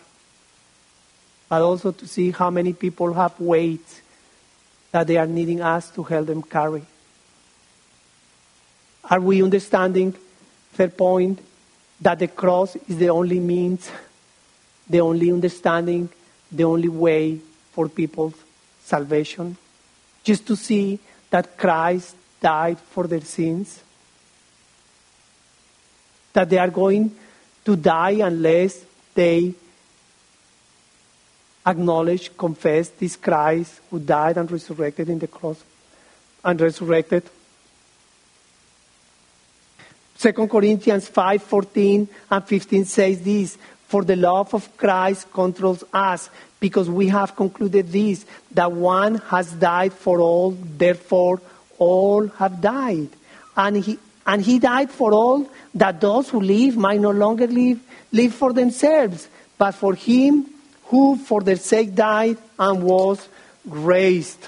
but 1.48 1.62
also 1.62 1.92
to 1.92 2.06
see 2.06 2.30
how 2.30 2.50
many 2.50 2.72
people 2.72 3.12
have 3.14 3.38
weight 3.38 4.02
that 4.92 5.06
they 5.06 5.16
are 5.16 5.26
needing 5.26 5.60
us 5.60 5.90
to 5.90 6.02
help 6.02 6.26
them 6.26 6.42
carry. 6.42 6.82
Are 9.10 9.20
we 9.20 9.42
understanding, 9.42 10.14
third 10.72 10.96
point, 10.96 11.40
that 12.00 12.18
the 12.18 12.28
cross 12.28 12.76
is 12.88 12.98
the 12.98 13.10
only 13.10 13.40
means, 13.40 13.90
the 14.88 15.00
only 15.00 15.30
understanding, 15.30 16.08
the 16.50 16.64
only 16.64 16.88
way 16.88 17.40
for 17.72 17.88
people's 17.88 18.34
salvation? 18.82 19.56
Just 20.24 20.46
to 20.46 20.56
see 20.56 20.98
that 21.30 21.56
Christ 21.56 22.16
died 22.40 22.78
for 22.78 23.06
their 23.06 23.20
sins? 23.20 23.82
That 26.32 26.50
they 26.50 26.58
are 26.58 26.70
going 26.70 27.14
to 27.64 27.76
die 27.76 28.20
unless 28.22 28.84
they 29.14 29.54
acknowledge, 31.66 32.36
confess 32.36 32.88
this 32.90 33.16
Christ 33.16 33.80
who 33.90 33.98
died 33.98 34.38
and 34.38 34.50
resurrected 34.50 35.08
in 35.08 35.18
the 35.18 35.26
cross 35.26 35.62
and 36.44 36.60
resurrected. 36.60 37.24
2 40.18 40.32
Corinthians 40.48 41.08
5 41.08 41.42
14 41.42 42.08
and 42.30 42.44
15 42.44 42.84
says 42.84 43.20
this 43.20 43.56
For 43.86 44.02
the 44.02 44.16
love 44.16 44.54
of 44.54 44.76
Christ 44.76 45.30
controls 45.32 45.84
us, 45.92 46.30
because 46.60 46.90
we 46.90 47.08
have 47.08 47.36
concluded 47.36 47.92
this 47.92 48.26
that 48.52 48.72
one 48.72 49.16
has 49.16 49.52
died 49.52 49.92
for 49.92 50.20
all, 50.20 50.50
therefore 50.52 51.40
all 51.78 52.26
have 52.26 52.60
died. 52.60 53.10
And 53.56 53.76
he, 53.76 53.98
and 54.28 54.42
he 54.42 54.58
died 54.58 54.90
for 54.90 55.14
all, 55.14 55.48
that 55.74 56.02
those 56.02 56.28
who 56.28 56.38
live 56.38 56.76
might 56.76 57.00
no 57.00 57.10
longer 57.10 57.46
live, 57.46 57.80
live 58.12 58.34
for 58.34 58.52
themselves, 58.52 59.26
but 59.56 59.72
for 59.72 59.94
him 59.94 60.46
who 60.84 61.16
for 61.16 61.40
their 61.40 61.56
sake 61.56 61.94
died 61.94 62.36
and 62.58 62.82
was 62.82 63.26
raised. 63.64 64.46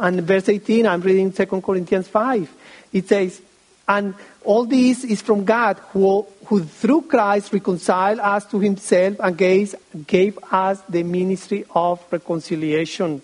And 0.00 0.22
verse 0.22 0.48
18, 0.48 0.86
I'm 0.86 1.02
reading 1.02 1.30
2 1.30 1.46
Corinthians 1.60 2.08
5. 2.08 2.50
It 2.94 3.06
says, 3.06 3.42
And 3.86 4.14
all 4.42 4.64
this 4.64 5.04
is 5.04 5.20
from 5.20 5.44
God, 5.44 5.78
who, 5.92 6.24
who 6.46 6.64
through 6.64 7.02
Christ 7.02 7.52
reconciled 7.52 8.18
us 8.18 8.46
to 8.46 8.60
himself 8.60 9.16
and 9.20 9.36
gave, 9.36 9.74
gave 10.06 10.38
us 10.50 10.80
the 10.88 11.02
ministry 11.02 11.66
of 11.74 12.02
reconciliation. 12.10 13.20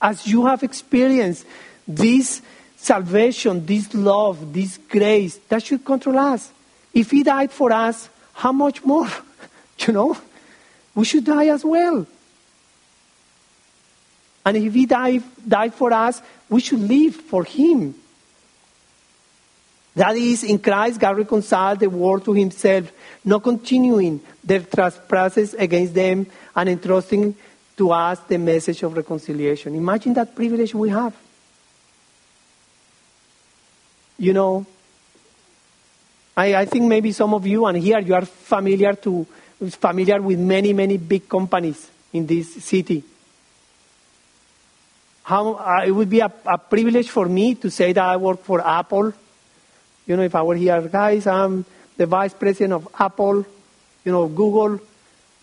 As 0.00 0.28
you 0.28 0.46
have 0.46 0.62
experienced 0.62 1.44
this 1.88 2.42
salvation, 2.76 3.64
this 3.64 3.92
love, 3.94 4.52
this 4.52 4.78
grace, 4.88 5.36
that 5.48 5.62
should 5.62 5.84
control 5.84 6.18
us. 6.18 6.50
If 6.92 7.10
he 7.10 7.22
died 7.22 7.50
for 7.50 7.72
us, 7.72 8.08
how 8.34 8.52
much 8.52 8.84
more? 8.84 9.08
you 9.78 9.92
know? 9.92 10.16
we 10.96 11.04
should 11.04 11.24
die 11.24 11.48
as 11.48 11.64
well. 11.64 12.06
And 14.44 14.56
if 14.56 14.74
he 14.74 14.86
died, 14.86 15.22
died 15.46 15.74
for 15.74 15.92
us, 15.92 16.22
we 16.48 16.60
should 16.60 16.80
live 16.80 17.14
for 17.14 17.44
him. 17.44 17.94
That 19.94 20.16
is, 20.16 20.44
in 20.44 20.58
Christ, 20.58 21.00
God 21.00 21.16
reconciled 21.18 21.80
the 21.80 21.90
world 21.90 22.24
to 22.24 22.32
himself, 22.32 22.90
not 23.24 23.42
continuing 23.42 24.20
their 24.42 24.60
trespasses 24.60 25.54
against 25.54 25.94
them 25.94 26.26
and 26.54 26.68
entrusting 26.68 27.34
to 27.76 27.90
us 27.90 28.18
the 28.20 28.38
message 28.38 28.82
of 28.82 28.96
reconciliation. 28.96 29.74
Imagine 29.74 30.14
that 30.14 30.34
privilege 30.34 30.74
we 30.74 30.90
have. 30.90 31.14
You 34.18 34.32
know, 34.32 34.66
I, 36.36 36.54
I 36.54 36.64
think 36.64 36.84
maybe 36.84 37.12
some 37.12 37.34
of 37.34 37.46
you, 37.46 37.66
and 37.66 37.78
here 37.78 37.98
you 37.98 38.14
are 38.14 38.24
familiar 38.24 38.94
to 38.94 39.26
familiar 39.70 40.20
with 40.20 40.38
many, 40.38 40.72
many 40.72 40.98
big 40.98 41.28
companies 41.28 41.90
in 42.12 42.26
this 42.26 42.62
city. 42.64 43.02
How, 45.22 45.54
uh, 45.54 45.84
it 45.84 45.90
would 45.90 46.10
be 46.10 46.20
a, 46.20 46.30
a, 46.44 46.58
privilege 46.58 47.10
for 47.10 47.26
me 47.26 47.54
to 47.56 47.70
say 47.70 47.92
that 47.92 48.04
I 48.04 48.16
work 48.16 48.44
for 48.44 48.64
Apple. 48.64 49.12
You 50.06 50.16
know, 50.16 50.22
if 50.22 50.34
I 50.34 50.42
were 50.42 50.54
here, 50.54 50.80
guys, 50.82 51.26
I'm 51.26 51.64
the 51.96 52.06
vice 52.06 52.34
president 52.34 52.74
of 52.74 52.88
Apple, 52.98 53.44
you 54.04 54.12
know, 54.12 54.28
Google, 54.28 54.78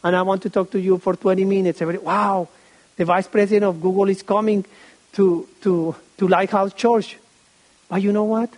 and 0.03 0.15
I 0.15 0.21
want 0.21 0.41
to 0.43 0.49
talk 0.49 0.71
to 0.71 0.79
you 0.79 0.99
for 0.99 1.15
20 1.15 1.43
minutes. 1.43 1.81
Everybody, 1.81 2.05
wow, 2.05 2.47
the 2.95 3.03
vice 3.03 3.27
president 3.27 3.65
of 3.65 3.81
Google 3.81 4.09
is 4.09 4.21
coming 4.21 4.63
to, 5.13 5.47
to, 5.61 5.95
to 6.17 6.27
Lighthouse 6.27 6.73
Church. 6.73 7.17
But 7.89 8.01
you 8.01 8.13
know 8.13 8.23
what? 8.23 8.49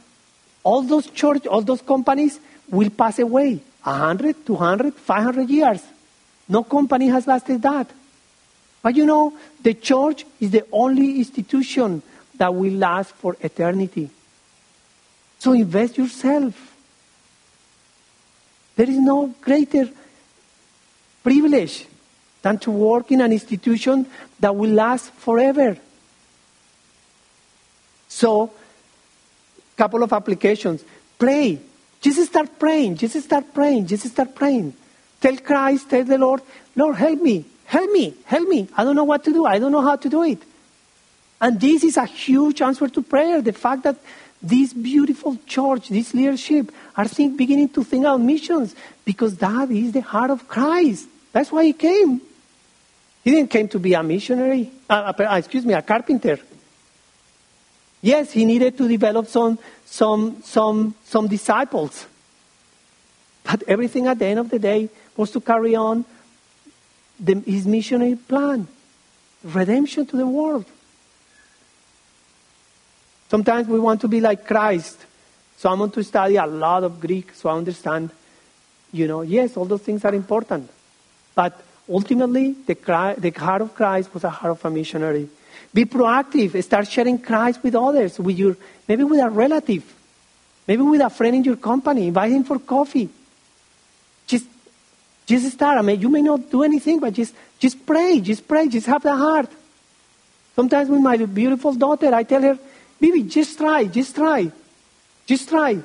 All 0.65 0.81
those 0.81 1.05
church, 1.11 1.45
all 1.45 1.61
those 1.61 1.81
companies 1.81 2.39
will 2.69 2.89
pass 2.89 3.19
away. 3.19 3.61
100, 3.83 4.47
200, 4.47 4.95
500 4.95 5.49
years. 5.49 5.83
No 6.49 6.63
company 6.63 7.07
has 7.07 7.27
lasted 7.27 7.61
that. 7.61 7.87
But 8.81 8.95
you 8.95 9.05
know, 9.05 9.37
the 9.61 9.75
church 9.75 10.25
is 10.39 10.49
the 10.49 10.65
only 10.71 11.19
institution 11.19 12.01
that 12.37 12.53
will 12.53 12.73
last 12.73 13.11
for 13.11 13.37
eternity. 13.41 14.09
So 15.37 15.53
invest 15.53 15.99
yourself. 15.99 16.75
There 18.75 18.89
is 18.89 18.97
no 18.97 19.35
greater 19.41 19.87
privilege 21.23 21.85
than 22.41 22.57
to 22.59 22.71
work 22.71 23.11
in 23.11 23.21
an 23.21 23.31
institution 23.31 24.07
that 24.39 24.55
will 24.55 24.71
last 24.71 25.11
forever. 25.13 25.77
So, 28.07 28.51
couple 29.75 30.03
of 30.03 30.13
applications. 30.13 30.83
Pray. 31.17 31.59
Just 32.01 32.23
start 32.23 32.59
praying. 32.59 32.97
Just 32.97 33.19
start 33.21 33.53
praying. 33.53 33.87
Just 33.87 34.07
start 34.07 34.35
praying. 34.35 34.73
Tell 35.21 35.37
Christ, 35.37 35.89
tell 35.89 36.03
the 36.03 36.17
Lord, 36.17 36.41
Lord, 36.75 36.95
help 36.95 37.21
me. 37.21 37.45
Help 37.65 37.91
me. 37.91 38.13
Help 38.25 38.47
me. 38.47 38.67
I 38.77 38.83
don't 38.83 38.95
know 38.95 39.05
what 39.05 39.23
to 39.23 39.33
do. 39.33 39.45
I 39.45 39.59
don't 39.59 39.71
know 39.71 39.81
how 39.81 39.95
to 39.95 40.09
do 40.09 40.23
it. 40.23 40.39
And 41.41 41.59
this 41.59 41.83
is 41.83 41.97
a 41.97 42.05
huge 42.05 42.61
answer 42.61 42.87
to 42.87 43.01
prayer. 43.01 43.41
The 43.41 43.53
fact 43.53 43.83
that 43.83 43.97
this 44.41 44.73
beautiful 44.73 45.37
church, 45.45 45.89
this 45.89 46.13
leadership, 46.13 46.71
are 46.95 47.07
think, 47.07 47.37
beginning 47.37 47.69
to 47.69 47.83
think 47.83 48.05
about 48.05 48.21
missions 48.21 48.75
because 49.03 49.35
that 49.37 49.71
is 49.71 49.91
the 49.91 50.01
heart 50.01 50.29
of 50.29 50.47
Christ. 50.47 51.07
That's 51.31 51.51
why 51.51 51.65
he 51.65 51.73
came. 51.73 52.21
He 53.23 53.31
didn't 53.31 53.49
came 53.49 53.67
to 53.69 53.79
be 53.79 53.93
a 53.93 54.03
missionary, 54.03 54.71
uh, 54.87 55.11
excuse 55.31 55.65
me, 55.65 55.73
a 55.73 55.81
carpenter. 55.81 56.37
Yes, 58.05 58.33
he 58.33 58.45
needed 58.45 58.77
to 58.77 58.87
develop 58.87 59.25
some, 59.25 59.57
some, 59.83 60.39
some, 60.43 60.93
some 61.05 61.27
disciples. 61.27 62.05
But 63.43 63.63
everything 63.67 64.05
at 64.05 64.19
the 64.19 64.27
end 64.27 64.37
of 64.37 64.51
the 64.51 64.59
day 64.59 64.89
was 65.17 65.31
to 65.31 65.41
carry 65.41 65.73
on 65.75 66.05
the, 67.19 67.39
his 67.39 67.65
missionary 67.65 68.15
plan 68.15 68.67
redemption 69.43 70.05
to 70.05 70.17
the 70.17 70.27
world. 70.27 70.65
Sometimes 73.29 73.67
we 73.67 73.79
want 73.79 74.01
to 74.01 74.07
be 74.07 74.21
like 74.21 74.45
Christ. 74.45 75.03
So 75.57 75.71
I 75.71 75.73
want 75.73 75.95
to 75.95 76.03
study 76.03 76.35
a 76.35 76.45
lot 76.45 76.83
of 76.83 76.99
Greek 76.99 77.33
so 77.33 77.49
I 77.49 77.57
understand, 77.57 78.11
you 78.91 79.07
know, 79.07 79.23
yes, 79.23 79.57
all 79.57 79.65
those 79.65 79.81
things 79.81 80.05
are 80.05 80.13
important. 80.13 80.69
But 81.33 81.59
ultimately, 81.89 82.51
the, 82.51 82.75
the 83.17 83.31
heart 83.31 83.63
of 83.63 83.73
Christ 83.73 84.13
was 84.13 84.23
a 84.23 84.29
heart 84.29 84.51
of 84.51 84.63
a 84.63 84.69
missionary. 84.69 85.27
Be 85.75 85.83
proactive. 85.83 86.63
Start 86.63 86.87
sharing 86.87 87.19
Christ 87.19 87.61
with 87.61 87.75
others, 87.75 88.17
with 88.17 88.37
your, 88.37 88.55
maybe 88.87 89.03
with 89.03 89.19
a 89.19 89.29
relative, 89.29 89.83
maybe 90.65 90.81
with 90.81 91.01
a 91.01 91.09
friend 91.09 91.35
in 91.35 91.43
your 91.43 91.57
company. 91.57 92.07
Invite 92.07 92.31
him 92.31 92.45
for 92.45 92.59
coffee. 92.59 93.09
Just, 94.25 94.45
just 95.25 95.51
start. 95.51 95.77
I 95.77 95.81
mean, 95.81 95.99
you 95.99 96.07
may 96.07 96.21
not 96.21 96.49
do 96.49 96.63
anything, 96.63 96.99
but 96.99 97.13
just, 97.13 97.35
just 97.59 97.85
pray. 97.85 98.21
Just 98.21 98.47
pray. 98.47 98.69
Just 98.69 98.87
have 98.87 99.03
the 99.03 99.15
heart. 99.15 99.49
Sometimes 100.55 100.89
with 100.89 101.01
my 101.01 101.17
beautiful 101.17 101.73
daughter, 101.73 102.15
I 102.15 102.23
tell 102.23 102.41
her, 102.41 102.57
Baby, 102.99 103.23
just 103.23 103.57
try, 103.57 103.85
just 103.85 104.15
try. 104.15 104.51
Just 105.25 105.49
try. 105.49 105.77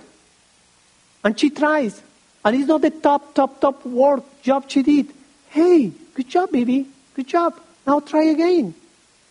And 1.24 1.38
she 1.38 1.50
tries. 1.50 2.00
And 2.44 2.56
it's 2.56 2.68
not 2.68 2.80
the 2.80 2.90
top, 2.90 3.34
top, 3.34 3.60
top 3.60 3.84
work 3.84 4.22
job 4.42 4.64
she 4.68 4.82
did. 4.82 5.08
Hey, 5.48 5.92
good 6.14 6.28
job, 6.28 6.50
baby. 6.50 6.86
Good 7.14 7.26
job. 7.26 7.58
Now 7.86 8.00
try 8.00 8.24
again. 8.24 8.74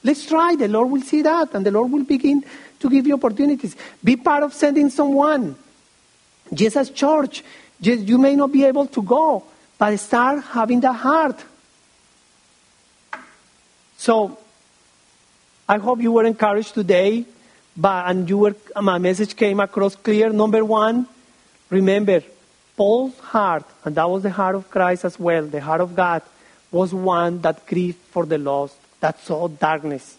Let's 0.04 0.26
try. 0.26 0.56
The 0.56 0.68
Lord 0.68 0.90
will 0.90 1.02
see 1.02 1.22
that, 1.22 1.54
and 1.54 1.66
the 1.66 1.72
Lord 1.72 1.92
will 1.92 2.04
begin 2.04 2.44
to 2.80 2.90
give 2.90 3.06
you 3.08 3.16
opportunities. 3.16 3.76
Be 4.04 4.16
part 4.16 4.44
of 4.44 4.54
sending 4.54 4.90
someone. 4.90 5.56
Jesus 6.54 6.90
church, 6.90 7.44
you 7.82 8.18
may 8.18 8.36
not 8.36 8.52
be 8.52 8.64
able 8.66 8.88
to 8.88 9.02
go, 9.02 9.44
but 9.78 9.98
start 9.98 10.44
having 10.44 10.80
the 10.80 10.94
heart. 10.94 11.44
So, 13.98 14.38
I 15.68 15.78
hope 15.78 16.02
you 16.02 16.12
were 16.12 16.24
encouraged 16.24 16.74
today 16.74 17.26
but, 17.80 18.10
and 18.10 18.30
you 18.30 18.38
were, 18.38 18.56
my 18.82 18.98
message 18.98 19.36
came 19.38 19.62
across 19.62 19.96
clear. 19.96 20.30
Number 20.30 20.66
one, 20.66 21.08
remember, 21.70 22.22
Paul's 22.76 23.18
heart, 23.20 23.64
and 23.86 23.96
that 23.96 24.10
was 24.10 24.24
the 24.24 24.30
heart 24.30 24.56
of 24.56 24.70
Christ 24.70 25.06
as 25.06 25.18
well, 25.18 25.46
the 25.46 25.62
heart 25.62 25.80
of 25.80 25.96
God, 25.96 26.22
was 26.72 26.94
one 26.94 27.40
that 27.42 27.66
grieved 27.66 28.00
for 28.12 28.26
the 28.26 28.38
lost, 28.38 28.79
that 29.00 29.20
saw 29.22 29.48
darkness 29.48 30.18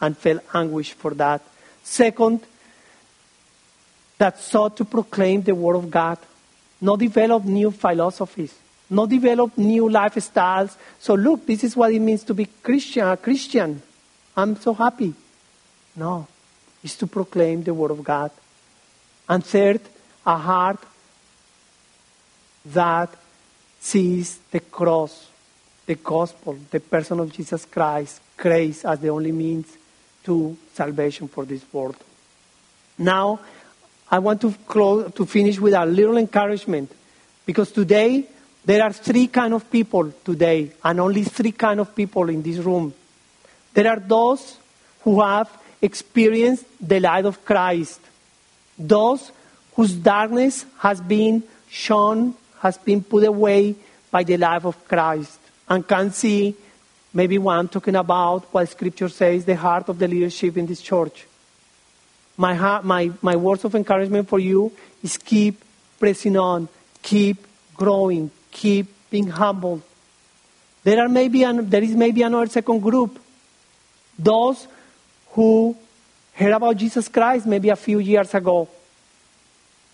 and 0.00 0.16
felt 0.16 0.42
anguish 0.54 0.92
for 0.92 1.14
that. 1.14 1.42
Second, 1.82 2.40
that 4.18 4.38
sought 4.40 4.76
to 4.76 4.84
proclaim 4.84 5.42
the 5.42 5.54
word 5.54 5.76
of 5.76 5.90
God, 5.90 6.18
not 6.80 6.98
develop 6.98 7.44
new 7.44 7.70
philosophies, 7.70 8.54
not 8.88 9.08
develop 9.08 9.56
new 9.56 9.84
lifestyles. 9.84 10.76
So 10.98 11.14
look, 11.14 11.46
this 11.46 11.64
is 11.64 11.76
what 11.76 11.92
it 11.92 12.00
means 12.00 12.24
to 12.24 12.34
be 12.34 12.46
Christian, 12.46 13.06
a 13.06 13.16
Christian. 13.16 13.82
I'm 14.36 14.56
so 14.56 14.74
happy. 14.74 15.14
No 15.94 16.26
is 16.86 16.96
to 16.96 17.06
proclaim 17.06 17.62
the 17.64 17.74
Word 17.74 17.90
of 17.90 18.02
God. 18.02 18.30
And 19.28 19.44
third, 19.44 19.80
a 20.24 20.36
heart 20.36 20.78
that 22.66 23.10
sees 23.80 24.38
the 24.50 24.60
cross, 24.60 25.28
the 25.86 25.94
gospel, 25.94 26.58
the 26.70 26.80
person 26.80 27.20
of 27.20 27.32
Jesus 27.32 27.64
Christ, 27.64 28.20
grace 28.36 28.84
as 28.84 28.98
the 28.98 29.08
only 29.08 29.32
means 29.32 29.76
to 30.24 30.56
salvation 30.74 31.28
for 31.28 31.44
this 31.44 31.64
world. 31.72 31.96
Now, 32.98 33.40
I 34.10 34.18
want 34.18 34.40
to, 34.42 34.52
close, 34.66 35.12
to 35.14 35.26
finish 35.26 35.58
with 35.58 35.74
a 35.74 35.86
little 35.86 36.16
encouragement 36.16 36.90
because 37.44 37.70
today 37.72 38.26
there 38.64 38.82
are 38.82 38.92
three 38.92 39.28
kind 39.28 39.54
of 39.54 39.70
people 39.70 40.12
today 40.24 40.72
and 40.82 41.00
only 41.00 41.24
three 41.24 41.52
kind 41.52 41.80
of 41.80 41.94
people 41.94 42.28
in 42.28 42.42
this 42.42 42.58
room. 42.58 42.92
There 43.74 43.88
are 43.88 44.00
those 44.00 44.58
who 45.02 45.20
have 45.20 45.50
experienced 45.80 46.64
the 46.80 46.98
light 46.98 47.26
of 47.26 47.44
Christ. 47.44 48.00
Those 48.78 49.30
whose 49.74 49.92
darkness 49.92 50.64
has 50.78 51.00
been 51.00 51.42
shown, 51.68 52.34
has 52.60 52.78
been 52.78 53.02
put 53.02 53.24
away 53.24 53.76
by 54.10 54.24
the 54.24 54.36
life 54.36 54.64
of 54.64 54.88
Christ, 54.88 55.38
and 55.68 55.86
can 55.86 56.10
see 56.12 56.54
maybe 57.12 57.38
one 57.38 57.68
talking 57.68 57.96
about 57.96 58.44
what 58.52 58.68
Scripture 58.68 59.08
says 59.08 59.44
the 59.44 59.56
heart 59.56 59.88
of 59.88 59.98
the 59.98 60.06
leadership 60.06 60.56
in 60.56 60.66
this 60.66 60.80
church. 60.80 61.26
My, 62.36 62.54
heart, 62.54 62.84
my, 62.84 63.10
my 63.22 63.36
words 63.36 63.64
of 63.64 63.74
encouragement 63.74 64.28
for 64.28 64.38
you 64.38 64.72
is 65.02 65.16
keep 65.16 65.62
pressing 65.98 66.36
on, 66.36 66.68
keep 67.02 67.46
growing, 67.74 68.30
keep 68.50 68.86
being 69.10 69.28
humble. 69.28 69.82
There, 70.84 71.00
are 71.00 71.08
maybe 71.08 71.42
an, 71.42 71.68
there 71.68 71.82
is 71.82 71.94
maybe 71.96 72.22
another 72.22 72.46
second 72.46 72.80
group. 72.80 73.18
Those 74.18 74.68
who 75.30 75.76
heard 76.34 76.52
about 76.52 76.76
Jesus 76.76 77.08
Christ 77.08 77.46
maybe 77.46 77.70
a 77.70 77.76
few 77.76 77.98
years 77.98 78.34
ago. 78.34 78.68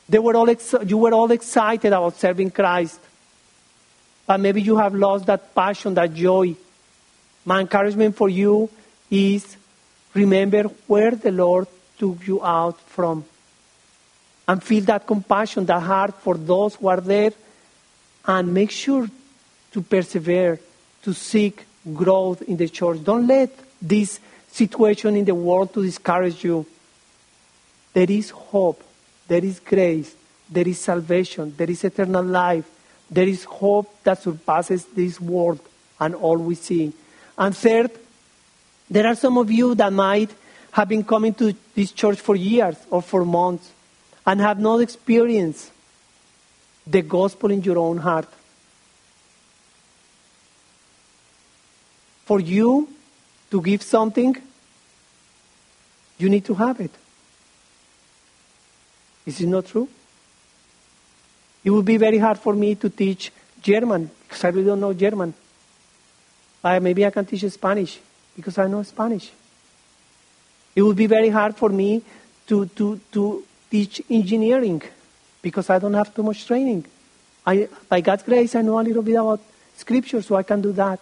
They 0.09 0.19
were 0.19 0.37
all 0.37 0.51
ex- 0.51 0.75
you 0.87 0.99
were 0.99 1.13
all 1.13 1.31
excited 1.31 1.93
about 1.93 2.17
serving 2.17 2.51
Christ. 2.51 3.01
But 4.27 4.41
maybe 4.41 4.63
you 4.63 4.77
have 4.77 4.95
lost 4.95 5.27
that 5.27 5.55
passion, 5.55 5.95
that 5.95 6.15
joy. 6.15 6.55
My 7.45 7.61
encouragement 7.61 8.17
for 8.17 8.29
you 8.29 8.71
is 9.11 9.57
remember 10.15 10.65
where 10.87 11.11
the 11.11 11.33
Lord 11.33 11.67
took 11.99 12.27
you 12.27 12.45
out 12.45 12.81
from. 12.81 13.25
And 14.47 14.63
feel 14.63 14.85
that 14.85 15.07
compassion, 15.07 15.67
that 15.67 15.83
heart 15.83 16.15
for 16.15 16.37
those 16.37 16.75
who 16.77 16.89
are 16.89 17.01
there. 17.01 17.33
And 18.27 18.53
make 18.55 18.71
sure 18.71 19.09
to 19.73 19.83
persevere, 19.83 20.61
to 21.03 21.13
seek 21.13 21.65
growth 21.93 22.43
in 22.43 22.57
the 22.57 22.69
church. 22.69 23.03
Don't 23.03 23.27
let 23.27 23.51
this 23.81 24.21
situation 24.51 25.17
in 25.17 25.25
the 25.25 25.35
world 25.35 25.73
to 25.75 25.83
discourage 25.83 26.45
you. 26.45 26.67
There 27.93 28.11
is 28.11 28.31
hope, 28.31 28.83
there 29.27 29.45
is 29.45 29.61
grace, 29.61 30.15
there 30.49 30.67
is 30.69 30.79
salvation, 30.81 31.55
there 31.57 31.71
is 31.71 31.85
eternal 31.85 32.25
life, 32.25 32.69
there 33.13 33.29
is 33.29 33.45
hope 33.45 34.03
that 34.05 34.23
surpasses 34.23 34.87
this 34.87 35.21
world 35.21 35.61
and 36.01 36.15
all 36.15 36.39
we 36.39 36.55
see. 36.55 36.93
And 37.37 37.55
third, 37.55 37.91
there 38.91 39.07
are 39.07 39.15
some 39.15 39.37
of 39.37 39.51
you 39.51 39.75
that 39.75 39.93
might 39.93 40.31
have 40.73 40.89
been 40.89 41.05
coming 41.05 41.35
to 41.35 41.55
this 41.75 41.93
church 41.93 42.19
for 42.19 42.35
years 42.35 42.77
or 42.91 43.03
for 43.03 43.27
months 43.27 43.71
and 44.27 44.41
have 44.41 44.59
not 44.59 44.81
experienced 44.81 45.71
the 46.87 47.03
gospel 47.03 47.51
in 47.51 47.63
your 47.63 47.79
own 47.79 47.99
heart. 47.99 48.29
For 52.25 52.41
you, 52.41 52.89
to 53.51 53.61
give 53.61 53.83
something, 53.83 54.35
you 56.17 56.31
need 56.31 56.47
to 56.47 56.55
have 56.55 56.81
it. 56.81 56.93
Is 59.27 59.43
it 59.43 59.49
not 59.49 59.67
true? 59.67 59.89
It 61.65 61.71
would 61.71 61.85
be 61.85 61.97
very 61.97 62.19
hard 62.19 62.39
for 62.39 62.55
me 62.55 62.75
to 62.77 62.89
teach 62.91 63.33
German 63.61 64.11
because 64.23 64.45
I 64.45 64.49
really 64.49 64.67
don't 64.67 64.81
know 64.81 64.93
German. 64.93 65.35
Uh, 66.65 66.81
maybe 66.81 67.05
I 67.05 67.11
can 67.11 67.25
teach 67.25 67.45
Spanish. 67.51 67.99
because 68.35 68.59
I 68.59 68.67
know 68.67 68.83
Spanish. 68.83 69.31
It 70.75 70.83
would 70.83 70.97
be 70.97 71.07
very 71.07 71.29
hard 71.29 71.57
for 71.57 71.69
me 71.69 72.03
to, 72.47 72.67
to, 72.67 73.01
to 73.13 73.45
teach 73.71 74.03
engineering 74.11 74.83
because 75.43 75.69
I 75.71 75.79
don't 75.79 75.95
have 75.95 76.15
too 76.15 76.23
much 76.23 76.47
training. 76.47 76.85
I, 77.47 77.69
by 77.89 78.01
God's 78.01 78.23
grace, 78.23 78.55
I 78.55 78.63
know 78.63 78.79
a 78.79 78.83
little 78.83 79.03
bit 79.03 79.15
about 79.15 79.41
scripture, 79.77 80.23
so 80.23 80.37
I 80.37 80.43
can 80.43 80.61
do 80.61 80.73
that. 80.73 81.01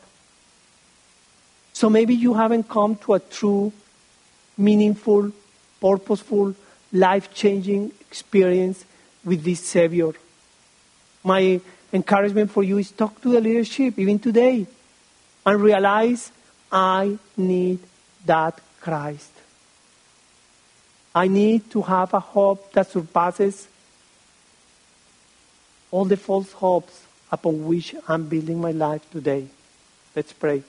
So 1.73 1.89
maybe 1.89 2.15
you 2.15 2.35
haven't 2.35 2.69
come 2.69 2.97
to 2.97 3.15
a 3.15 3.21
true, 3.21 3.73
meaningful, 4.57 5.31
purposeful, 5.81 6.55
life 6.93 7.33
changing 7.33 7.93
experience 8.01 8.85
with 9.25 9.45
this 9.45 9.61
Savior. 9.61 10.13
My 11.23 11.61
encouragement 11.93 12.51
for 12.51 12.63
you 12.63 12.79
is 12.79 12.91
talk 12.91 13.21
to 13.23 13.33
the 13.33 13.41
leadership, 13.41 13.99
even 13.99 14.19
today, 14.19 14.67
and 15.45 15.61
realize 15.61 16.33
I 16.71 17.19
need 17.37 17.81
that 18.27 18.61
Christ. 18.81 19.31
I 21.15 21.27
need 21.29 21.71
to 21.73 21.83
have 21.83 22.15
a 22.15 22.21
hope 22.21 22.73
that 22.73 22.91
surpasses 22.91 23.67
all 25.91 26.05
the 26.05 26.17
false 26.17 26.53
hopes 26.53 27.03
upon 27.33 27.67
which 27.67 27.95
I'm 28.07 28.29
building 28.29 28.61
my 28.61 28.71
life 28.71 29.09
today. 29.11 29.47
Let's 30.15 30.33
pray. 30.33 30.63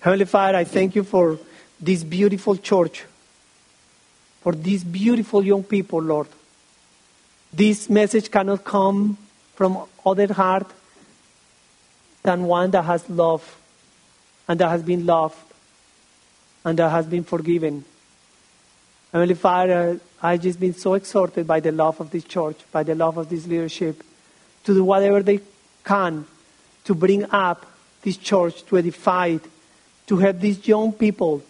Heavenly 0.00 0.26
Father, 0.26 0.58
I 0.58 0.64
thank 0.64 0.94
you 0.94 1.02
for 1.02 1.38
this 1.80 2.04
beautiful 2.04 2.56
church, 2.56 3.04
for 4.42 4.54
these 4.54 4.84
beautiful 4.84 5.44
young 5.44 5.64
people, 5.64 6.02
Lord. 6.02 6.28
This 7.52 7.90
message 7.90 8.30
cannot 8.30 8.64
come 8.64 9.16
from 9.54 9.86
other 10.06 10.32
heart 10.32 10.70
than 12.22 12.44
one 12.44 12.70
that 12.70 12.84
has 12.84 13.08
love 13.10 13.56
and 14.46 14.60
that 14.60 14.68
has 14.68 14.82
been 14.82 15.04
loved 15.04 15.36
and 16.64 16.78
that 16.78 16.90
has 16.90 17.06
been 17.06 17.24
forgiven. 17.24 17.84
Heavenly 19.12 19.34
Father, 19.34 19.98
I've 20.22 20.42
just 20.42 20.60
been 20.60 20.74
so 20.74 20.94
exhorted 20.94 21.46
by 21.46 21.58
the 21.58 21.72
love 21.72 22.00
of 22.00 22.10
this 22.10 22.24
church, 22.24 22.58
by 22.70 22.84
the 22.84 22.94
love 22.94 23.16
of 23.16 23.28
this 23.28 23.46
leadership, 23.46 24.04
to 24.64 24.74
do 24.74 24.84
whatever 24.84 25.22
they 25.22 25.40
can 25.84 26.26
to 26.84 26.94
bring 26.94 27.24
up 27.30 27.66
this 28.02 28.16
church, 28.16 28.64
to 28.66 28.78
edify 28.78 29.26
it, 29.26 29.42
to 30.06 30.16
help 30.16 30.38
these 30.38 30.66
young 30.66 30.92
people 30.92 31.42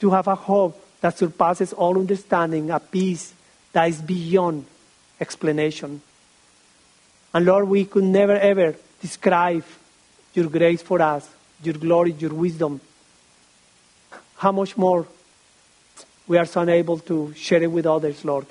to 0.00 0.10
have 0.10 0.26
a 0.26 0.34
hope 0.34 0.82
that 1.00 1.16
surpasses 1.16 1.72
all 1.72 1.98
understanding, 1.98 2.70
a 2.70 2.80
peace 2.80 3.32
that 3.72 3.88
is 3.88 4.00
beyond 4.00 4.66
explanation. 5.20 6.00
And 7.32 7.46
Lord, 7.46 7.68
we 7.68 7.84
could 7.84 8.04
never 8.04 8.36
ever 8.36 8.74
describe 9.00 9.64
your 10.34 10.48
grace 10.48 10.82
for 10.82 11.00
us, 11.00 11.28
your 11.62 11.74
glory, 11.74 12.12
your 12.12 12.34
wisdom. 12.34 12.80
How 14.36 14.52
much 14.52 14.76
more 14.76 15.06
we 16.30 16.38
are 16.38 16.46
so 16.46 16.60
unable 16.60 16.98
to 17.00 17.34
share 17.34 17.62
it 17.62 17.70
with 17.70 17.86
others, 17.86 18.24
Lord. 18.24 18.46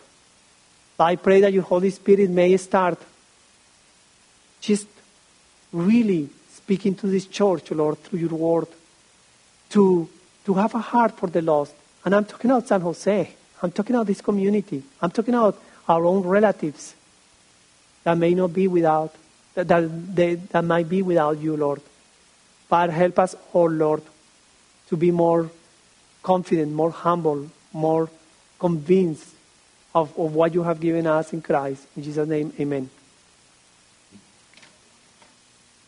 I 1.00 1.16
pray 1.16 1.40
that 1.40 1.54
your 1.54 1.64
Holy 1.64 1.90
Spirit 1.90 2.30
may 2.30 2.58
start 2.58 3.00
just 4.60 4.86
really 5.72 6.30
speaking 6.52 6.94
to 6.96 7.08
this 7.08 7.26
church, 7.26 7.72
Lord, 7.72 7.98
through 8.04 8.20
your 8.20 8.32
word, 8.32 8.68
to, 9.70 10.10
to 10.46 10.54
have 10.56 10.76
a 10.76 10.80
heart 10.80 11.18
for 11.18 11.28
the 11.28 11.42
lost. 11.42 11.74
And 12.04 12.14
I'm 12.14 12.26
talking 12.26 12.52
about 12.52 12.68
San 12.68 12.82
Jose. 12.82 13.32
I'm 13.64 13.72
talking 13.72 13.96
about 13.96 14.08
this 14.08 14.20
community. 14.20 14.84
I'm 15.02 15.12
talking 15.12 15.34
about 15.34 15.58
our 15.90 16.06
own 16.06 16.22
relatives 16.22 16.94
that 18.04 18.18
may 18.18 18.34
not 18.34 18.54
be 18.54 18.68
without, 18.68 19.14
that, 19.56 19.68
that, 19.68 20.16
they, 20.16 20.36
that 20.36 20.64
might 20.64 20.88
be 20.88 21.02
without 21.02 21.40
you, 21.40 21.58
Lord. 21.58 21.82
But 22.70 22.92
help 22.92 23.18
us 23.18 23.36
all, 23.52 23.70
Lord, 23.70 24.04
to 24.90 24.96
be 24.96 25.10
more 25.10 25.50
confident, 26.22 26.72
more 26.72 26.92
humble, 26.92 27.50
more 27.74 28.10
convinced 28.60 29.34
of, 29.96 30.18
of 30.18 30.36
what 30.36 30.54
you 30.54 30.64
have 30.64 30.80
given 30.80 31.08
us 31.08 31.34
in 31.34 31.42
Christ. 31.42 31.88
In 31.98 32.04
Jesus' 32.04 32.28
name, 32.28 32.54
amen. 32.60 32.90